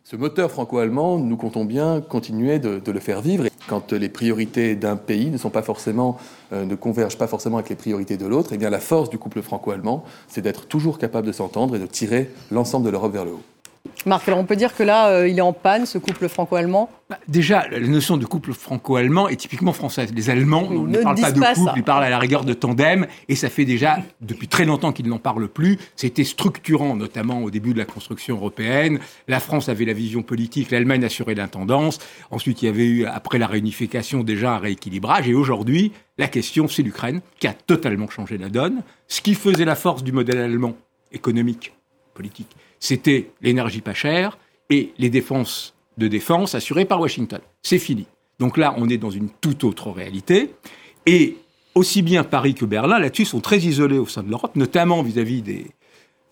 Ce 0.07 0.15
moteur 0.15 0.51
franco-allemand, 0.51 1.17
nous 1.17 1.35
comptons 1.35 1.65
bien 1.65 1.99
continuer 1.99 2.59
de, 2.59 2.79
le 2.91 2.99
faire 2.99 3.21
vivre. 3.21 3.45
Quand 3.67 3.91
les 3.91 4.07
priorités 4.07 4.75
d'un 4.75 4.97
pays 4.97 5.31
ne 5.31 5.37
sont 5.39 5.49
pas 5.49 5.63
forcément, 5.63 6.19
euh, 6.53 6.63
ne 6.63 6.75
convergent 6.75 7.17
pas 7.17 7.25
forcément 7.25 7.57
avec 7.57 7.71
les 7.71 7.75
priorités 7.75 8.15
de 8.15 8.27
l'autre, 8.27 8.51
eh 8.53 8.59
bien 8.59 8.69
la 8.69 8.79
force 8.79 9.09
du 9.09 9.17
couple 9.17 9.41
franco-allemand, 9.41 10.03
c'est 10.27 10.41
d'être 10.41 10.67
toujours 10.67 10.99
capable 10.99 11.25
de 11.25 11.31
s'entendre 11.31 11.75
et 11.75 11.79
de 11.79 11.87
tirer 11.87 12.29
l'ensemble 12.51 12.85
de 12.85 12.91
l'Europe 12.91 13.13
vers 13.13 13.25
le 13.25 13.31
haut. 13.31 13.41
Marc, 14.05 14.27
alors 14.27 14.39
on 14.39 14.45
peut 14.45 14.55
dire 14.55 14.75
que 14.75 14.83
là, 14.83 15.09
euh, 15.09 15.27
il 15.27 15.37
est 15.37 15.41
en 15.41 15.53
panne, 15.53 15.85
ce 15.85 15.97
couple 15.97 16.27
franco-allemand 16.29 16.89
bah, 17.09 17.17
Déjà, 17.27 17.67
la 17.69 17.79
notion 17.79 18.17
de 18.17 18.25
couple 18.25 18.53
franco-allemand 18.53 19.27
est 19.29 19.35
typiquement 19.35 19.73
française. 19.73 20.11
Les 20.13 20.29
Allemands 20.29 20.69
ne, 20.69 20.97
parlent 20.99 21.19
pas 21.19 21.31
de 21.31 21.39
couple, 21.39 21.71
ils 21.75 21.83
parlent 21.83 22.03
à 22.03 22.09
la 22.09 22.19
rigueur 22.19 22.45
de 22.45 22.53
tandem, 22.53 23.07
et 23.29 23.35
ça 23.35 23.49
fait 23.49 23.65
déjà 23.65 23.99
depuis 24.21 24.47
très 24.47 24.65
longtemps 24.65 24.91
qu'ils 24.91 25.07
n'en 25.07 25.17
parlent 25.17 25.47
plus. 25.47 25.79
C'était 25.95 26.23
structurant, 26.23 26.95
notamment 26.95 27.41
au 27.41 27.49
début 27.49 27.73
de 27.73 27.79
la 27.79 27.85
construction 27.85 28.35
européenne. 28.35 28.99
La 29.27 29.39
France 29.39 29.69
avait 29.69 29.85
la 29.85 29.93
vision 29.93 30.21
politique, 30.21 30.71
l'Allemagne 30.71 31.03
assurait 31.03 31.35
l'intendance. 31.35 31.99
Ensuite, 32.31 32.61
il 32.61 32.65
y 32.65 32.69
avait 32.69 32.85
eu, 32.85 33.05
après 33.05 33.39
la 33.39 33.47
réunification, 33.47 34.23
déjà 34.23 34.55
un 34.55 34.59
rééquilibrage, 34.59 35.27
et 35.27 35.33
aujourd'hui, 35.33 35.91
la 36.17 36.27
question, 36.27 36.67
c'est 36.67 36.83
l'Ukraine, 36.83 37.21
qui 37.39 37.47
a 37.47 37.53
totalement 37.53 38.09
changé 38.09 38.37
la 38.37 38.49
donne. 38.49 38.83
Ce 39.07 39.21
qui 39.21 39.33
faisait 39.33 39.65
la 39.65 39.75
force 39.75 40.03
du 40.03 40.11
modèle 40.11 40.37
allemand, 40.37 40.75
économique, 41.11 41.73
politique, 42.13 42.55
c'était 42.85 43.31
l'énergie 43.41 43.81
pas 43.81 43.93
chère 43.93 44.37
et 44.69 44.93
les 44.97 45.09
défenses 45.09 45.73
de 45.97 46.07
défense 46.07 46.53
assurées 46.53 46.85
par 46.85 46.99
Washington. 46.99 47.39
C'est 47.63 47.79
fini. 47.79 48.05
Donc 48.39 48.57
là, 48.57 48.75
on 48.77 48.89
est 48.89 48.97
dans 48.97 49.09
une 49.09 49.29
toute 49.29 49.63
autre 49.63 49.89
réalité. 49.89 50.53
Et 51.05 51.37
aussi 51.73 52.01
bien 52.01 52.23
Paris 52.23 52.53
que 52.53 52.65
Berlin, 52.65 52.99
là-dessus, 52.99 53.25
sont 53.25 53.39
très 53.39 53.59
isolés 53.59 53.97
au 53.97 54.05
sein 54.05 54.23
de 54.23 54.29
l'Europe, 54.29 54.55
notamment 54.55 55.01
vis-à-vis 55.01 55.41
des 55.41 55.67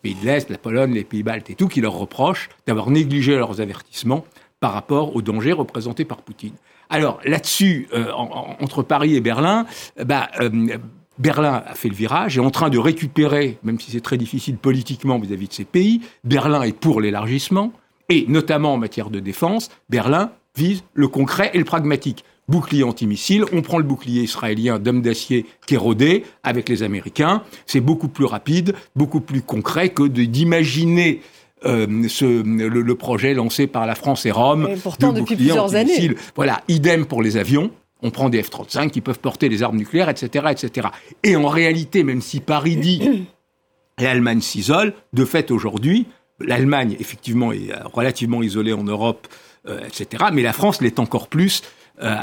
pays 0.04 0.16
de 0.16 0.26
l'Est, 0.26 0.50
la 0.50 0.58
Pologne, 0.58 0.94
les 0.94 1.04
pays 1.04 1.24
baltes 1.24 1.50
et 1.50 1.56
tout, 1.56 1.68
qui 1.68 1.82
leur 1.82 1.94
reprochent 1.94 2.50
d'avoir 2.68 2.90
négligé 2.92 3.36
leurs 3.36 3.62
avertissements 3.62 4.26
par 4.60 4.74
rapport 4.74 5.16
aux 5.16 5.22
dangers 5.22 5.54
représentés 5.54 6.06
par 6.06 6.22
Poutine. 6.22 6.54
Alors 6.90 7.20
là-dessus, 7.26 7.88
euh, 7.94 8.12
entre 8.12 8.84
Paris 8.84 9.16
et 9.16 9.22
Berlin, 9.22 9.66
bah, 10.04 10.30
euh, 10.40 10.78
Berlin 11.20 11.64
a 11.66 11.76
fait 11.76 11.90
le 11.90 11.96
virage, 11.96 12.38
est 12.38 12.42
en 12.42 12.52
train 12.52 12.70
de 12.70 12.78
récupérer, 12.78 13.58
même 13.64 13.80
si 13.80 13.92
c'est 13.92 14.02
très 14.02 14.18
difficile 14.18 14.58
politiquement 14.58 15.20
vis-à-vis 15.20 15.48
de 15.48 15.54
ces 15.54 15.66
pays, 15.66 16.02
Berlin 16.24 16.64
est 16.64 16.78
pour 16.78 17.02
l'élargissement, 17.02 17.72
et 18.10 18.26
notamment 18.28 18.74
en 18.74 18.78
matière 18.78 19.10
de 19.10 19.20
défense, 19.20 19.70
Berlin 19.90 20.32
vise 20.56 20.84
le 20.94 21.08
concret 21.08 21.52
et 21.54 21.58
le 21.58 21.66
pragmatique. 21.66 22.24
Bouclier 22.50 22.84
antimissile, 22.84 23.46
on 23.54 23.62
prend 23.62 23.78
le 23.78 23.86
bouclier 23.86 24.24
israélien 24.24 24.78
d'homme 24.78 25.02
d'acier 25.02 25.46
qui 25.66 25.76
est 25.76 25.78
rodé 25.78 26.26
avec 26.44 26.68
les 26.68 26.84
Américains, 26.84 27.42
c'est 27.66 27.80
beaucoup 27.80 28.10
plus 28.10 28.26
rapide, 28.26 28.76
beaucoup 28.96 29.22
plus 29.22 29.42
concret 29.42 29.90
que 29.90 30.04
d'imaginer 30.04 31.22
euh, 31.66 31.88
le, 31.88 32.96
projet 32.96 33.34
lancé 33.34 33.68
par 33.68 33.86
la 33.86 33.96
France 33.96 34.26
et 34.26 34.32
Rome. 34.32 34.68
Et 34.70 34.76
pourtant, 34.76 35.14
depuis 35.14 35.38
plusieurs 35.38 35.76
années. 35.76 36.12
Voilà, 36.36 36.62
idem 36.68 37.06
pour 37.06 37.22
les 37.22 37.38
avions 37.38 37.72
on 38.04 38.12
prend 38.12 38.30
des 38.30 38.44
F-35 38.44 38.92
qui 38.92 39.02
peuvent 39.02 39.20
porter 39.20 39.50
des 39.50 39.64
armes 39.64 39.78
nucléaires, 39.78 40.10
etc., 40.10 40.48
etc. 40.52 40.90
Et 41.24 41.36
en 41.36 41.48
réalité, 41.48 42.04
même 42.04 42.22
si 42.22 42.40
Paris 42.40 42.76
dit 42.76 43.26
l'Allemagne 43.98 44.42
s'isole, 44.42 44.94
de 45.14 45.26
fait 45.26 45.50
aujourd'hui, 45.50 46.06
l'Allemagne 46.40 46.96
effectivement 47.00 47.52
est 47.52 47.72
relativement 47.94 48.44
isolée 48.44 48.74
en 48.74 48.84
Europe, 48.84 49.28
euh, 49.68 49.80
etc. 49.88 50.26
Mais 50.34 50.42
la 50.42 50.54
France 50.54 50.82
l'est 50.82 51.00
encore 51.00 51.28
plus. 51.28 51.64
Euh, 52.02 52.16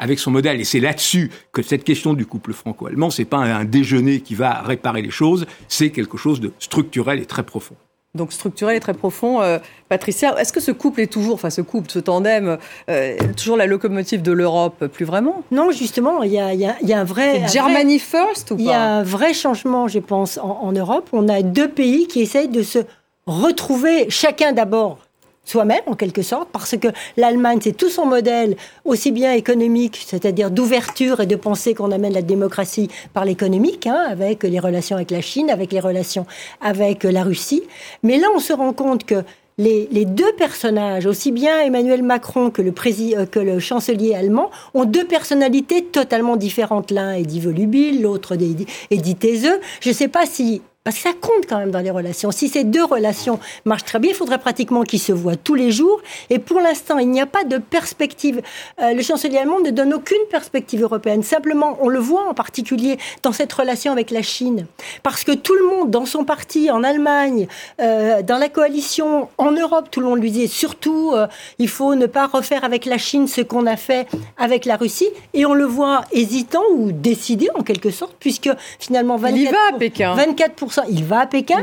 avec 0.00 0.18
son 0.18 0.32
modèle. 0.32 0.60
Et 0.60 0.64
c'est 0.64 0.80
là-dessus 0.80 1.30
que 1.52 1.62
cette 1.62 1.84
question 1.84 2.12
du 2.12 2.26
couple 2.26 2.52
franco-allemand, 2.52 3.10
c'est 3.10 3.24
pas 3.24 3.36
un 3.36 3.64
déjeuner 3.64 4.20
qui 4.20 4.34
va 4.34 4.62
réparer 4.62 5.00
les 5.00 5.12
choses, 5.12 5.46
c'est 5.68 5.90
quelque 5.90 6.16
chose 6.16 6.40
de 6.40 6.52
structurel 6.58 7.20
et 7.20 7.24
très 7.24 7.44
profond 7.44 7.76
donc 8.16 8.32
structurel 8.32 8.76
et 8.76 8.80
très 8.80 8.94
profond. 8.94 9.40
Euh, 9.40 9.58
Patricia, 9.88 10.34
est-ce 10.38 10.52
que 10.52 10.60
ce 10.60 10.72
couple 10.72 11.00
est 11.00 11.06
toujours, 11.06 11.34
enfin 11.34 11.50
ce 11.50 11.60
couple, 11.60 11.90
ce 11.90 11.98
tandem, 11.98 12.58
euh, 12.90 13.16
toujours 13.36 13.56
la 13.56 13.66
locomotive 13.66 14.22
de 14.22 14.32
l'Europe 14.32 14.86
Plus 14.86 15.04
vraiment? 15.04 15.44
Non, 15.50 15.70
justement, 15.70 16.22
il 16.22 16.32
y 16.32 16.40
a, 16.40 16.98
un 16.98 17.04
vrai... 17.04 17.46
Germany 17.48 17.98
first 17.98 18.50
ou 18.50 18.56
pas 18.56 18.62
Il 18.62 18.66
y 18.66 18.72
a 18.72 18.82
un 18.82 19.02
vrai 19.02 19.32
changement, 19.32 19.86
je 19.86 20.00
pense, 20.00 20.38
en 20.38 20.72
Europe. 20.72 21.08
On 21.12 21.28
a 21.28 21.42
deux 21.42 21.68
pays 21.68 22.08
qui 22.08 22.20
essayent 22.20 22.48
de 22.48 22.62
se 22.62 22.80
retrouver, 23.26 24.06
chacun 24.08 24.52
d'abord 24.52 25.05
soi-même, 25.46 25.80
en 25.86 25.94
quelque 25.94 26.22
sorte, 26.22 26.48
parce 26.52 26.76
que 26.76 26.88
l'Allemagne, 27.16 27.60
c'est 27.62 27.76
tout 27.76 27.88
son 27.88 28.04
modèle, 28.04 28.56
aussi 28.84 29.12
bien 29.12 29.32
économique, 29.32 30.04
c'est-à-dire 30.04 30.50
d'ouverture 30.50 31.20
et 31.20 31.26
de 31.26 31.36
penser 31.36 31.72
qu'on 31.72 31.92
amène 31.92 32.12
la 32.12 32.22
démocratie 32.22 32.90
par 33.14 33.24
l'économique, 33.24 33.86
hein, 33.86 34.04
avec 34.10 34.42
les 34.42 34.58
relations 34.58 34.96
avec 34.96 35.10
la 35.10 35.22
Chine, 35.22 35.48
avec 35.48 35.72
les 35.72 35.80
relations 35.80 36.26
avec 36.60 37.04
la 37.04 37.22
Russie. 37.22 37.62
Mais 38.02 38.18
là, 38.18 38.26
on 38.34 38.40
se 38.40 38.52
rend 38.52 38.72
compte 38.72 39.04
que 39.04 39.22
les, 39.58 40.04
deux 40.04 40.32
personnages, 40.36 41.06
aussi 41.06 41.32
bien 41.32 41.60
Emmanuel 41.60 42.02
Macron 42.02 42.50
que 42.50 42.60
le, 42.60 42.74
euh, 43.16 43.26
que 43.26 43.38
le 43.38 43.58
chancelier 43.58 44.14
allemand, 44.14 44.50
ont 44.74 44.84
deux 44.84 45.06
personnalités 45.06 45.84
totalement 45.84 46.36
différentes. 46.36 46.90
L'un 46.90 47.14
est 47.14 47.22
dit 47.22 47.40
volubile, 47.40 48.02
l'autre 48.02 48.34
est 48.34 48.96
dit 48.96 49.14
taiseux. 49.14 49.60
Je 49.80 49.88
ne 49.90 49.94
sais 49.94 50.08
pas 50.08 50.26
si 50.26 50.60
parce 50.86 50.98
que 50.98 51.02
ça 51.02 51.14
compte 51.20 51.46
quand 51.48 51.58
même 51.58 51.72
dans 51.72 51.80
les 51.80 51.90
relations. 51.90 52.30
Si 52.30 52.48
ces 52.48 52.62
deux 52.62 52.84
relations 52.84 53.40
marchent 53.64 53.86
très 53.86 53.98
bien, 53.98 54.12
il 54.12 54.14
faudrait 54.14 54.38
pratiquement 54.38 54.84
qu'ils 54.84 55.00
se 55.00 55.10
voient 55.10 55.34
tous 55.34 55.56
les 55.56 55.72
jours. 55.72 56.00
Et 56.30 56.38
pour 56.38 56.60
l'instant, 56.60 56.98
il 56.98 57.10
n'y 57.10 57.20
a 57.20 57.26
pas 57.26 57.42
de 57.42 57.58
perspective. 57.58 58.40
Euh, 58.80 58.92
le 58.92 59.02
chancelier 59.02 59.38
allemand 59.38 59.58
ne 59.58 59.70
donne 59.70 59.92
aucune 59.92 60.24
perspective 60.30 60.80
européenne. 60.84 61.24
Simplement, 61.24 61.76
on 61.80 61.88
le 61.88 61.98
voit 61.98 62.28
en 62.28 62.34
particulier 62.34 62.98
dans 63.24 63.32
cette 63.32 63.52
relation 63.52 63.90
avec 63.90 64.12
la 64.12 64.22
Chine. 64.22 64.66
Parce 65.02 65.24
que 65.24 65.32
tout 65.32 65.56
le 65.56 65.66
monde, 65.66 65.90
dans 65.90 66.06
son 66.06 66.22
parti, 66.24 66.70
en 66.70 66.84
Allemagne, 66.84 67.48
euh, 67.80 68.22
dans 68.22 68.38
la 68.38 68.48
coalition, 68.48 69.28
en 69.38 69.50
Europe, 69.50 69.88
tout 69.90 69.98
le 69.98 70.06
monde 70.06 70.20
lui 70.20 70.30
disait 70.30 70.46
surtout, 70.46 71.14
euh, 71.16 71.26
il 71.58 71.68
faut 71.68 71.96
ne 71.96 72.06
pas 72.06 72.28
refaire 72.28 72.62
avec 72.62 72.84
la 72.84 72.98
Chine 72.98 73.26
ce 73.26 73.40
qu'on 73.40 73.66
a 73.66 73.76
fait 73.76 74.06
avec 74.38 74.64
la 74.64 74.76
Russie. 74.76 75.08
Et 75.34 75.46
on 75.46 75.54
le 75.54 75.64
voit 75.64 76.02
hésitant 76.12 76.62
ou 76.72 76.92
décidé 76.92 77.48
en 77.56 77.64
quelque 77.64 77.90
sorte, 77.90 78.14
puisque 78.20 78.50
finalement 78.78 79.18
24%, 79.18 79.36
il 79.36 79.50
va 79.50 79.56
à 79.74 79.78
Pékin. 79.80 80.14
24 80.14 80.54
il 80.88 81.04
va 81.04 81.20
à 81.20 81.26
Pékin, 81.26 81.56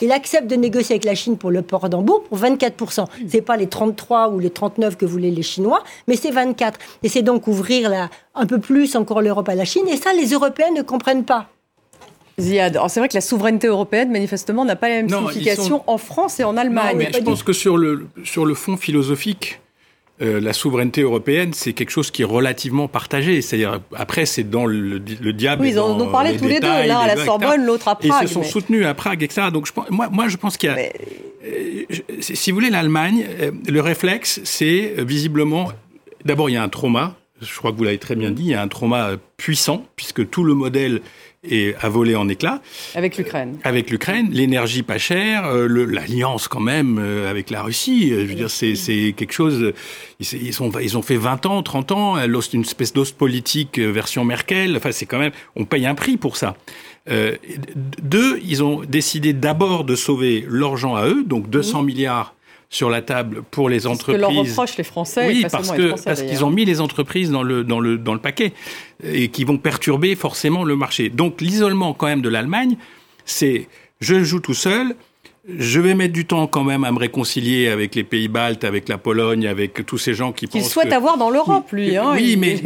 il, 0.00 0.12
accepte 0.12 0.46
de 0.46 0.56
négocier 0.56 0.94
avec 0.94 1.04
la 1.04 1.14
Chine 1.14 1.36
pour 1.36 1.50
le 1.50 1.62
port 1.62 1.88
d'Hambourg 1.88 2.24
pour 2.24 2.38
24%. 2.38 3.06
C'est 3.28 3.42
pas 3.42 3.56
les 3.56 3.66
33 3.66 4.30
ou 4.30 4.38
les 4.38 4.50
39 4.50 4.96
que 4.96 5.06
voulaient 5.06 5.30
les 5.30 5.42
Chinois, 5.42 5.82
mais 6.06 6.16
c'est 6.16 6.30
24. 6.30 6.78
Et 7.02 7.08
c'est 7.08 7.22
donc 7.22 7.46
ouvrir 7.46 7.88
là, 7.88 8.10
un 8.34 8.46
peu 8.46 8.58
plus 8.58 8.96
encore 8.96 9.22
l'Europe 9.22 9.48
à 9.48 9.54
la 9.54 9.64
Chine. 9.64 9.86
Et 9.88 9.96
ça, 9.96 10.12
les 10.12 10.28
Européens 10.32 10.70
ne 10.74 10.82
comprennent 10.82 11.24
pas. 11.24 11.48
Ziad, 12.40 12.78
c'est 12.88 13.00
vrai 13.00 13.08
que 13.08 13.14
la 13.14 13.20
souveraineté 13.20 13.66
européenne, 13.66 14.10
manifestement, 14.10 14.64
n'a 14.64 14.76
pas 14.76 14.88
la 14.88 15.02
même 15.02 15.08
signification 15.08 15.82
en 15.86 15.98
France 15.98 16.38
et 16.38 16.44
en 16.44 16.56
Allemagne. 16.56 16.96
mais 16.96 17.10
je 17.12 17.18
pense 17.18 17.42
que 17.42 17.52
sur 17.52 17.76
le, 17.76 18.06
sur 18.24 18.46
le 18.46 18.54
fond 18.54 18.76
philosophique, 18.76 19.60
euh, 20.20 20.40
la 20.40 20.52
souveraineté 20.52 21.02
européenne, 21.02 21.52
c'est 21.52 21.72
quelque 21.72 21.90
chose 21.90 22.10
qui 22.10 22.22
est 22.22 22.26
relativement 22.26 22.88
partagé. 22.88 23.40
C'est-à-dire, 23.40 23.80
après, 23.94 24.26
c'est 24.26 24.42
dans 24.42 24.66
le, 24.66 24.98
diable. 24.98 25.62
Oui, 25.62 25.70
ils 25.70 25.78
en 25.78 25.98
ont 26.00 26.10
parlé 26.10 26.36
tous 26.36 26.48
les 26.48 26.58
deux, 26.58 26.66
l'un 26.66 26.98
à 26.98 27.06
la 27.06 27.24
Sorbonne, 27.24 27.64
l'autre 27.64 27.86
à 27.86 27.94
Prague. 27.94 28.22
Et 28.22 28.24
ils 28.24 28.28
se 28.28 28.34
sont 28.34 28.42
soutenus 28.42 28.84
à 28.84 28.94
Prague, 28.94 29.22
etc. 29.22 29.48
Donc, 29.52 29.66
je, 29.66 29.72
moi, 29.90 30.08
moi, 30.10 30.26
je 30.26 30.36
pense 30.36 30.56
qu'il 30.56 30.70
y 30.70 30.72
a. 30.72 30.76
Euh, 30.76 31.82
si 32.20 32.50
vous 32.50 32.56
voulez, 32.56 32.70
l'Allemagne, 32.70 33.26
euh, 33.40 33.52
le 33.68 33.80
réflexe, 33.80 34.40
c'est 34.42 34.94
visiblement. 34.98 35.70
D'abord, 36.24 36.50
il 36.50 36.54
y 36.54 36.56
a 36.56 36.62
un 36.62 36.68
trauma. 36.68 37.14
Je 37.40 37.56
crois 37.56 37.70
que 37.70 37.76
vous 37.76 37.84
l'avez 37.84 37.98
très 37.98 38.16
bien 38.16 38.32
dit. 38.32 38.42
Il 38.42 38.50
y 38.50 38.54
a 38.54 38.62
un 38.62 38.66
trauma 38.66 39.12
puissant, 39.36 39.86
puisque 39.94 40.28
tout 40.28 40.42
le 40.42 40.54
modèle 40.54 41.00
et 41.44 41.74
a 41.80 41.88
volé 41.88 42.16
en 42.16 42.28
éclats. 42.28 42.60
Avec 42.94 43.16
l'Ukraine. 43.16 43.58
Avec 43.62 43.90
l'Ukraine, 43.90 44.28
l'énergie 44.32 44.82
pas 44.82 44.98
chère, 44.98 45.46
euh, 45.46 45.68
l'alliance 45.68 46.48
quand 46.48 46.60
même 46.60 46.98
euh, 46.98 47.30
avec 47.30 47.50
la 47.50 47.62
Russie. 47.62 48.12
Euh, 48.12 48.22
je 48.22 48.26
veux 48.26 48.34
dire, 48.34 48.50
c'est 48.50 49.14
quelque 49.16 49.32
chose. 49.32 49.72
Ils, 50.20 50.52
sont, 50.52 50.70
ils 50.80 50.98
ont 50.98 51.02
fait 51.02 51.16
20 51.16 51.46
ans, 51.46 51.62
30 51.62 51.92
ans, 51.92 52.16
une 52.18 52.62
espèce 52.62 52.92
d'os 52.92 53.12
politique 53.12 53.78
version 53.78 54.24
Merkel. 54.24 54.76
Enfin, 54.76 54.92
c'est 54.92 55.06
quand 55.06 55.18
même. 55.18 55.32
On 55.54 55.64
paye 55.64 55.86
un 55.86 55.94
prix 55.94 56.16
pour 56.16 56.36
ça. 56.36 56.56
deux, 57.06 58.38
ils 58.44 58.62
ont 58.62 58.82
décidé 58.84 59.32
d'abord 59.32 59.84
de 59.84 59.94
sauver 59.94 60.44
leur 60.46 60.76
gens 60.76 60.96
à 60.96 61.06
eux, 61.06 61.24
donc 61.24 61.48
200 61.48 61.82
milliards 61.82 62.34
sur 62.70 62.90
la 62.90 63.02
table 63.02 63.42
pour 63.50 63.68
les 63.68 63.86
entreprises. 63.86 64.16
Que 64.16 64.20
leur 64.20 64.34
reprochent 64.34 64.76
les 64.76 64.84
Français. 64.84 65.26
Oui, 65.26 65.46
parce 65.50 65.70
que 65.72 66.02
parce 66.04 66.22
qu'ils 66.22 66.44
ont 66.44 66.50
mis 66.50 66.64
les 66.64 66.80
entreprises 66.80 67.30
dans 67.30 67.42
le 67.42 67.64
dans 67.64 67.80
le 67.80 67.96
dans 67.96 68.14
le 68.14 68.20
paquet 68.20 68.52
et 69.02 69.28
qui 69.28 69.44
vont 69.44 69.58
perturber 69.58 70.14
forcément 70.16 70.64
le 70.64 70.76
marché. 70.76 71.08
Donc 71.08 71.40
l'isolement 71.40 71.94
quand 71.94 72.06
même 72.06 72.22
de 72.22 72.28
l'Allemagne, 72.28 72.76
c'est 73.24 73.68
je 74.00 74.22
joue 74.22 74.40
tout 74.40 74.54
seul, 74.54 74.94
je 75.56 75.80
vais 75.80 75.94
mettre 75.94 76.12
du 76.12 76.26
temps 76.26 76.46
quand 76.46 76.62
même 76.62 76.84
à 76.84 76.92
me 76.92 76.98
réconcilier 76.98 77.68
avec 77.68 77.94
les 77.94 78.04
pays 78.04 78.28
baltes, 78.28 78.64
avec 78.64 78.88
la 78.88 78.98
Pologne, 78.98 79.46
avec 79.46 79.86
tous 79.86 79.96
ces 79.96 80.12
gens 80.12 80.30
qui 80.32 80.46
Qu'il 80.46 80.62
souhaite 80.62 80.92
avoir 80.92 81.16
dans 81.16 81.30
l'Europe, 81.30 81.70
lui. 81.72 81.96
Hein, 81.96 82.12
oui, 82.14 82.36
mais 82.36 82.56
je 82.56 82.62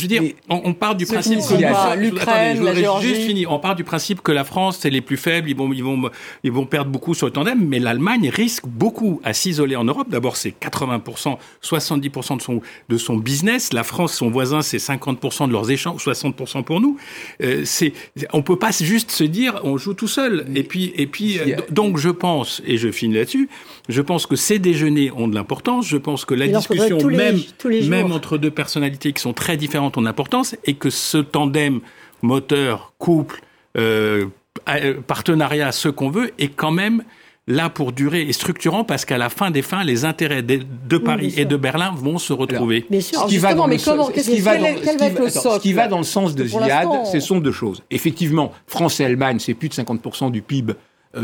veux 0.00 0.08
dire, 0.08 0.22
on, 0.48 0.72
part 0.72 0.94
du 0.94 1.04
principe 1.04 1.40
que 1.40 1.96
l'Ukraine, 1.96 2.64
la 2.64 2.74
Géorgie. 2.74 3.08
Juste 3.08 3.22
fini. 3.22 3.46
On 3.46 3.58
part 3.58 3.76
du 3.76 3.84
principe 3.84 4.22
que 4.22 4.32
la 4.32 4.44
France, 4.44 4.78
c'est 4.80 4.88
les 4.90 5.02
plus 5.02 5.18
faibles, 5.18 5.50
ils 5.50 5.56
vont, 5.56 5.70
ils 5.72 5.84
vont, 5.84 6.10
ils 6.42 6.52
vont 6.52 6.64
perdre 6.64 6.90
beaucoup 6.90 7.12
sur 7.12 7.26
le 7.26 7.32
tandem, 7.32 7.62
mais 7.66 7.78
l'Allemagne 7.78 8.30
risque 8.30 8.66
beaucoup 8.66 9.20
à 9.22 9.34
s'isoler 9.34 9.76
en 9.76 9.84
Europe. 9.84 10.08
D'abord, 10.08 10.36
c'est 10.36 10.54
80%, 10.58 11.36
70% 11.62 12.36
de 12.36 12.42
son, 12.42 12.60
de 12.88 12.96
son 12.96 13.16
business. 13.16 13.72
La 13.74 13.84
France, 13.84 14.14
son 14.14 14.30
voisin, 14.30 14.62
c'est 14.62 14.78
50% 14.78 15.48
de 15.48 15.52
leurs 15.52 15.70
échanges, 15.70 16.02
60% 16.02 16.64
pour 16.64 16.80
nous. 16.80 16.96
Euh, 17.42 17.62
c'est, 17.64 17.92
on 18.32 18.42
peut 18.42 18.58
pas 18.58 18.70
juste 18.70 19.10
se 19.10 19.24
dire, 19.24 19.60
on 19.64 19.76
joue 19.76 19.92
tout 19.92 20.08
seul. 20.08 20.46
Et 20.54 20.62
puis, 20.62 20.92
et 20.96 21.06
puis, 21.06 21.38
donc 21.70 21.98
je 21.98 22.08
pense, 22.08 22.62
et 22.66 22.76
je 22.76 22.90
finis 22.90 23.14
là-dessus, 23.14 23.48
je 23.88 24.02
pense 24.02 24.26
que 24.26 24.36
ces 24.36 24.58
déjeuners 24.58 25.10
ont 25.12 25.28
de 25.28 25.34
l'importance. 25.34 25.86
Je 25.86 25.96
pense 25.96 26.24
que 26.24 26.34
la 26.34 26.48
discussion, 26.48 26.98
même, 27.06 27.40
même 27.88 28.12
entre 28.12 28.38
deux 28.38 28.50
personnalités 28.50 29.12
qui 29.12 29.22
sont 29.22 29.32
très 29.32 29.56
différentes, 29.56 29.96
ont 29.96 30.02
d'importance, 30.02 30.56
et 30.64 30.74
que 30.74 30.90
ce 30.90 31.18
tandem 31.18 31.80
moteur, 32.22 32.92
couple, 32.98 33.40
euh, 33.76 34.26
partenariat, 35.06 35.72
ce 35.72 35.88
qu'on 35.88 36.10
veut, 36.10 36.32
est 36.38 36.48
quand 36.48 36.72
même 36.72 37.02
là 37.48 37.70
pour 37.70 37.92
durer 37.92 38.22
et 38.22 38.32
structurant 38.32 38.84
parce 38.84 39.04
qu'à 39.04 39.18
la 39.18 39.30
fin 39.30 39.50
des 39.50 39.62
fins, 39.62 39.82
les 39.82 40.04
intérêts 40.04 40.42
de, 40.42 40.98
Paris 40.98 41.32
et 41.36 41.46
de 41.46 41.56
Berlin 41.56 41.92
vont 41.96 42.18
se 42.18 42.32
retrouver. 42.32 42.86
bien 42.90 43.00
sûr. 43.00 43.22
Ce 43.22 43.26
qui 43.26 43.38
va 43.38 43.54
dans 43.54 43.66
le 43.66 43.78
ce 43.78 45.58
qui 45.60 45.72
va 45.72 45.88
dans 45.88 45.98
le 45.98 46.04
sens 46.04 46.34
de 46.34 46.44
Ziad, 46.44 46.88
ce 47.10 47.20
sont 47.20 47.38
deux 47.38 47.52
choses. 47.52 47.82
Effectivement, 47.90 48.52
France 48.66 49.00
et 49.00 49.04
Allemagne, 49.04 49.38
c'est 49.38 49.54
plus 49.54 49.70
de 49.70 49.74
50% 49.74 50.30
du 50.30 50.42
PIB 50.42 50.72
euh, 50.72 50.74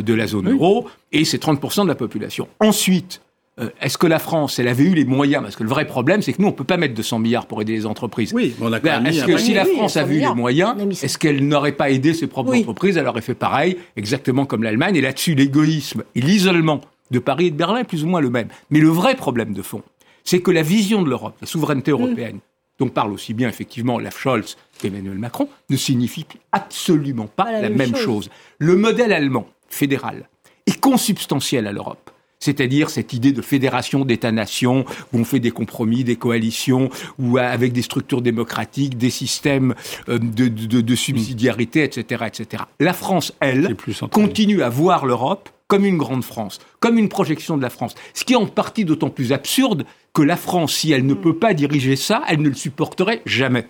de 0.02 0.14
la 0.14 0.26
zone 0.26 0.50
euro, 0.50 0.88
et 1.12 1.24
c'est 1.24 1.42
30% 1.42 1.84
de 1.84 1.88
la 1.88 1.94
population. 1.94 2.48
Ensuite, 2.60 3.20
euh, 3.60 3.68
est-ce 3.80 3.98
que 3.98 4.06
la 4.06 4.18
France, 4.18 4.58
elle 4.58 4.66
avait 4.66 4.82
eu 4.82 4.94
les 4.94 5.04
moyens 5.04 5.42
Parce 5.42 5.54
que 5.54 5.62
le 5.62 5.68
vrai 5.68 5.86
problème, 5.86 6.22
c'est 6.22 6.32
que 6.32 6.42
nous, 6.42 6.48
on 6.48 6.50
ne 6.50 6.56
peut 6.56 6.64
pas 6.64 6.76
mettre 6.76 6.94
200 6.94 7.20
milliards 7.20 7.46
pour 7.46 7.62
aider 7.62 7.72
les 7.72 7.86
entreprises. 7.86 8.32
Oui, 8.32 8.54
on 8.60 8.72
a 8.72 8.80
ben, 8.80 9.04
Est-ce 9.06 9.24
que 9.24 9.36
si 9.38 9.54
la 9.54 9.64
France 9.64 9.96
avait 9.96 10.16
eu 10.16 10.20
les 10.20 10.34
moyens, 10.34 10.74
est-ce 11.02 11.18
qu'elle 11.18 11.46
n'aurait 11.46 11.72
pas 11.72 11.90
aidé 11.90 12.14
ses 12.14 12.26
propres 12.26 12.54
entreprises 12.54 12.96
Elle 12.96 13.06
aurait 13.06 13.20
fait 13.20 13.34
pareil, 13.34 13.76
exactement 13.96 14.44
comme 14.44 14.64
l'Allemagne. 14.64 14.96
Et 14.96 15.00
là-dessus, 15.00 15.34
l'égoïsme 15.34 16.02
et 16.14 16.20
l'isolement 16.20 16.80
de 17.10 17.18
Paris 17.20 17.46
et 17.46 17.50
de 17.50 17.56
Berlin 17.56 17.80
est 17.80 17.84
plus 17.84 18.02
ou 18.02 18.08
moins 18.08 18.20
le 18.20 18.30
même. 18.30 18.48
Mais 18.70 18.80
le 18.80 18.88
vrai 18.88 19.14
problème 19.14 19.52
de 19.52 19.62
fond, 19.62 19.82
c'est 20.24 20.40
que 20.40 20.50
la 20.50 20.62
vision 20.62 21.02
de 21.02 21.08
l'Europe, 21.08 21.36
la 21.40 21.46
souveraineté 21.46 21.92
européenne, 21.92 22.40
dont 22.78 22.88
parle 22.88 23.12
aussi 23.12 23.34
bien 23.34 23.48
effectivement 23.48 23.96
Olaf 23.96 24.18
Scholz 24.18 24.56
qu'Emmanuel 24.78 25.18
Macron, 25.18 25.48
ne 25.70 25.76
signifie 25.76 26.26
absolument 26.50 27.28
pas 27.28 27.60
la, 27.60 27.68
même, 27.68 27.94
chose. 27.94 28.30
Le 28.58 28.74
modèle 28.74 29.12
allemand, 29.12 29.46
fédéral, 29.68 30.28
est 30.66 30.80
consubstantiel 30.80 31.66
à 31.66 31.72
l'Europe. 31.72 32.10
C'est-à-dire 32.44 32.90
cette 32.90 33.14
idée 33.14 33.32
de 33.32 33.40
fédération 33.40 34.04
d'États-nations 34.04 34.84
où 35.12 35.18
on 35.18 35.24
fait 35.24 35.40
des 35.40 35.50
compromis, 35.50 36.04
des 36.04 36.16
coalitions, 36.16 36.90
ou 37.18 37.38
avec 37.38 37.72
des 37.72 37.80
structures 37.80 38.20
démocratiques, 38.20 38.98
des 38.98 39.08
systèmes 39.08 39.74
euh, 40.10 40.18
de, 40.18 40.48
de 40.48 40.94
subsidiarité, 40.94 41.82
etc., 41.84 42.24
etc. 42.26 42.64
La 42.80 42.92
France, 42.92 43.32
elle, 43.40 43.74
continue 44.10 44.62
à 44.62 44.68
voir 44.68 45.06
l'Europe 45.06 45.48
comme 45.68 45.86
une 45.86 45.96
grande 45.96 46.22
France, 46.22 46.58
comme 46.80 46.98
une 46.98 47.08
projection 47.08 47.56
de 47.56 47.62
la 47.62 47.70
France. 47.70 47.94
Ce 48.12 48.24
qui 48.24 48.34
est 48.34 48.36
en 48.36 48.46
partie 48.46 48.84
d'autant 48.84 49.08
plus 49.08 49.32
absurde 49.32 49.86
que 50.12 50.20
la 50.20 50.36
France, 50.36 50.74
si 50.74 50.92
elle 50.92 51.06
ne 51.06 51.14
peut 51.14 51.36
pas 51.36 51.54
diriger 51.54 51.96
ça, 51.96 52.22
elle 52.28 52.42
ne 52.42 52.48
le 52.50 52.54
supporterait 52.54 53.22
jamais. 53.24 53.66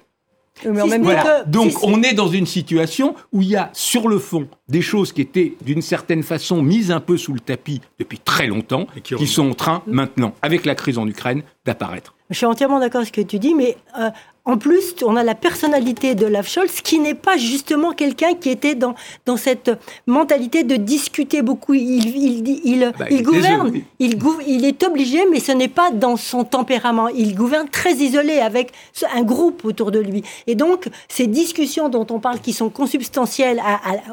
Donc 1.47 1.73
on 1.83 2.03
est 2.03 2.15
dans 2.15 2.29
une 2.29 2.47
situation 2.47 3.15
où 3.33 3.43
il 3.43 3.49
y 3.49 3.57
a 3.57 3.71
sur 3.73 4.09
le 4.09 4.19
fond 4.19 4.49
des 4.69 4.83
choses 4.83 5.13
qui 5.13 5.21
étaient 5.21 5.55
d'une 5.65 5.83
certaine 5.83 6.23
façon 6.23 6.63
mises 6.63 6.91
un 6.91 7.01
peu 7.01 7.17
sous 7.17 7.35
le 7.35 7.41
tapis 7.41 7.81
depuis 7.99 8.19
très 8.19 8.47
longtemps, 8.47 8.87
et 8.97 9.01
qui, 9.01 9.27
sont 9.27 9.51
en 9.51 9.55
train 9.55 9.83
maintenant, 9.87 10.35
avec 10.43 10.65
la 10.65 10.75
crise 10.75 10.99
en 10.99 11.07
Ukraine, 11.07 11.43
d'apparaître. 11.65 12.15
Je 12.31 12.37
suis 12.37 12.47
entièrement 12.47 12.81
d'accord 12.81 13.01
avec 13.01 13.15
ce 13.15 13.21
que 13.21 13.27
tu 13.27 13.39
dis, 13.39 13.55
mais 13.55 13.77
euh, 13.99 14.11
en 14.47 14.59
plus, 14.59 14.95
on 15.03 15.17
a 15.17 15.25
la 15.25 15.35
personnalité 15.35 16.15
de 16.15 16.27
Olaf 16.27 16.49
Scholz, 16.49 16.83
qui 16.83 16.99
n'est 16.99 17.15
pas 17.15 17.39
justement 17.39 17.93
quelqu'un 17.93 18.35
qui 18.35 18.51
était 18.51 18.75
dans, 18.75 18.95
dans 19.25 19.39
cette 19.39 19.71
mentalité 20.07 20.65
de 20.65 20.77
discuter 20.77 21.41
beaucoup. 21.41 21.73
Il, 21.73 22.15
il, 22.15 22.61
il, 22.63 22.93
bah, 22.99 23.07
il 23.11 23.23
gouverne, 23.23 23.73
il, 23.99 24.19
il 24.47 24.65
est 24.67 24.85
obligé, 24.85 25.21
mais 25.31 25.41
ce 25.41 25.53
n'est 25.53 25.69
pas 25.69 25.91
dans 25.91 26.19
son 26.19 26.45
tempérament. 26.45 27.09
Il 27.09 27.35
gouverne 27.35 27.71
très 27.71 27.95
isolé, 27.95 28.35
avec 28.39 28.73
un 29.15 29.23
groupe 29.23 29.65
autour 29.65 29.91
de 29.91 29.99
lui. 29.99 30.23
Et 30.47 30.55
donc, 30.55 30.89
ces 31.09 31.27
discussions 31.27 31.89
dont 31.89 32.07
on 32.11 32.21
parle, 32.21 32.41
qui 32.41 32.53
sont 32.53 32.69
consubstantielles 32.69 33.63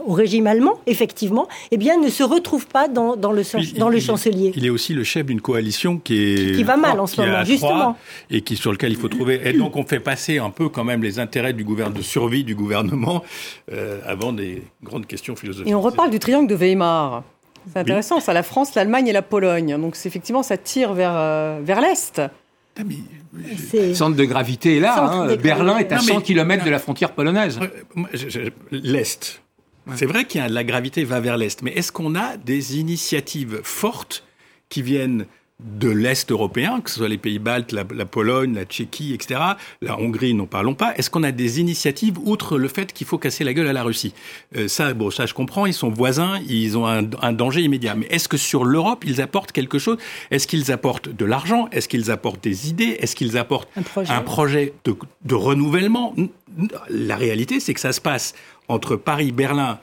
au 0.06 0.14
régime 0.14 0.48
allemand, 0.48 0.80
effectivement, 0.88 1.50
eh 1.72 1.78
bien, 1.78 1.98
ne 2.00 2.08
se 2.08 2.24
retrouvent 2.24 2.68
pas 2.68 2.88
dans, 2.88 3.18
dans 3.18 3.34
le, 3.34 3.44
dans 3.78 3.90
le 3.90 4.00
chancelier. 4.00 4.54
Il 4.56 4.66
est 4.66 4.70
aussi 4.70 4.94
le 4.94 5.04
chef 5.04 5.26
d'une 5.26 5.42
coalition 5.42 5.98
qui 5.98 6.16
est... 6.22 6.56
Qui 6.56 6.64
va 6.64 6.78
mal 6.78 7.02
en 7.02 7.08
ce 7.08 7.20
moment, 7.20 7.44
justement. 7.44 7.98
Et 8.30 8.40
qui, 8.40 8.56
sur 8.56 8.72
lequel 8.72 8.94
il 8.94 8.98
faut 8.98 9.10
trouver... 9.10 9.42
Et 9.44 9.52
donc, 9.52 9.76
on 9.76 9.84
fait 9.84 10.00
passer 10.00 10.21
un 10.30 10.50
peu 10.50 10.70
quand 10.70 10.84
même 10.84 11.04
les 11.04 11.20
intérêts 11.20 11.54
du 11.54 11.64
gouvernement, 11.64 11.98
de 11.98 12.04
survie 12.04 12.44
du 12.44 12.56
gouvernement 12.56 13.24
euh, 13.72 14.00
avant 14.06 14.34
des 14.34 14.64
grandes 14.84 15.08
questions 15.08 15.36
philosophiques. 15.36 15.72
Et 15.72 15.76
on 15.76 15.82
reparle 15.82 16.10
du 16.10 16.20
triangle 16.20 16.48
de 16.48 16.56
Weimar. 16.56 17.24
C'est 17.72 17.80
intéressant, 17.80 18.20
ça, 18.20 18.34
la 18.34 18.44
France, 18.44 18.74
l'Allemagne 18.76 19.08
et 19.08 19.14
la 19.14 19.22
Pologne. 19.22 19.80
Donc 19.80 19.96
effectivement, 20.06 20.44
ça 20.44 20.58
tire 20.58 20.94
vers, 20.94 21.14
euh, 21.16 21.60
vers 21.64 21.82
l'Est. 21.82 22.22
Ah, 22.80 22.82
le 23.34 23.94
centre 23.94 24.16
de 24.16 24.24
gravité 24.24 24.78
est 24.78 24.80
là. 24.80 25.04
Hein. 25.04 25.36
Berlin 25.36 25.78
est 25.78 25.92
à 25.92 26.00
100 26.00 26.22
km 26.22 26.66
de 26.66 26.70
la 26.70 26.80
frontière 26.80 27.12
polonaise. 27.12 27.60
L'Est. 28.72 29.42
C'est 29.96 30.06
vrai 30.06 30.26
qu'il 30.26 30.42
y 30.42 30.44
a 30.44 30.48
la 30.48 30.64
gravité 30.64 31.04
va 31.04 31.20
vers 31.20 31.38
l'Est, 31.38 31.62
mais 31.64 31.72
est-ce 31.72 31.92
qu'on 31.92 32.16
a 32.16 32.38
des 32.38 32.80
initiatives 32.80 33.62
fortes 33.64 34.24
qui 34.70 34.82
viennent 34.82 35.26
de 35.64 35.90
l'Est 35.90 36.32
européen, 36.32 36.82
que 36.82 36.90
ce 36.90 36.98
soit 36.98 37.08
les 37.08 37.18
pays 37.18 37.40
baltes, 37.40 37.72
la, 37.72 37.84
Pologne, 38.06 38.56
la 38.56 38.66
Tchéquie, 38.66 39.14
etc., 39.14 39.40
la 39.82 40.00
Hongrie, 40.00 40.34
n'en 40.34 40.48
parlons 40.48 40.74
pas, 40.74 40.96
est-ce 40.96 41.10
qu'on 41.10 41.24
a 41.24 41.32
des 41.32 41.60
initiatives 41.60 42.18
outre 42.24 42.58
le 42.58 42.68
fait 42.68 42.94
qu'il 42.94 43.06
faut 43.06 43.18
casser 43.18 43.44
la 43.44 43.54
gueule 43.54 43.68
à 43.68 43.74
la 43.74 43.84
Russie? 43.84 44.14
Euh, 44.56 44.68
Ça, 44.68 44.94
bon, 44.94 45.12
ça 45.12 45.26
je 45.26 45.34
comprends, 45.34 45.66
ils 45.66 45.74
sont 45.74 45.90
voisins, 45.90 46.40
ils 46.48 46.78
ont 46.78 46.86
un, 46.88 47.34
danger 47.34 47.62
immédiat. 47.62 47.96
Mais 47.96 48.08
est-ce 48.10 48.28
que 48.28 48.38
sur 48.38 48.66
l'Europe, 48.66 49.04
ils 49.06 49.22
apportent 49.22 49.52
quelque 49.52 49.80
chose? 49.80 49.98
Est-ce 50.32 50.48
qu'ils 50.48 50.72
apportent 50.72 51.10
de 51.10 51.26
l'argent? 51.26 51.70
Est-ce 51.72 51.88
qu'ils 51.88 52.12
apportent 52.12 52.44
des 52.44 52.70
idées? 52.70 52.98
Est-ce 53.00 53.16
qu'ils 53.16 53.38
apportent 53.38 53.70
un 53.76 54.22
projet, 54.22 54.74
de, 54.84 54.96
de 55.26 55.36
renouvellement? 55.36 56.16
La 56.90 57.16
réalité, 57.16 57.60
c'est 57.60 57.74
que 57.74 57.80
ça 57.80 57.94
se 57.94 58.02
passe 58.02 58.34
entre 58.68 58.96
Paris, 58.96 59.32
Berlin, 59.32 59.80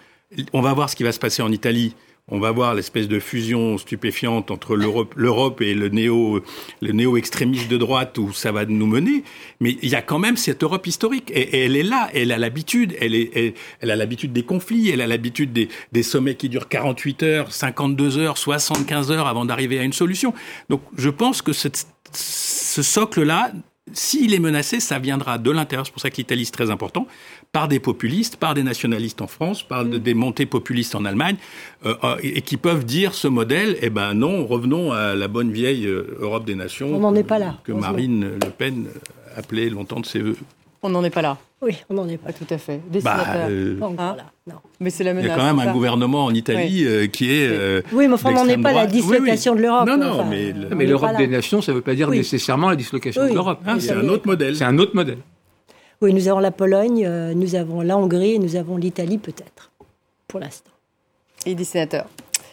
on 0.52 0.60
va 0.60 0.72
voir 0.72 0.90
ce 0.90 0.96
qui 0.96 1.02
va 1.02 1.12
se 1.12 1.18
passer 1.18 1.42
en 1.42 1.52
Italie 1.52 1.94
on 2.30 2.38
va 2.38 2.52
voir 2.52 2.74
l'espèce 2.74 3.08
de 3.08 3.18
fusion 3.18 3.78
stupéfiante 3.78 4.50
entre 4.50 4.76
l'Europe 4.76 5.60
et 5.62 5.74
le 5.74 5.88
néo, 5.88 6.42
le 6.82 6.92
néo-extrémiste 6.92 7.68
de 7.68 7.76
droite 7.76 8.18
où 8.18 8.32
ça 8.32 8.52
va 8.52 8.66
nous 8.66 8.86
mener. 8.86 9.24
Mais 9.60 9.78
il 9.82 9.88
y 9.88 9.94
a 9.94 10.02
quand 10.02 10.18
même 10.18 10.36
cette 10.36 10.62
Europe 10.62 10.86
historique 10.86 11.30
et, 11.34 11.64
elle 11.64 11.76
est 11.76 11.82
là. 11.82 12.10
Elle 12.12 12.32
a 12.32 12.38
l'habitude. 12.38 12.96
Elle, 13.00 13.14
elle, 13.80 13.90
a 13.90 13.96
l'habitude 13.96 14.32
des 14.32 14.42
conflits. 14.42 14.90
Elle 14.90 15.00
a 15.00 15.06
l'habitude 15.06 15.52
des, 15.52 16.02
sommets 16.02 16.34
qui 16.34 16.48
durent 16.48 16.68
48 16.68 17.22
heures, 17.22 17.52
52 17.52 18.18
heures, 18.18 18.38
75 18.38 19.10
heures 19.10 19.26
avant 19.26 19.44
d'arriver 19.44 19.78
à 19.78 19.82
une 19.82 19.92
solution. 19.92 20.34
Donc, 20.68 20.82
je 20.96 21.10
pense 21.10 21.42
que 21.42 21.52
ce 21.52 22.82
socle-là, 22.82 23.52
s'il 23.92 24.34
est 24.34 24.38
menacé, 24.38 24.80
ça 24.80 24.98
viendra 24.98 25.38
de 25.38 25.50
l'intérieur. 25.50 25.86
C'est 25.86 25.92
pour 25.92 26.02
ça 26.02 26.10
que 26.10 26.16
l'Italie 26.16 26.42
est 26.42 26.54
très 26.54 26.70
important 26.70 27.06
par 27.52 27.68
des 27.68 27.80
populistes, 27.80 28.36
par 28.36 28.54
des 28.54 28.62
nationalistes 28.62 29.22
en 29.22 29.26
France, 29.26 29.62
par 29.62 29.84
mm. 29.84 29.98
des 29.98 30.14
montées 30.14 30.46
populistes 30.46 30.94
en 30.94 31.04
Allemagne, 31.04 31.36
euh, 31.86 31.94
euh, 32.04 32.16
et 32.22 32.42
qui 32.42 32.56
peuvent 32.56 32.84
dire 32.84 33.14
ce 33.14 33.28
modèle, 33.28 33.76
eh 33.80 33.90
ben 33.90 34.14
non, 34.14 34.46
revenons 34.46 34.92
à 34.92 35.14
la 35.14 35.28
bonne 35.28 35.52
vieille 35.52 35.86
euh, 35.86 36.18
Europe 36.20 36.44
des 36.44 36.54
nations. 36.54 36.94
On 36.94 37.00
n'en 37.00 37.14
est 37.14 37.24
pas 37.24 37.38
là. 37.38 37.58
Que 37.64 37.72
Marine 37.72 38.32
Le 38.42 38.50
Pen 38.50 38.86
appelait 39.36 39.70
longtemps 39.70 40.00
de 40.00 40.06
ses 40.06 40.20
voeux. 40.20 40.36
On 40.82 40.90
n'en 40.90 41.02
est 41.02 41.10
pas 41.10 41.22
là. 41.22 41.38
Oui, 41.60 41.76
on 41.90 41.94
n'en 41.94 42.08
est 42.08 42.18
pas. 42.18 42.32
tout 42.32 42.46
à 42.50 42.58
fait. 42.58 42.80
Bah, 43.02 43.16
hein 43.36 44.16
non. 44.46 44.54
Mais 44.78 44.90
c'est 44.90 45.02
la 45.02 45.12
menace. 45.12 45.26
Il 45.26 45.28
y 45.28 45.32
a 45.32 45.36
quand 45.36 45.54
même 45.54 45.58
un 45.58 45.72
gouvernement 45.72 46.24
en 46.24 46.34
Italie 46.34 46.86
qui 47.12 47.32
est. 47.32 47.82
oui, 47.92 48.06
mais 48.06 48.14
enfin, 48.14 48.30
on 48.30 48.44
n'en 48.44 48.48
est 48.48 48.58
pas 48.58 48.72
la 48.72 48.86
dislocation 48.86 49.54
de 49.54 49.60
l'Europe. 49.60 49.86
Non, 49.88 49.96
non, 49.96 50.24
mais, 50.24 50.54
mais 50.74 50.86
l'Europe 50.86 51.16
des 51.16 51.26
nations, 51.26 51.60
ça 51.60 51.72
ne 51.72 51.76
veut 51.76 51.82
pas 51.82 51.94
dire 51.94 52.10
nécessairement 52.10 52.68
la 52.70 52.76
dislocation 52.76 53.26
de 53.26 53.32
l'Europe. 53.32 53.60
Ah, 53.66 53.76
c'est 53.78 53.92
un 53.92 54.08
autre 54.08 54.26
modèle. 54.26 54.56
C'est 54.56 54.64
un 54.64 54.78
autre 54.78 54.94
modèle. 54.94 55.18
Oui, 56.00 56.14
nous 56.14 56.28
avons 56.28 56.38
la 56.38 56.52
Pologne, 56.52 57.04
euh, 57.04 57.34
nous 57.34 57.56
avons 57.56 57.80
la 57.80 57.96
Hongrie 57.96 58.34
et 58.34 58.38
nous 58.38 58.54
avons 58.54 58.76
l'Italie 58.76 59.18
peut-être, 59.18 59.72
pour 60.28 60.38
l'instant. 60.38 60.70
Et 61.44 61.54
dessinateur 61.54 62.06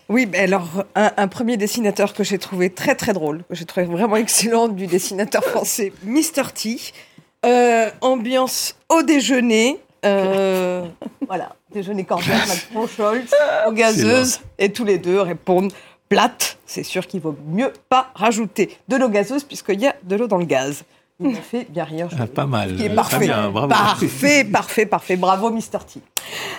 oui, 0.08 0.30
alors 0.38 0.86
un, 0.94 1.28
premier 1.28 1.58
dessinateur 1.58 2.14
que 2.14 2.24
j'ai 2.24 2.38
trouvé 2.38 2.70
très 2.70 2.94
très 2.94 3.12
drôle, 3.12 3.44
que 3.50 3.56
j'ai 3.56 3.66
trouvé 3.66 3.88
vraiment 3.88 4.16
excellent 4.18 4.68
du 4.68 4.86
dessinateur 4.86 5.44
français 5.44 5.94
Mr 6.04 6.52
T. 6.54 6.78
Euh, 7.46 7.90
ambiance 8.02 8.76
au 8.90 9.04
déjeuner, 9.04 9.80
euh, 10.04 10.86
voilà, 11.28 11.56
déjeuner 11.72 12.04
cordial, 12.04 12.40
Macron, 12.74 12.88
Scholz, 12.88 13.32
aux 13.68 13.72
gazeuses, 13.72 14.40
et 14.58 14.72
tous 14.72 14.84
les 14.84 14.98
deux 14.98 15.22
répondent 15.22 15.72
plate. 16.10 16.58
C'est 16.66 16.84
sûr 16.84 17.06
qu'il 17.08 17.22
vaut 17.22 17.36
mieux 17.48 17.72
pas 17.90 18.12
rajouter 18.16 18.78
de 18.88 18.96
l'eau 18.96 19.10
gazeuse 19.10 19.44
puisqu'il 19.44 19.80
y 19.80 19.88
a 19.88 19.96
de 20.04 20.16
l'eau 20.16 20.28
dans 20.28 20.38
le 20.38 20.46
gaz. 20.46 20.84
Il 21.20 21.38
a 21.38 21.42
fait 21.42 21.66
bien 21.70 21.86
rire. 21.86 22.10
Ah, 22.20 22.28
pas 22.28 22.46
mal. 22.46 22.76
Qui 22.76 22.84
est 22.84 22.90
parfait. 22.90 23.28
parfait, 23.70 24.44
parfait, 24.44 24.86
parfait. 24.86 25.16
Bravo, 25.16 25.50
Mr. 25.50 25.80
T. 25.88 26.02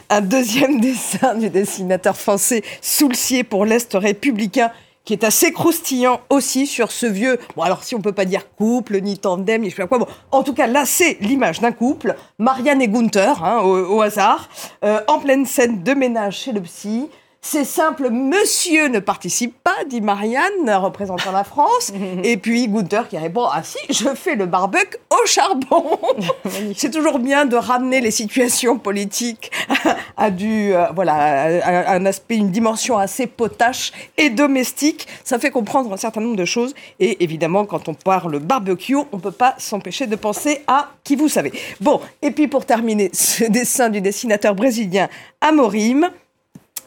Un 0.09 0.23
deuxième 0.23 0.81
dessin 0.81 1.35
du 1.35 1.51
dessinateur 1.51 2.17
français 2.17 2.63
Soulcier 2.81 3.45
pour 3.45 3.67
l'Est 3.67 3.93
républicain 3.93 4.71
qui 5.07 5.15
est 5.15 5.25
assez 5.25 5.53
croustillant 5.53 6.21
aussi 6.29 6.67
sur 6.67 6.93
ce 6.93 7.07
vieux. 7.07 7.39
Bon, 7.57 7.63
alors 7.63 7.85
si 7.85 7.95
on 7.95 8.03
peut 8.03 8.13
pas 8.13 8.27
dire 8.27 8.53
couple, 8.57 9.01
ni 9.01 9.17
tandem, 9.17 9.63
ni 9.63 9.71
je 9.71 9.77
sais 9.77 9.83
pas 9.83 9.89
quoi. 9.89 9.99
Bon, 9.99 10.09
en 10.33 10.43
tout 10.43 10.53
cas, 10.53 10.67
là, 10.67 10.85
c'est 10.85 11.17
l'image 11.21 11.61
d'un 11.61 11.73
couple, 11.73 12.17
Marianne 12.39 12.83
et 12.83 12.89
Gunther, 12.89 13.43
hein, 13.43 13.63
au, 13.63 14.03
hasard, 14.03 14.51
euh, 14.85 15.01
en 15.07 15.21
pleine 15.21 15.47
scène 15.47 15.83
de 15.83 15.95
ménage 15.95 16.41
chez 16.41 16.53
le 16.53 16.61
psy. 16.61 17.09
C'est 17.49 17.65
simple, 17.65 18.11
monsieur 18.11 18.89
ne 18.89 18.99
participe 18.99 19.55
pas, 19.63 19.85
dit 19.89 20.01
Marianne, 20.01 20.69
représentant 20.69 21.31
la 21.31 21.45
France. 21.45 21.93
Et 22.25 22.39
puis 22.39 22.67
Gunther 22.67 23.09
qui 23.09 23.17
répond 23.19 23.45
Ah 23.45 23.63
si, 23.63 23.79
je 23.89 24.09
fais 24.17 24.35
le 24.35 24.47
barbecue 24.47 24.97
au 25.11 25.27
charbon. 25.27 25.97
C'est 26.77 26.91
toujours 26.91 27.21
bien 27.21 27.47
de 27.47 27.55
ramener 27.55 28.01
les 28.01 28.11
situations 28.11 28.81
politiques 28.81 29.53
à, 30.17 30.33
du, 30.33 30.75
euh, 30.75 30.87
voilà, 30.93 31.93
un 31.93 32.05
aspect, 32.05 32.35
une 32.35 32.51
dimension 32.51 32.99
assez 32.99 33.29
potache 33.29 33.93
et 34.17 34.29
domestique. 34.29 35.07
Ça 35.23 35.39
fait 35.39 35.53
comprendre 35.53 35.93
un 35.93 35.97
certain 35.97 36.23
nombre 36.23 36.37
de 36.37 36.45
choses. 36.45 36.75
Et 36.99 37.23
évidemment, 37.23 37.65
quand 37.65 37.89
on 37.89 37.95
parle 37.95 38.41
barbecue, 38.41 38.97
on 38.97 39.19
ne 39.19 39.23
peut 39.23 39.31
pas 39.31 39.55
s'empêcher 39.59 40.09
de 40.09 40.17
penser 40.17 40.65
à 40.67 40.89
qui 41.05 41.15
vous 41.15 41.29
savez. 41.29 41.53
Bon, 41.81 42.01
et 42.23 42.33
puis 42.33 42.49
pour 42.49 42.67
terminer, 42.67 43.11
ce 43.13 43.45
dessin 43.45 43.89
du 43.89 44.01
dessinateur 44.01 44.57
brésilien 44.57 45.09
Amorim 45.41 46.11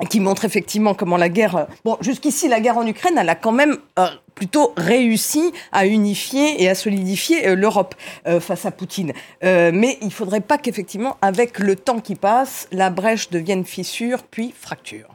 qui 0.05 0.19
montre 0.19 0.45
effectivement 0.45 0.93
comment 0.93 1.17
la 1.17 1.29
guerre. 1.29 1.55
Euh, 1.55 1.65
bon, 1.83 1.97
jusqu'ici, 2.01 2.47
la 2.47 2.59
guerre 2.59 2.77
en 2.77 2.87
Ukraine, 2.87 3.17
elle 3.17 3.29
a 3.29 3.35
quand 3.35 3.51
même 3.51 3.77
euh, 3.97 4.07
plutôt 4.35 4.73
réussi 4.77 5.51
à 5.71 5.85
unifier 5.85 6.61
et 6.63 6.69
à 6.69 6.75
solidifier 6.75 7.47
euh, 7.47 7.55
l'Europe 7.55 7.95
face 8.39 8.65
à 8.65 8.71
Poutine. 8.71 9.13
mais 9.41 9.97
il 10.01 10.07
ne 10.07 10.11
faudrait 10.11 10.41
pas 10.41 10.57
qu'effectivement, 10.57 11.17
avec 11.21 11.59
le 11.59 11.75
temps 11.75 11.99
qui 11.99 12.15
passe, 12.15 12.67
la 12.71 12.89
brèche 12.89 13.29
devienne 13.29 13.65
fissure 13.65 14.23
puis 14.23 14.53
fracture. 14.57 15.07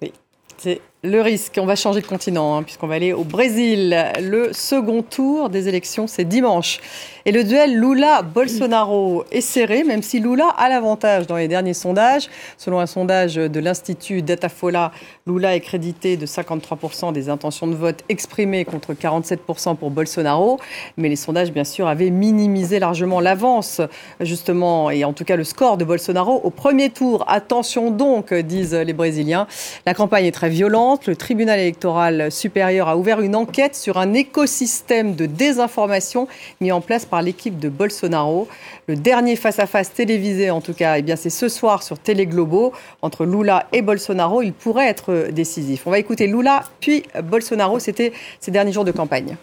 Oui, 0.00 0.12
c'est 0.56 0.80
Le 1.02 1.20
risque, 1.20 1.58
on 1.60 1.66
va 1.66 1.76
changer 1.76 2.00
de 2.00 2.06
continent, 2.06 2.56
hein, 2.56 2.62
puisqu'on 2.62 2.86
va 2.86 2.94
aller 2.94 3.12
au 3.12 3.24
Brésil. 3.24 4.12
Le 4.20 4.52
second 4.52 5.02
tour 5.02 5.50
des 5.50 5.68
élections, 5.68 6.06
c'est 6.06 6.24
dimanche. 6.24 6.80
Et 7.24 7.32
le 7.32 7.44
duel 7.44 7.78
Lula-Bolsonaro 7.78 9.24
est 9.30 9.40
serré, 9.40 9.84
même 9.84 10.02
si 10.02 10.20
Lula 10.20 10.48
a 10.56 10.68
l'avantage 10.68 11.26
dans 11.26 11.36
les 11.36 11.48
derniers 11.48 11.74
sondages. 11.74 12.28
Selon 12.58 12.80
un 12.80 12.86
sondage 12.86 13.36
de 13.36 13.60
l'Institut 13.60 14.22
Datafola, 14.22 14.92
Lula 15.26 15.54
est 15.54 15.60
crédité 15.60 16.16
de 16.16 16.26
53% 16.26 17.12
des 17.12 17.28
intentions 17.28 17.66
de 17.66 17.74
vote 17.74 18.02
exprimées 18.08 18.64
contre 18.64 18.94
47% 18.94 19.76
pour 19.76 19.90
Bolsonaro. 19.90 20.58
Mais 20.96 21.08
les 21.08 21.16
sondages, 21.16 21.52
bien 21.52 21.64
sûr, 21.64 21.88
avaient 21.88 22.10
minimisé 22.10 22.78
largement 22.78 23.20
l'avance, 23.20 23.80
justement, 24.20 24.90
et 24.90 25.04
en 25.04 25.12
tout 25.12 25.24
cas 25.24 25.36
le 25.36 25.44
score 25.44 25.76
de 25.76 25.84
Bolsonaro 25.84 26.40
au 26.42 26.50
premier 26.50 26.90
tour. 26.90 27.24
Attention 27.28 27.90
donc, 27.90 28.34
disent 28.34 28.74
les 28.74 28.92
Brésiliens. 28.92 29.46
La 29.86 29.94
campagne 29.94 30.26
est 30.26 30.32
très 30.32 30.48
violente 30.48 30.72
le 31.06 31.16
tribunal 31.16 31.58
électoral 31.60 32.30
supérieur 32.30 32.88
a 32.88 32.96
ouvert 32.96 33.20
une 33.20 33.36
enquête 33.36 33.74
sur 33.74 33.98
un 33.98 34.14
écosystème 34.14 35.14
de 35.14 35.26
désinformation 35.26 36.28
mis 36.60 36.72
en 36.72 36.80
place 36.80 37.04
par 37.12 37.20
l'équipe 37.20 37.58
de 37.58 37.68
Bolsonaro. 37.68 38.48
Le 38.86 38.96
dernier 38.96 39.36
face-à-face 39.36 39.92
télévisé, 39.92 40.50
en 40.50 40.62
tout 40.62 40.72
cas, 40.72 40.96
eh 40.96 41.02
bien, 41.02 41.14
c'est 41.14 41.28
ce 41.28 41.46
soir 41.46 41.82
sur 41.82 41.98
Télé 41.98 42.24
Globo 42.24 42.72
entre 43.02 43.26
Lula 43.26 43.66
et 43.70 43.82
Bolsonaro. 43.82 44.40
Il 44.40 44.54
pourrait 44.54 44.88
être 44.88 45.28
décisif. 45.30 45.86
On 45.86 45.90
va 45.90 45.98
écouter 45.98 46.26
Lula 46.26 46.62
puis 46.80 47.02
Bolsonaro. 47.22 47.78
C'était 47.80 48.14
ces 48.40 48.50
derniers 48.50 48.72
jours 48.72 48.86
de 48.86 48.92
campagne. 48.92 49.36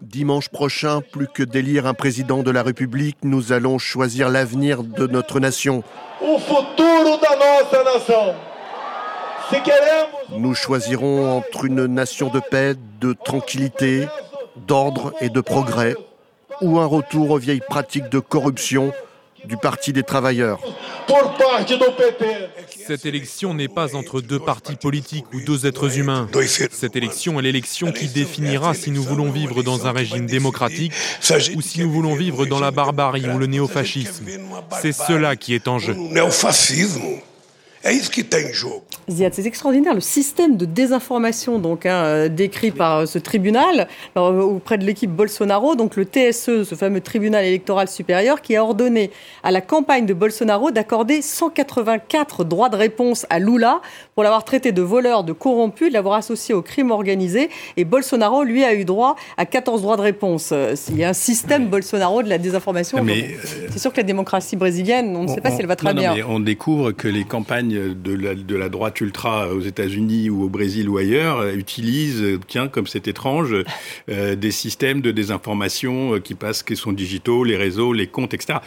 Dimanche 0.00 0.48
prochain, 0.48 1.00
plus 1.00 1.26
que 1.26 1.42
d'élire 1.42 1.86
un 1.86 1.94
président 1.94 2.44
de 2.44 2.52
la 2.52 2.62
République, 2.62 3.16
nous 3.24 3.52
allons 3.52 3.78
choisir 3.78 4.28
l'avenir 4.28 4.84
de 4.84 5.08
notre 5.08 5.40
nation. 5.40 5.82
Nous 10.30 10.54
choisirons 10.54 11.38
entre 11.38 11.64
une 11.64 11.86
nation 11.86 12.28
de 12.28 12.40
paix, 12.40 12.74
de 13.00 13.12
tranquillité, 13.12 14.06
d'ordre 14.66 15.12
et 15.20 15.28
de 15.28 15.40
progrès, 15.40 15.94
ou 16.60 16.78
un 16.78 16.86
retour 16.86 17.30
aux 17.30 17.38
vieilles 17.38 17.62
pratiques 17.68 18.08
de 18.08 18.18
corruption 18.18 18.92
du 19.44 19.56
Parti 19.56 19.92
des 19.92 20.02
travailleurs. 20.02 20.60
Cette 22.86 23.06
élection 23.06 23.54
n'est 23.54 23.68
pas 23.68 23.94
entre 23.94 24.20
deux 24.20 24.38
partis 24.38 24.76
politiques 24.76 25.26
ou 25.32 25.40
deux 25.40 25.66
êtres 25.66 25.98
humains. 25.98 26.28
Cette 26.70 26.96
élection 26.96 27.38
est 27.38 27.42
l'élection 27.42 27.92
qui 27.92 28.08
définira 28.08 28.74
si 28.74 28.90
nous 28.90 29.02
voulons 29.02 29.30
vivre 29.30 29.62
dans 29.62 29.86
un 29.86 29.92
régime 29.92 30.26
démocratique 30.26 30.92
ou 31.54 31.60
si 31.62 31.80
nous 31.80 31.90
voulons 31.90 32.14
vivre 32.14 32.46
dans 32.46 32.60
la 32.60 32.70
barbarie 32.70 33.28
ou 33.28 33.38
le 33.38 33.46
néofascisme. 33.46 34.26
C'est 34.80 34.92
cela 34.92 35.36
qui 35.36 35.54
est 35.54 35.68
en 35.68 35.78
jeu. 35.78 35.96
Ziad, 39.08 39.32
c'est 39.32 39.46
extraordinaire 39.46 39.94
le 39.94 40.00
système 40.00 40.56
de 40.56 40.64
désinformation 40.64 41.60
donc 41.60 41.86
hein, 41.86 42.02
euh, 42.04 42.28
décrit 42.28 42.72
par 42.72 42.98
euh, 42.98 43.06
ce 43.06 43.18
tribunal 43.18 43.86
euh, 44.16 44.40
auprès 44.40 44.78
de 44.78 44.84
l'équipe 44.84 45.10
Bolsonaro, 45.10 45.76
donc 45.76 45.94
le 45.94 46.04
TSE, 46.04 46.64
ce 46.64 46.74
fameux 46.74 47.00
tribunal 47.00 47.44
électoral 47.44 47.86
supérieur, 47.86 48.42
qui 48.42 48.56
a 48.56 48.64
ordonné 48.64 49.12
à 49.44 49.52
la 49.52 49.60
campagne 49.60 50.06
de 50.06 50.14
Bolsonaro 50.14 50.72
d'accorder 50.72 51.22
184 51.22 52.42
droits 52.42 52.68
de 52.68 52.76
réponse 52.76 53.26
à 53.30 53.38
Lula 53.38 53.80
pour 54.14 54.24
l'avoir 54.24 54.44
traité 54.44 54.72
de 54.72 54.82
voleur, 54.82 55.22
de 55.22 55.32
corrompu, 55.32 55.88
de 55.88 55.94
l'avoir 55.94 56.16
associé 56.16 56.54
au 56.54 56.62
crime 56.62 56.90
organisé. 56.90 57.50
Et 57.76 57.84
Bolsonaro, 57.84 58.42
lui, 58.42 58.64
a 58.64 58.74
eu 58.74 58.84
droit 58.84 59.14
à 59.36 59.46
14 59.46 59.82
droits 59.82 59.96
de 59.96 60.02
réponse. 60.02 60.52
Il 60.90 60.96
y 60.96 61.04
a 61.04 61.10
un 61.10 61.12
système 61.12 61.68
Bolsonaro 61.68 62.24
de 62.24 62.28
la 62.28 62.38
désinformation. 62.38 62.98
c'est 63.70 63.78
sûr 63.78 63.92
que 63.92 63.98
la 63.98 64.02
démocratie 64.02 64.56
brésilienne, 64.56 65.16
on 65.16 65.22
ne 65.22 65.28
sait 65.28 65.40
pas 65.40 65.50
si 65.50 65.60
elle 65.60 65.66
va 65.66 65.76
très 65.76 65.94
bien. 65.94 66.14
mais 66.14 66.22
on 66.24 66.40
découvre 66.40 66.90
que 66.90 67.06
les 67.06 67.24
campagnes 67.24 67.75
de 67.76 68.56
la, 68.56 68.68
droite 68.68 69.00
ultra 69.00 69.48
aux 69.52 69.60
États-Unis 69.60 70.30
ou 70.30 70.44
au 70.44 70.48
Brésil 70.48 70.88
ou 70.88 70.98
ailleurs 70.98 71.38
euh, 71.38 71.54
utilisent, 71.54 72.22
euh, 72.22 72.40
tiens, 72.46 72.68
comme 72.68 72.86
c'est 72.86 73.08
étrange, 73.08 73.54
euh, 74.08 74.34
des 74.36 74.50
systèmes 74.50 75.00
de 75.00 75.10
désinformation 75.10 76.20
qui 76.20 76.34
passent, 76.34 76.62
qui 76.62 76.76
sont 76.76 76.92
digitaux, 76.92 77.44
les 77.44 77.56
réseaux, 77.56 77.92
les 77.92 78.06
comptes, 78.06 78.34
etc. 78.34 78.58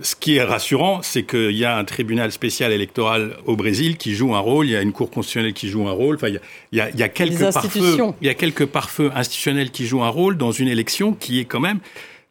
Ce 0.00 0.14
qui 0.14 0.36
est 0.36 0.42
rassurant, 0.42 1.00
c'est 1.02 1.24
qu'il 1.24 1.56
y 1.56 1.64
a 1.64 1.76
un 1.76 1.84
tribunal 1.84 2.30
spécial 2.30 2.72
électoral 2.72 3.36
au 3.46 3.56
Brésil 3.56 3.96
qui 3.96 4.14
joue 4.14 4.34
un 4.34 4.38
rôle, 4.40 4.66
il 4.66 4.72
y 4.72 4.76
a 4.76 4.82
une 4.82 4.92
cour 4.92 5.10
constitutionnelle 5.10 5.54
qui 5.54 5.68
joue 5.68 5.88
un 5.88 5.92
rôle, 5.92 6.16
enfin, 6.16 6.28
il 6.28 6.40
y 6.72 6.80
a, 6.80 6.90
il 6.90 6.98
y 6.98 7.02
a 7.02 7.08
quelques 7.08 7.52
pare-feux, 7.52 7.96
il 8.20 8.26
y 8.26 8.30
a 8.30 8.34
quelques 8.34 8.66
pare-feux 8.66 9.10
institutionnels 9.14 9.70
qui 9.70 9.86
jouent 9.86 10.04
un 10.04 10.10
rôle 10.10 10.36
dans 10.36 10.52
une 10.52 10.68
élection 10.68 11.14
qui 11.14 11.40
est 11.40 11.46
quand 11.46 11.60
même 11.60 11.80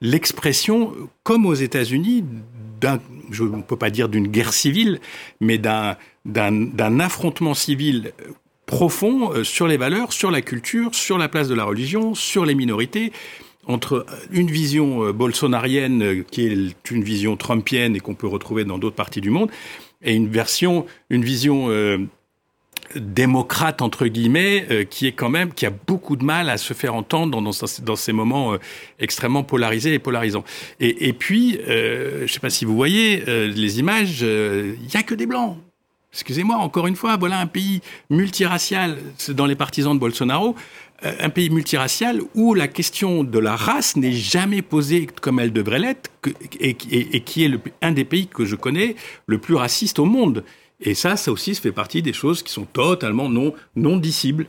l'expression, 0.02 0.94
comme 1.24 1.46
aux 1.46 1.56
États-Unis, 1.56 2.24
je 3.32 3.44
ne 3.44 3.62
peux 3.62 3.76
pas 3.76 3.90
dire 3.90 4.10
d'une 4.10 4.28
guerre 4.28 4.54
civile, 4.54 5.00
mais 5.40 5.58
d'un 5.58 7.00
affrontement 7.00 7.54
civil 7.54 8.14
profond 8.68 9.32
euh, 9.32 9.44
sur 9.44 9.68
les 9.68 9.78
valeurs, 9.78 10.14
sur 10.14 10.30
la 10.30 10.42
culture, 10.42 10.94
sur 10.94 11.18
la 11.18 11.30
place 11.30 11.48
de 11.48 11.56
la 11.56 11.64
religion, 11.64 12.14
sur 12.14 12.46
les 12.46 12.54
minorités, 12.54 13.12
entre 13.66 14.06
une 14.30 14.52
vision 14.52 15.06
euh, 15.06 15.14
bolsonarienne 15.14 16.04
euh, 16.04 16.24
qui 16.30 16.46
est 16.46 16.92
une 16.92 17.04
vision 17.04 17.38
trumpienne 17.38 17.96
et 17.96 18.00
qu'on 18.00 18.14
peut 18.14 18.28
retrouver 18.28 18.66
dans 18.66 18.78
d'autres 18.78 18.96
parties 18.96 19.22
du 19.22 19.30
monde, 19.30 19.50
et 20.04 20.14
une 20.14 20.28
version, 20.28 20.86
une 21.10 21.24
vision 21.24 21.70
démocrate 22.96 23.82
entre 23.82 24.08
guillemets 24.08 24.66
euh, 24.72 24.84
qui 24.84 25.08
est 25.08 25.12
quand 25.12 25.30
même 25.30 25.54
qui 25.54 25.66
a 25.66 25.70
beaucoup 25.70 26.16
de 26.16 26.24
mal 26.24 26.50
à 26.50 26.58
se 26.58 26.74
faire 26.74 26.96
entendre 26.96 27.42
dans, 27.42 27.96
ces 27.96 28.14
moments 28.14 28.54
euh, 28.54 28.58
extrêmement 29.00 29.44
polarisés 29.44 29.94
et 29.94 30.00
polarisants. 30.00 30.44
Et, 30.80 31.14
puis, 31.14 31.60
euh, 31.68 32.20
je 32.20 32.24
ne 32.24 32.28
sais 32.28 32.40
pas 32.40 32.50
si 32.50 32.66
vous 32.66 32.76
voyez 32.76 33.24
les 33.28 33.80
images, 33.80 34.22
il 34.22 34.88
n'y 34.88 34.96
a 34.96 35.04
que 35.04 35.16
des 35.16 35.26
blancs. 35.26 35.58
Excusez-moi, 36.14 36.56
encore 36.56 36.88
une 36.88 36.96
fois, 36.96 37.18
voilà 37.18 37.40
un 37.40 37.48
pays 37.48 37.82
multiracial 38.10 38.98
dans 39.30 39.46
les 39.46 39.56
partisans 39.56 39.94
de 39.94 40.00
Bolsonaro, 40.00 40.56
un 41.04 41.30
pays 41.30 41.50
multiracial 41.50 42.22
où 42.34 42.54
la 42.54 42.68
question 42.68 43.24
de 43.24 43.40
la 43.40 43.56
race 43.56 43.96
n'est 43.98 44.14
jamais 44.14 44.62
posée 44.62 45.08
comme 45.22 45.40
elle 45.40 45.54
devrait 45.54 45.80
l'être, 45.80 46.10
et, 46.60 46.74
qui 46.74 47.44
est 47.44 47.52
un 47.82 47.92
des 47.92 48.06
pays 48.06 48.28
que 48.28 48.46
je 48.46 48.56
connais 48.56 48.96
le 49.28 49.38
plus 49.38 49.56
raciste 49.56 50.00
au 50.00 50.06
monde. 50.06 50.44
Et 50.80 50.94
ça, 50.94 51.18
ça 51.18 51.32
aussi, 51.32 51.56
ça 51.56 51.62
fait 51.62 51.72
partie 51.72 52.02
des 52.02 52.14
choses 52.14 52.44
qui 52.44 52.52
sont 52.52 52.66
totalement 52.66 53.30
non, 53.30 53.54
non 53.76 53.98
dissibles. 53.98 54.48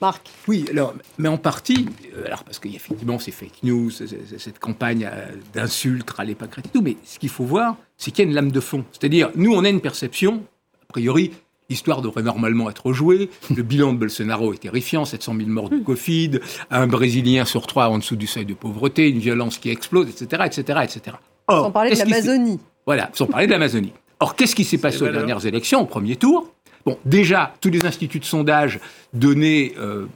Marc 0.00 0.28
Oui, 0.46 0.66
alors, 0.70 0.94
mais 1.18 1.28
en 1.28 1.38
partie, 1.38 1.86
euh, 2.14 2.26
alors 2.26 2.44
parce 2.44 2.58
qu'effectivement, 2.58 3.18
c'est 3.18 3.30
fake 3.30 3.62
news, 3.62 3.90
cette 3.90 4.58
campagne 4.58 5.08
euh, 5.10 5.26
d'insultes 5.54 6.12
à 6.18 6.24
l'époque 6.24 6.50
et 6.58 6.68
tout, 6.68 6.82
mais 6.82 6.96
ce 7.04 7.18
qu'il 7.18 7.30
faut 7.30 7.44
voir, 7.44 7.76
c'est 7.96 8.10
qu'il 8.10 8.24
y 8.24 8.26
a 8.26 8.28
une 8.28 8.34
lame 8.34 8.52
de 8.52 8.60
fond. 8.60 8.84
C'est-à-dire, 8.92 9.30
nous, 9.34 9.52
on 9.54 9.64
a 9.64 9.68
une 9.68 9.80
perception, 9.80 10.44
a 10.82 10.92
priori, 10.92 11.32
L'histoire 11.68 12.00
devrait 12.00 12.22
normalement 12.22 12.70
être 12.70 12.92
jouée. 12.92 13.28
Le 13.54 13.62
bilan 13.64 13.92
de 13.92 13.98
Bolsonaro 13.98 14.54
est 14.54 14.58
terrifiant, 14.58 15.04
700 15.04 15.34
000 15.36 15.48
morts 15.48 15.68
du 15.68 15.82
Covid, 15.82 16.38
un 16.70 16.86
Brésilien 16.86 17.44
sur 17.44 17.66
trois 17.66 17.88
en 17.88 17.98
dessous 17.98 18.14
du 18.14 18.28
seuil 18.28 18.44
de 18.44 18.54
pauvreté, 18.54 19.08
une 19.08 19.18
violence 19.18 19.58
qui 19.58 19.70
explose, 19.70 20.08
etc., 20.08 20.44
etc., 20.46 20.80
etc. 20.84 21.16
Or, 21.48 21.64
Sans 21.64 21.70
parler 21.72 21.90
de 21.90 21.98
l'Amazonie. 21.98 22.60
Voilà, 22.86 23.10
sans 23.12 23.26
parler 23.26 23.46
de 23.46 23.52
l'Amazonie. 23.52 23.92
Or, 24.20 24.36
qu'est-ce 24.36 24.54
qui 24.54 24.64
s'est 24.64 24.78
passé 24.78 25.02
aux 25.02 25.08
dernières 25.08 25.44
élections, 25.44 25.82
au 25.82 25.86
premier 25.86 26.16
tour? 26.16 26.50
Bon, 26.86 26.98
déjà, 27.04 27.52
tous 27.60 27.68
les 27.68 27.84
instituts 27.84 28.20
de 28.20 28.24
sondage 28.24 28.78
donnaient 29.12 29.74
euh, 29.76 30.06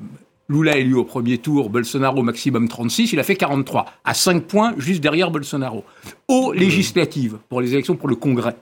Lula 0.48 0.76
élu 0.76 0.94
au 0.94 1.04
premier 1.04 1.38
tour, 1.38 1.68
Bolsonaro 1.68 2.22
maximum 2.22 2.68
36, 2.68 3.12
il 3.12 3.20
a 3.20 3.24
fait 3.24 3.34
43, 3.34 3.86
à 4.04 4.14
5 4.14 4.44
points 4.44 4.74
juste 4.78 5.00
derrière 5.00 5.30
Bolsonaro. 5.30 5.84
Aux 6.28 6.52
législatives, 6.52 7.38
pour 7.48 7.60
les 7.60 7.72
élections 7.72 7.96
pour 7.96 8.08
le 8.08 8.16
Congrès, 8.16 8.56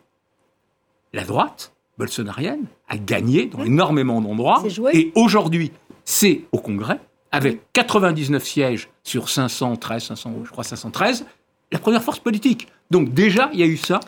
la 1.13 1.25
droite 1.25 1.73
bolsonarienne 1.99 2.65
a 2.89 2.97
gagné 2.97 3.47
dans 3.47 3.63
énormément 3.63 4.21
d'endroits. 4.21 4.63
Et 4.93 5.13
aujourd'hui, 5.15 5.73
c'est 6.05 6.43
au 6.53 6.59
Congrès, 6.59 6.99
avec 7.31 7.61
99 7.75 8.43
sièges 8.43 8.89
sur 9.03 9.29
513, 9.29 10.05
500, 10.05 10.35
je 10.45 10.51
crois 10.51 10.65
513, 10.65 11.27
la 11.73 11.79
première 11.79 12.03
force 12.03 12.21
politique. 12.21 12.69
Donc 12.91 13.13
déjà, 13.13 13.51
il 13.53 13.61
y 13.61 13.63
a 13.63 13.67
eu 13.67 13.77
ça 13.77 14.01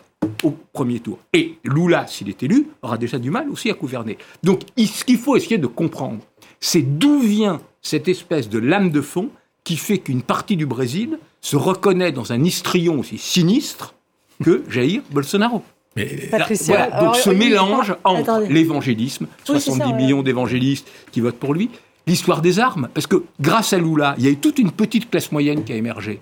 au 0.43 0.51
premier 0.73 1.01
tour. 1.01 1.19
Et 1.33 1.57
Lula, 1.65 2.07
s'il 2.07 2.29
est 2.29 2.43
élu, 2.43 2.69
aura 2.83 2.99
déjà 2.99 3.19
du 3.19 3.31
mal 3.31 3.49
aussi 3.51 3.71
à 3.71 3.75
gouverner. 3.75 4.19
Donc 4.43 4.63
ce 4.77 5.05
qu'il 5.05 5.19
faut 5.19 5.37
essayer 5.37 5.59
de 5.59 5.67
comprendre, 5.67 6.21
c'est 6.61 6.83
d'où 6.83 7.21
vient 7.21 7.61
cette 7.83 8.09
espèce 8.09 8.49
de 8.49 8.59
lame 8.59 8.91
de 8.91 9.01
fond 9.01 9.31
qui 9.65 9.77
fait 9.77 9.99
qu'une 9.99 10.23
partie 10.23 10.57
du 10.57 10.67
Brésil 10.67 11.19
se 11.41 11.57
reconnaît 11.57 12.13
dans 12.13 12.33
un 12.33 12.43
histrion 12.45 13.01
aussi 13.01 13.19
sinistre 13.19 13.95
que 14.43 14.63
Jair 14.71 15.03
Bolsonaro. 15.11 15.63
Mais 15.97 16.07
Patricia, 16.31 16.89
donc 17.01 17.17
ce 17.17 17.31
mélange 17.31 17.97
entre 18.05 18.47
l'évangélisme, 18.49 19.27
70 19.45 19.93
millions 19.93 20.23
d'évangélistes 20.23 20.89
qui 21.11 21.21
votent 21.21 21.39
pour 21.39 21.53
lui, 21.53 21.69
l'histoire 22.07 22.43
des 22.43 22.61
armes, 22.61 22.89
parce 22.95 23.09
que 23.09 23.25
grâce 23.41 23.73
à 23.73 23.79
Lula, 23.79 24.15
il 24.19 24.25
y 24.25 24.29
a 24.29 24.31
eu 24.31 24.37
toute 24.37 24.61
une 24.61 24.71
petite 24.71 25.11
classe 25.11 25.33
moyenne 25.33 25.65
qui 25.65 25.73
a 25.73 25.77
émergé. 25.77 26.21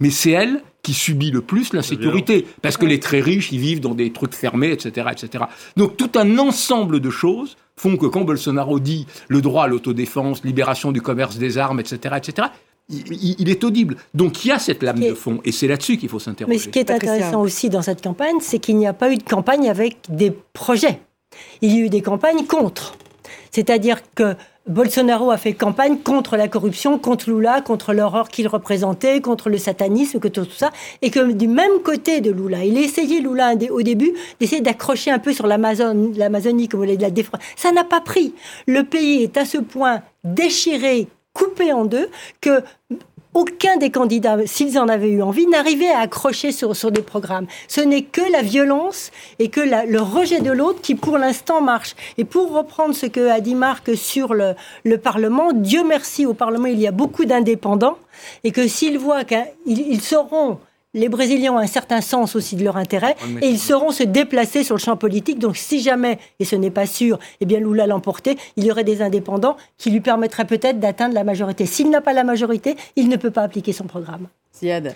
Mais 0.00 0.10
c'est 0.10 0.30
elle 0.30 0.62
qui 0.82 0.94
subit 0.94 1.30
le 1.30 1.42
plus 1.42 1.72
l'insécurité. 1.72 2.46
Parce 2.62 2.76
que 2.76 2.86
les 2.86 3.00
très 3.00 3.20
riches, 3.20 3.52
ils 3.52 3.60
vivent 3.60 3.80
dans 3.80 3.94
des 3.94 4.12
trucs 4.12 4.34
fermés, 4.34 4.72
etc., 4.72 5.08
etc. 5.12 5.44
Donc 5.76 5.96
tout 5.96 6.10
un 6.16 6.38
ensemble 6.38 7.00
de 7.00 7.10
choses 7.10 7.56
font 7.76 7.96
que 7.96 8.06
quand 8.06 8.22
Bolsonaro 8.22 8.80
dit 8.80 9.06
le 9.28 9.40
droit 9.40 9.64
à 9.64 9.66
l'autodéfense, 9.66 10.44
libération 10.44 10.92
du 10.92 11.00
commerce 11.00 11.36
des 11.36 11.58
armes, 11.58 11.80
etc., 11.80 12.16
etc., 12.16 12.48
il, 12.88 13.48
est 13.48 13.62
audible. 13.62 13.96
Donc 14.14 14.44
il 14.44 14.48
y 14.48 14.50
a 14.50 14.58
cette 14.58 14.82
lame 14.82 14.98
de 14.98 15.14
fond, 15.14 15.40
et 15.44 15.52
c'est 15.52 15.68
là-dessus 15.68 15.96
qu'il 15.96 16.08
faut 16.08 16.18
s'interroger. 16.18 16.56
Mais 16.56 16.60
ce 16.60 16.68
qui 16.68 16.80
est 16.80 16.90
intéressant 16.90 17.40
aussi 17.40 17.68
dans 17.68 17.82
cette 17.82 18.02
campagne, 18.02 18.36
c'est 18.40 18.58
qu'il 18.58 18.76
n'y 18.76 18.86
a 18.86 18.92
pas 18.92 19.12
eu 19.12 19.16
de 19.16 19.22
campagne 19.22 19.70
avec 19.70 19.98
des 20.08 20.32
projets. 20.52 21.00
Il 21.62 21.72
y 21.72 21.80
a 21.80 21.84
eu 21.84 21.88
des 21.88 22.02
campagnes 22.02 22.44
contre. 22.46 22.96
C'est-à-dire 23.52 24.00
que 24.14 24.34
Bolsonaro 24.66 25.30
a 25.30 25.38
fait 25.38 25.54
campagne 25.54 25.98
contre 25.98 26.36
la 26.36 26.46
corruption, 26.46 26.98
contre 26.98 27.30
Lula, 27.30 27.62
contre 27.62 27.92
l'horreur 27.92 28.28
qu'il 28.28 28.46
représentait, 28.46 29.20
contre 29.20 29.48
le 29.48 29.58
satanisme, 29.58 30.20
que 30.20 30.28
tout, 30.28 30.44
ça, 30.44 30.70
et 31.02 31.10
que 31.10 31.32
du 31.32 31.48
même 31.48 31.80
côté 31.82 32.20
de 32.20 32.30
Lula, 32.30 32.64
il 32.64 32.76
a 32.76 32.80
essayé 32.80 33.20
Lula 33.20 33.54
au 33.70 33.82
début 33.82 34.12
d'essayer 34.38 34.60
d'accrocher 34.60 35.10
un 35.10 35.18
peu 35.18 35.32
sur 35.32 35.46
l'Amazonie, 35.46 36.68
comme 36.68 36.80
voulait 36.80 36.96
de 36.96 37.02
la 37.02 37.10
défendre. 37.10 37.42
Ça 37.56 37.72
n'a 37.72 37.84
pas 37.84 38.00
pris. 38.00 38.34
Le 38.66 38.82
pays 38.82 39.22
est 39.22 39.36
à 39.38 39.44
ce 39.44 39.58
point 39.58 40.02
déchiré, 40.24 41.08
coupé 41.32 41.72
en 41.72 41.84
deux, 41.84 42.08
que 42.40 42.62
aucun 43.34 43.76
des 43.76 43.90
candidats, 43.90 44.38
s'ils 44.46 44.78
en 44.78 44.88
avaient 44.88 45.10
eu 45.10 45.22
envie, 45.22 45.46
n'arrivait 45.46 45.90
à 45.90 46.00
accrocher 46.00 46.52
sur, 46.52 46.74
sur 46.74 46.90
des 46.90 47.02
programmes. 47.02 47.46
Ce 47.68 47.80
n'est 47.80 48.02
que 48.02 48.20
la 48.32 48.42
violence 48.42 49.10
et 49.38 49.48
que 49.48 49.60
le 49.60 50.00
rejet 50.00 50.40
de 50.40 50.50
l'autre 50.50 50.80
qui, 50.80 50.94
pour 50.94 51.18
l'instant, 51.18 51.60
marche. 51.60 51.94
Et 52.18 52.24
pour 52.24 52.52
reprendre 52.52 52.94
ce 52.94 53.06
que 53.06 53.28
a 53.28 53.40
dit 53.40 53.54
Marc 53.54 53.96
sur 53.96 54.34
le, 54.34 54.54
le 54.84 54.98
Parlement, 54.98 55.52
Dieu 55.52 55.84
merci, 55.86 56.26
au 56.26 56.34
Parlement, 56.34 56.66
il 56.66 56.80
y 56.80 56.88
a 56.88 56.92
beaucoup 56.92 57.24
d'indépendants 57.24 57.98
et 58.44 58.50
que 58.50 58.66
s'ils 58.66 58.98
voient 58.98 59.24
qu'ils 59.24 60.00
seront 60.00 60.58
les 60.94 61.08
Brésiliens 61.08 61.52
ont 61.52 61.58
un 61.58 61.66
certain 61.66 62.00
sens 62.00 62.36
aussi 62.36 62.56
de 62.56 62.64
leur 62.64 62.76
intérêt 62.76 63.16
et 63.40 63.48
ils 63.48 63.58
sauront 63.58 63.92
se 63.92 64.02
déplacer 64.02 64.64
sur 64.64 64.76
le 64.76 64.80
champ 64.80 64.96
politique. 64.96 65.38
Donc 65.38 65.56
si 65.56 65.80
jamais, 65.80 66.18
et 66.38 66.44
ce 66.44 66.56
n'est 66.56 66.70
pas 66.70 66.86
sûr, 66.86 67.18
eh 67.40 67.46
bien 67.46 67.60
Lula 67.60 67.86
l'emportait, 67.86 68.36
il 68.56 68.64
y 68.64 68.70
aurait 68.70 68.84
des 68.84 69.02
indépendants 69.02 69.56
qui 69.78 69.90
lui 69.90 70.00
permettraient 70.00 70.46
peut-être 70.46 70.80
d'atteindre 70.80 71.14
la 71.14 71.24
majorité. 71.24 71.66
S'il 71.66 71.90
n'a 71.90 72.00
pas 72.00 72.12
la 72.12 72.24
majorité, 72.24 72.76
il 72.96 73.08
ne 73.08 73.16
peut 73.16 73.30
pas 73.30 73.42
appliquer 73.42 73.72
son 73.72 73.84
programme. 73.84 74.28
Ziad. 74.56 74.94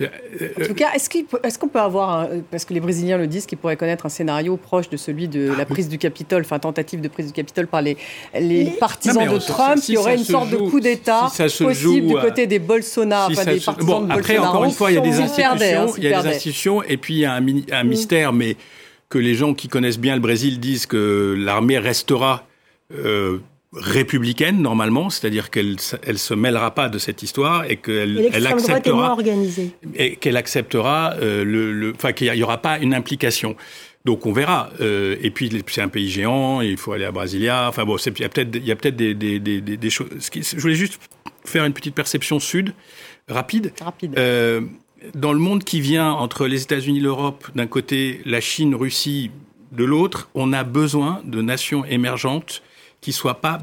En 0.00 0.66
tout 0.66 0.74
cas, 0.74 0.92
est-ce 0.94 1.58
qu'on 1.58 1.68
peut 1.68 1.80
avoir, 1.80 2.28
parce 2.50 2.64
que 2.64 2.74
les 2.74 2.80
Brésiliens 2.80 3.16
le 3.16 3.26
disent, 3.26 3.46
qu'ils 3.46 3.58
pourraient 3.58 3.76
connaître 3.76 4.06
un 4.06 4.10
scénario 4.10 4.56
proche 4.56 4.90
de 4.90 4.96
celui 4.96 5.28
de 5.28 5.52
la 5.56 5.64
prise 5.64 5.88
du 5.88 5.98
Capitole, 5.98 6.42
enfin 6.42 6.58
tentative 6.58 7.00
de 7.00 7.08
prise 7.08 7.28
du 7.28 7.32
Capitole 7.32 7.66
par 7.66 7.82
les, 7.82 7.96
les 8.38 8.66
partisans 8.78 9.26
de 9.26 9.38
Trump, 9.38 9.80
qui 9.80 9.96
aurait 9.96 10.16
une 10.16 10.24
sorte 10.24 10.50
de 10.50 10.56
coup 10.56 10.80
d'État 10.80 11.28
possible 11.36 12.06
du 12.06 12.14
côté 12.14 12.46
des 12.46 12.58
Bolsonaro, 12.58 13.32
enfin 13.32 13.44
des 13.44 13.60
partisans 13.60 14.06
de 14.06 14.12
après, 14.12 14.38
encore 14.38 14.64
une 14.64 14.72
fois, 14.72 14.90
il 14.90 14.94
y 14.94 14.98
a 14.98 15.00
des 15.00 15.20
institutions, 15.20 15.94
il 15.96 16.04
y 16.04 16.12
a 16.12 16.22
des 16.22 16.28
institutions, 16.28 16.82
et 16.82 16.96
puis 16.96 17.14
il 17.14 17.20
y 17.20 17.24
a 17.24 17.32
un, 17.32 17.46
un 17.72 17.84
mm. 17.84 17.88
mystère, 17.88 18.32
mais 18.32 18.56
que 19.08 19.18
les 19.18 19.34
gens 19.34 19.54
qui 19.54 19.68
connaissent 19.68 19.98
bien 19.98 20.14
le 20.14 20.20
Brésil 20.20 20.58
disent 20.60 20.86
que 20.86 21.34
l'armée 21.38 21.78
restera 21.78 22.46
euh, 22.92 23.38
républicaine 23.72 24.62
normalement, 24.62 25.10
c'est-à-dire 25.10 25.50
qu'elle 25.50 25.76
elle 26.04 26.18
se 26.18 26.34
mêlera 26.34 26.74
pas 26.74 26.88
de 26.88 26.98
cette 26.98 27.22
histoire 27.22 27.68
et 27.70 27.76
qu'elle 27.76 28.30
elle 28.32 28.46
acceptera 28.46 29.16
et 29.94 30.16
qu'elle 30.16 30.36
acceptera 30.36 31.14
euh, 31.20 31.44
le, 31.44 31.92
enfin 31.94 32.12
qu'il 32.12 32.32
y 32.32 32.42
aura 32.42 32.58
pas 32.58 32.78
une 32.78 32.94
implication. 32.94 33.56
Donc 34.04 34.24
on 34.24 34.32
verra. 34.32 34.70
Euh, 34.80 35.16
et 35.20 35.30
puis 35.30 35.50
c'est 35.66 35.82
un 35.82 35.88
pays 35.88 36.08
géant, 36.08 36.60
il 36.60 36.76
faut 36.76 36.92
aller 36.92 37.04
à 37.04 37.12
Brasilia. 37.12 37.68
Enfin 37.68 37.84
bon, 37.84 37.96
il 37.96 38.20
y 38.20 38.24
a 38.24 38.28
peut-être 38.28 38.54
il 38.54 38.64
y 38.64 38.72
a 38.72 38.76
peut-être 38.76 38.96
des, 38.96 39.14
des, 39.14 39.40
des, 39.40 39.60
des, 39.60 39.90
choses. 39.90 40.08
Je 40.32 40.60
voulais 40.60 40.74
juste 40.74 41.00
faire 41.44 41.64
une 41.64 41.72
petite 41.72 41.94
perception 41.94 42.38
sud 42.38 42.72
rapide. 43.28 43.72
Rapide. 43.80 44.16
Euh, 44.16 44.60
dans 45.14 45.32
le 45.32 45.38
monde 45.38 45.64
qui 45.64 45.80
vient 45.80 46.12
entre 46.12 46.46
les 46.46 46.62
États-Unis, 46.62 47.00
l'Europe 47.00 47.48
d'un 47.54 47.66
côté, 47.66 48.20
la 48.24 48.40
Chine, 48.40 48.74
Russie 48.74 49.30
de 49.72 49.84
l'autre, 49.84 50.30
on 50.34 50.52
a 50.52 50.64
besoin 50.64 51.20
de 51.24 51.42
nations 51.42 51.84
émergentes 51.84 52.62
qui 53.06 53.12
soit 53.12 53.40
pas 53.40 53.60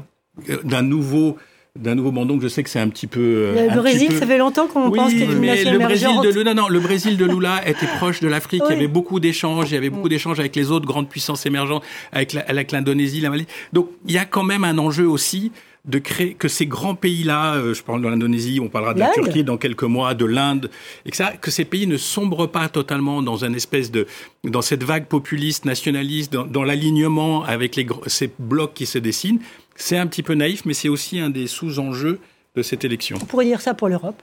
euh, 0.48 0.56
d'un 0.64 0.80
nouveau 0.80 1.36
d'un 1.78 1.94
nouveau 1.94 2.12
banc. 2.12 2.24
Donc 2.24 2.40
je 2.40 2.48
sais 2.48 2.62
que 2.62 2.70
c'est 2.70 2.80
un 2.80 2.88
petit 2.88 3.06
peu. 3.06 3.20
Euh, 3.20 3.68
le 3.68 3.76
Brésil, 3.76 4.10
ça 4.18 4.26
fait 4.26 4.38
longtemps 4.38 4.66
qu'on 4.68 4.90
pense 4.90 5.10
qu'il 5.10 5.20
y 5.20 5.22
a 5.22 5.26
une 5.26 5.38
mais 5.38 5.64
le 5.64 5.78
Brésil 5.78 6.08
de 6.22 6.42
non, 6.42 6.54
non, 6.54 6.68
le 6.68 6.80
Brésil 6.80 7.18
de 7.18 7.26
Lula 7.26 7.60
était 7.68 7.86
proche 7.98 8.20
de 8.20 8.28
l'Afrique. 8.28 8.62
Il 8.70 8.72
y 8.72 8.76
avait 8.76 8.88
beaucoup 8.88 9.20
d'échanges. 9.20 9.70
Il 9.70 9.74
y 9.74 9.76
avait 9.76 9.90
beaucoup 9.90 10.08
d'échanges 10.08 10.40
avec 10.40 10.56
les 10.56 10.70
autres 10.70 10.86
grandes 10.86 11.10
puissances 11.10 11.44
émergentes, 11.44 11.82
avec 12.12 12.72
l'Indonésie, 12.72 13.18
la, 13.18 13.24
la 13.24 13.30
Malaisie. 13.30 13.48
Donc 13.74 13.90
il 14.06 14.14
y 14.14 14.18
a 14.18 14.24
quand 14.24 14.44
même 14.44 14.64
un 14.64 14.78
enjeu 14.78 15.06
aussi 15.06 15.52
de 15.84 15.98
créer 15.98 16.34
que 16.34 16.48
ces 16.48 16.66
grands 16.66 16.94
pays-là, 16.94 17.56
euh, 17.56 17.74
je 17.74 17.82
parle 17.82 18.00
de 18.02 18.08
l'Indonésie, 18.08 18.58
on 18.60 18.68
parlera 18.68 18.94
de 18.94 19.00
la 19.00 19.10
Turquie 19.10 19.44
dans 19.44 19.58
quelques 19.58 19.82
mois, 19.82 20.14
de 20.14 20.24
l'Inde, 20.24 20.70
et 21.04 21.10
que, 21.10 21.16
ça, 21.16 21.32
que 21.32 21.50
ces 21.50 21.64
pays 21.66 21.86
ne 21.86 21.98
sombrent 21.98 22.50
pas 22.50 22.68
totalement 22.68 23.22
dans 23.22 23.44
un 23.44 23.52
espèce 23.52 23.90
de, 23.90 24.06
dans 24.44 24.62
cette 24.62 24.82
vague 24.82 25.06
populiste, 25.06 25.66
nationaliste, 25.66 26.32
dans, 26.32 26.46
dans 26.46 26.64
l'alignement 26.64 27.44
avec 27.44 27.76
les, 27.76 27.86
ces 28.06 28.32
blocs 28.38 28.72
qui 28.72 28.86
se 28.86 28.98
dessinent. 28.98 29.40
C'est 29.76 29.98
un 29.98 30.06
petit 30.06 30.22
peu 30.22 30.34
naïf, 30.34 30.64
mais 30.64 30.74
c'est 30.74 30.88
aussi 30.88 31.18
un 31.18 31.30
des 31.30 31.46
sous-enjeux 31.46 32.18
de 32.54 32.62
cette 32.62 32.84
élection. 32.84 33.18
On 33.20 33.26
pourrait 33.26 33.46
dire 33.46 33.60
ça 33.60 33.74
pour 33.74 33.88
l'Europe 33.88 34.22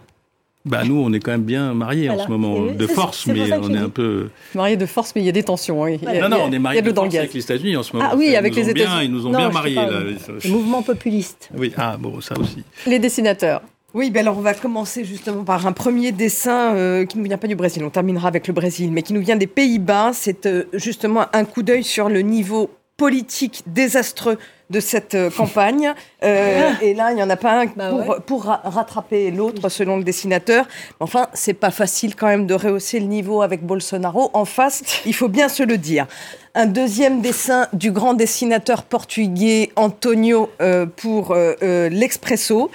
bah 0.64 0.84
nous, 0.86 1.01
on 1.01 1.12
est 1.12 1.20
quand 1.20 1.32
même 1.32 1.43
bien 1.43 1.74
mariés 1.74 2.09
en 2.09 2.20
ce 2.20 2.28
moment, 2.28 2.66
de 2.72 2.88
force, 2.88 3.26
mais 3.28 3.51
on 3.53 3.74
est 3.74 3.78
un 3.78 3.89
peu 3.89 4.30
mariés 4.53 4.78
de 4.78 4.86
force, 4.86 5.14
mais 5.16 5.22
il 5.22 5.26
y 5.26 5.30
a 5.30 5.34
des 5.34 5.43
tensions. 5.43 5.82
Oui. 5.82 5.99
non, 6.03 6.30
non, 6.30 6.38
on 6.47 6.51
est 6.51 6.59
mariés 6.59 6.82
de 6.82 6.93
force 6.93 7.16
avec 7.16 7.34
les 7.34 7.41
États-Unis 7.41 7.78
en 7.78 7.84
ce 7.84 7.95
moment. 7.95 8.09
Ah 8.12 8.16
oui, 8.16 8.36
avec 8.36 8.55
les 8.55 8.70
États-Unis. 8.70 9.05
Ils 9.05 9.12
nous 9.12 9.26
ont 9.26 9.32
bien 9.32 9.49
mariés. 9.49 9.76
Là. 9.76 9.89
Le 9.89 10.49
mouvement 10.49 10.82
populiste. 10.82 11.49
Oui, 11.55 11.74
ah 11.78 11.97
bon, 11.99 12.22
ça 12.22 12.38
aussi. 12.39 12.64
Les 12.86 12.99
dessinateurs. 12.99 13.62
Oui, 13.93 14.09
ben 14.09 14.22
alors 14.22 14.38
on 14.38 14.41
va 14.41 14.53
commencer 14.53 15.03
justement 15.03 15.43
par 15.43 15.68
un 15.68 15.74
premier 15.74 16.14
dessin 16.14 16.74
euh, 16.76 17.05
qui 17.05 17.18
ne 17.18 17.24
nous 17.24 17.28
vient 17.28 17.38
pas 17.38 17.47
du 17.47 17.55
Brésil. 17.55 17.84
On 17.84 17.89
terminera 17.89 18.30
avec 18.30 18.47
le 18.47 18.53
Brésil, 18.53 18.89
mais 18.89 19.01
qui 19.01 19.12
nous 19.12 19.20
vient 19.20 19.36
des 19.36 19.47
Pays-Bas. 19.47 20.12
C'est 20.14 20.45
euh, 20.45 20.64
justement 20.72 21.26
un 21.34 21.43
coup 21.43 21.62
d'œil 21.62 21.84
sur 21.84 22.07
le 22.07 22.22
niveau 22.22 22.70
politique 22.95 23.64
désastreux 23.66 24.38
de 24.72 24.80
cette 24.80 25.15
euh, 25.15 25.30
campagne. 25.30 25.93
Euh, 26.24 26.72
et 26.82 26.93
là, 26.93 27.11
il 27.11 27.15
n'y 27.15 27.24
en 27.24 27.30
a 27.30 27.36
pas 27.36 27.61
un 27.61 27.65
bah 27.67 27.91
pour, 28.26 28.45
rattraper 28.45 29.30
l'autre, 29.32 29.69
selon 29.69 29.97
le 29.97 30.03
dessinateur. 30.03 30.65
Enfin, 30.99 31.28
c'est 31.34 31.53
pas 31.53 31.72
facile 31.72 32.15
quand 32.15 32.28
même 32.28 32.47
de 32.47 32.53
rehausser 32.53 32.99
le 32.99 33.05
niveau 33.05 33.41
avec 33.41 33.63
Bolsonaro 33.63 34.32
en 34.34 34.45
face, 34.45 34.84
il 35.05 35.13
faut 35.13 35.28
bien 35.28 35.49
se 35.49 35.63
le 35.63 35.78
dire 35.78 36.07
un 36.54 36.66
deuxième 36.66 37.22
dessin 37.22 37.68
du 37.72 37.91
grand 37.91 38.14
dessinateur 38.14 38.84
portugais 38.84 39.72
Antonio 39.76 40.49
euh, 40.62 40.86
pour 40.86 41.32
euh, 41.32 41.54
euh, 41.64 41.89
l'Expresso. 41.89 42.70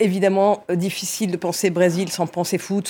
évidemment, 0.00 0.64
difficile 0.72 1.30
de 1.30 1.36
penser 1.36 1.70
Brésil 1.70 2.10
sans 2.10 2.26
penser 2.26 2.58
foot, 2.58 2.88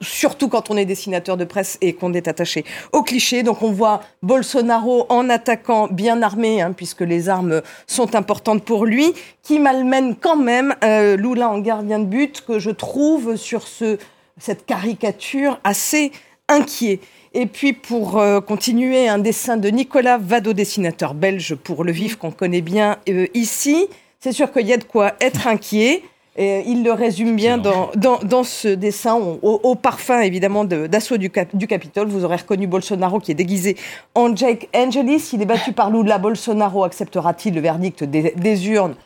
surtout 0.00 0.48
quand 0.48 0.70
on 0.70 0.76
est 0.76 0.84
dessinateur 0.84 1.36
de 1.36 1.44
presse 1.44 1.78
et 1.80 1.94
qu'on 1.94 2.12
est 2.12 2.28
attaché 2.28 2.64
au 2.92 3.02
cliché. 3.02 3.42
Donc 3.42 3.62
on 3.62 3.72
voit 3.72 4.02
Bolsonaro 4.22 5.06
en 5.08 5.30
attaquant 5.30 5.88
bien 5.88 6.22
armé, 6.22 6.60
hein, 6.60 6.72
puisque 6.72 7.02
les 7.02 7.28
armes 7.28 7.62
sont 7.86 8.14
importantes 8.14 8.64
pour 8.64 8.84
lui, 8.84 9.14
qui 9.42 9.58
malmène 9.58 10.16
quand 10.16 10.36
même 10.36 10.74
Lula 10.82 11.48
en 11.48 11.58
gardien 11.58 12.00
de 12.00 12.06
but, 12.06 12.44
que 12.44 12.58
je 12.58 12.70
trouve 12.70 13.36
sur 13.36 13.66
ce, 13.66 13.98
cette 14.38 14.66
caricature 14.66 15.60
assez 15.64 16.10
inquiet. 16.48 17.00
Et 17.38 17.44
puis 17.44 17.74
pour 17.74 18.18
euh, 18.18 18.40
continuer, 18.40 19.10
un 19.10 19.18
dessin 19.18 19.58
de 19.58 19.68
Nicolas 19.68 20.16
Vado, 20.16 20.54
dessinateur 20.54 21.12
belge 21.12 21.54
pour 21.54 21.84
le 21.84 21.92
vif 21.92 22.16
qu'on 22.16 22.30
connaît 22.30 22.62
bien 22.62 22.96
euh, 23.10 23.26
ici. 23.34 23.88
C'est 24.20 24.32
sûr 24.32 24.50
qu'il 24.50 24.66
y 24.66 24.72
a 24.72 24.78
de 24.78 24.84
quoi 24.84 25.12
être 25.20 25.46
inquiet. 25.46 26.02
Et 26.38 26.62
il 26.66 26.82
le 26.82 26.92
résume 26.92 27.36
bien 27.36 27.58
dans, 27.58 27.90
dans, 27.94 28.42
ce 28.42 28.68
dessin, 28.68 29.16
au, 29.42 29.74
parfum 29.74 30.20
évidemment 30.20 30.64
d'assaut 30.64 31.18
du, 31.18 31.30
du 31.52 31.66
Capitole. 31.66 32.08
Vous 32.08 32.24
aurez 32.24 32.36
reconnu 32.36 32.66
Bolsonaro 32.66 33.20
qui 33.20 33.32
est 33.32 33.34
déguisé 33.34 33.76
en 34.14 34.34
Jake 34.34 34.68
Angelis. 34.74 35.30
Il 35.32 35.40
est 35.40 35.46
battu 35.46 35.72
par 35.72 35.90
Lula. 35.90 36.18
Bolsonaro 36.18 36.84
acceptera-t-il 36.84 37.54
le 37.54 37.60
verdict 37.62 38.04
des 38.04 38.68
urnes 38.68 38.96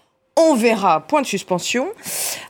on 0.41 0.55
verra, 0.55 1.01
point 1.01 1.23
de 1.23 1.27
suspension. 1.27 1.89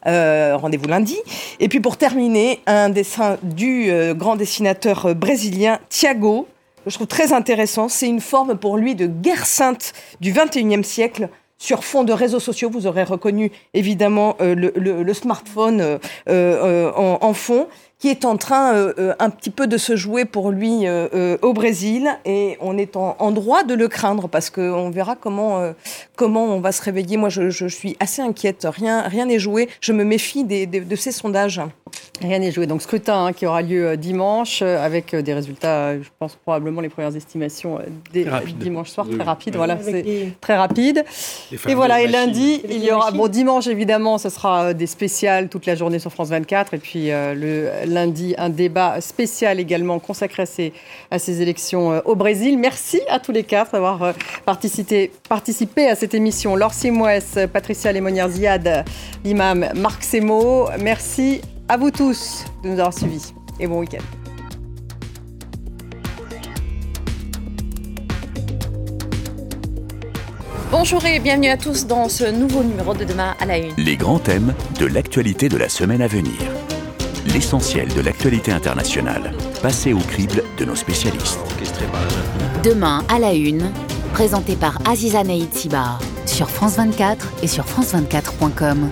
Euh, 0.07 0.57
rendez-vous 0.57 0.88
lundi. 0.88 1.18
Et 1.59 1.68
puis 1.68 1.80
pour 1.80 1.97
terminer, 1.97 2.61
un 2.66 2.88
dessin 2.88 3.38
du 3.43 3.91
euh, 3.91 4.14
grand 4.14 4.36
dessinateur 4.36 5.07
euh, 5.07 5.14
brésilien 5.14 5.78
Thiago, 5.88 6.47
que 6.84 6.91
je 6.91 6.95
trouve 6.95 7.07
très 7.07 7.32
intéressant. 7.32 7.88
C'est 7.88 8.09
une 8.09 8.20
forme 8.20 8.57
pour 8.57 8.76
lui 8.76 8.95
de 8.95 9.07
guerre 9.07 9.45
sainte 9.45 9.93
du 10.20 10.32
21e 10.32 10.82
siècle 10.82 11.28
sur 11.59 11.84
fond 11.84 12.05
de 12.05 12.12
réseaux 12.12 12.41
sociaux. 12.41 12.70
Vous 12.70 12.86
aurez 12.86 13.03
reconnu 13.03 13.53
évidemment 13.74 14.36
le, 14.41 15.12
smartphone 15.12 15.99
en, 16.26 17.34
fond 17.34 17.68
qui 18.01 18.09
est 18.09 18.24
en 18.24 18.38
train 18.38 18.74
euh, 18.74 18.94
euh, 18.98 19.14
un 19.18 19.28
petit 19.28 19.51
peu 19.51 19.66
de 19.66 19.76
se 19.76 19.94
jouer 19.94 20.24
pour 20.24 20.51
lui 20.51 20.86
euh, 20.86 21.36
au 21.42 21.53
Brésil. 21.53 22.09
Et 22.24 22.57
on 22.61 22.78
est 22.78 22.96
en, 22.96 23.30
droit 23.30 23.62
de 23.62 23.74
le 23.74 23.88
craindre 23.88 24.26
parce 24.26 24.48
qu'on 24.51 24.90
verra 24.90 25.16
comment, 25.16 25.72
comment 26.16 26.44
on 26.46 26.61
va 26.61 26.72
se 26.72 26.82
réveiller. 26.82 27.18
Moi, 27.18 27.28
je, 27.28 27.68
suis 27.68 27.96
assez 28.01 28.22
inquiète. 28.22 28.66
Rien 28.68 29.03
rien 29.03 29.26
n'est 29.26 29.38
joué. 29.38 29.68
Je 29.80 29.92
me 29.92 30.03
méfie 30.03 30.44
de 30.44 30.96
ces 30.96 31.12
sondages. 31.12 31.61
Rien 32.22 32.38
n'est 32.38 32.53
joué. 32.53 32.66
Donc, 32.66 32.82
scrutin 32.82 33.26
hein, 33.26 33.32
qui 33.32 33.46
aura 33.46 33.62
lieu 33.62 33.96
dimanche 33.96 34.62
avec 34.62 35.14
des 35.14 35.34
résultats, 35.34 35.98
je 35.98 36.09
pense 36.18 36.36
probablement 36.36 36.80
les 36.80 36.88
premières 36.88 37.14
estimations 37.14 37.78
dès 38.12 38.26
dimanche 38.59 38.90
soir, 38.90 39.07
très 39.09 39.24
rapide. 39.24 39.57
Voilà, 39.57 39.78
c'est 39.82 40.32
très 40.40 40.57
rapide. 40.57 41.05
Et 41.68 41.74
voilà, 41.74 42.01
et 42.01 42.07
lundi, 42.07 42.62
il 42.68 42.82
y 42.82 42.90
aura, 42.90 43.11
bon, 43.11 43.28
dimanche 43.28 43.66
évidemment, 43.66 44.18
ce 44.18 44.30
sera 44.30 44.72
des 44.72 44.86
spéciales 44.86 45.48
toute 45.48 45.66
la 45.66 45.74
journée 45.74 45.98
sur 45.98 46.12
France 46.12 46.28
24 46.30 46.74
et 46.74 46.78
puis 46.78 47.09
le 47.11 47.89
lundi 47.91 48.34
un 48.38 48.49
débat 48.49 49.01
spécial 49.01 49.61
également 49.61 49.99
consacré 49.99 50.43
à 50.43 50.47
ces, 50.47 50.72
à 51.11 51.18
ces 51.18 51.43
élections 51.43 52.03
au 52.05 52.14
Brésil. 52.14 52.59
Merci 52.59 53.01
à 53.09 53.18
tous 53.18 53.32
les 53.32 53.45
quatre 53.45 53.72
d'avoir 53.72 54.14
participé, 54.45 55.11
participé 55.28 55.88
à 55.88 55.95
cette 55.95 56.14
émission. 56.14 56.57
Laure 56.57 56.74
Simoes, 56.74 57.47
Patricia 57.53 57.93
Lémonière-Ziad, 57.93 58.84
l'imam 59.24 59.68
Marc 59.74 60.03
Semo. 60.03 60.68
Merci 60.80 61.41
à 61.68 61.76
vous 61.76 61.91
tous 61.91 62.45
de 62.62 62.68
nous 62.68 62.78
avoir 62.78 62.95
suivis 62.95 63.32
et 63.59 63.66
bon 63.66 63.80
week-end. 63.80 64.03
Bonjour 70.70 71.05
et 71.05 71.18
bienvenue 71.18 71.49
à 71.49 71.57
tous 71.57 71.86
dans 71.86 72.09
ce 72.09 72.30
nouveau 72.30 72.62
numéro 72.62 72.95
de 72.95 73.03
Demain 73.05 73.34
à 73.41 73.45
la 73.45 73.59
Une. 73.59 73.74
Les 73.76 73.97
grands 73.97 74.20
thèmes 74.20 74.55
de 74.78 74.86
l'actualité 74.86 75.49
de 75.49 75.57
la 75.57 75.68
semaine 75.68 76.01
à 76.01 76.07
venir. 76.07 76.32
L'essentiel 77.26 77.88
de 77.88 78.00
l'actualité 78.00 78.52
internationale, 78.52 79.32
passé 79.62 79.92
au 79.92 79.98
crible 79.98 80.42
de 80.58 80.64
nos 80.64 80.74
spécialistes. 80.74 81.38
Demain 82.64 83.04
à 83.08 83.18
la 83.18 83.34
Une, 83.34 83.70
présenté 84.12 84.56
par 84.56 84.78
Aziza 84.88 85.22
Naïd 85.22 85.52
Sibar 85.54 86.00
sur 86.26 86.48
France 86.48 86.76
24 86.76 87.32
et 87.42 87.46
sur 87.46 87.64
France24.com. 87.64 88.90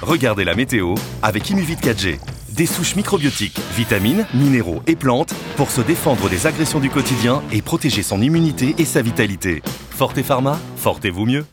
Regardez 0.00 0.44
la 0.44 0.54
météo 0.54 0.94
avec 1.22 1.50
Imuvit 1.50 1.74
4G. 1.74 2.18
Des 2.50 2.66
souches 2.66 2.96
microbiotiques, 2.96 3.60
vitamines, 3.76 4.26
minéraux 4.32 4.82
et 4.86 4.96
plantes 4.96 5.34
pour 5.56 5.70
se 5.70 5.80
défendre 5.80 6.28
des 6.28 6.46
agressions 6.46 6.80
du 6.80 6.90
quotidien 6.90 7.42
et 7.52 7.62
protéger 7.62 8.02
son 8.02 8.22
immunité 8.22 8.74
et 8.78 8.84
sa 8.84 9.02
vitalité. 9.02 9.62
Forte 9.90 10.22
Pharma, 10.22 10.58
fortez-vous 10.76 11.26
mieux 11.26 11.44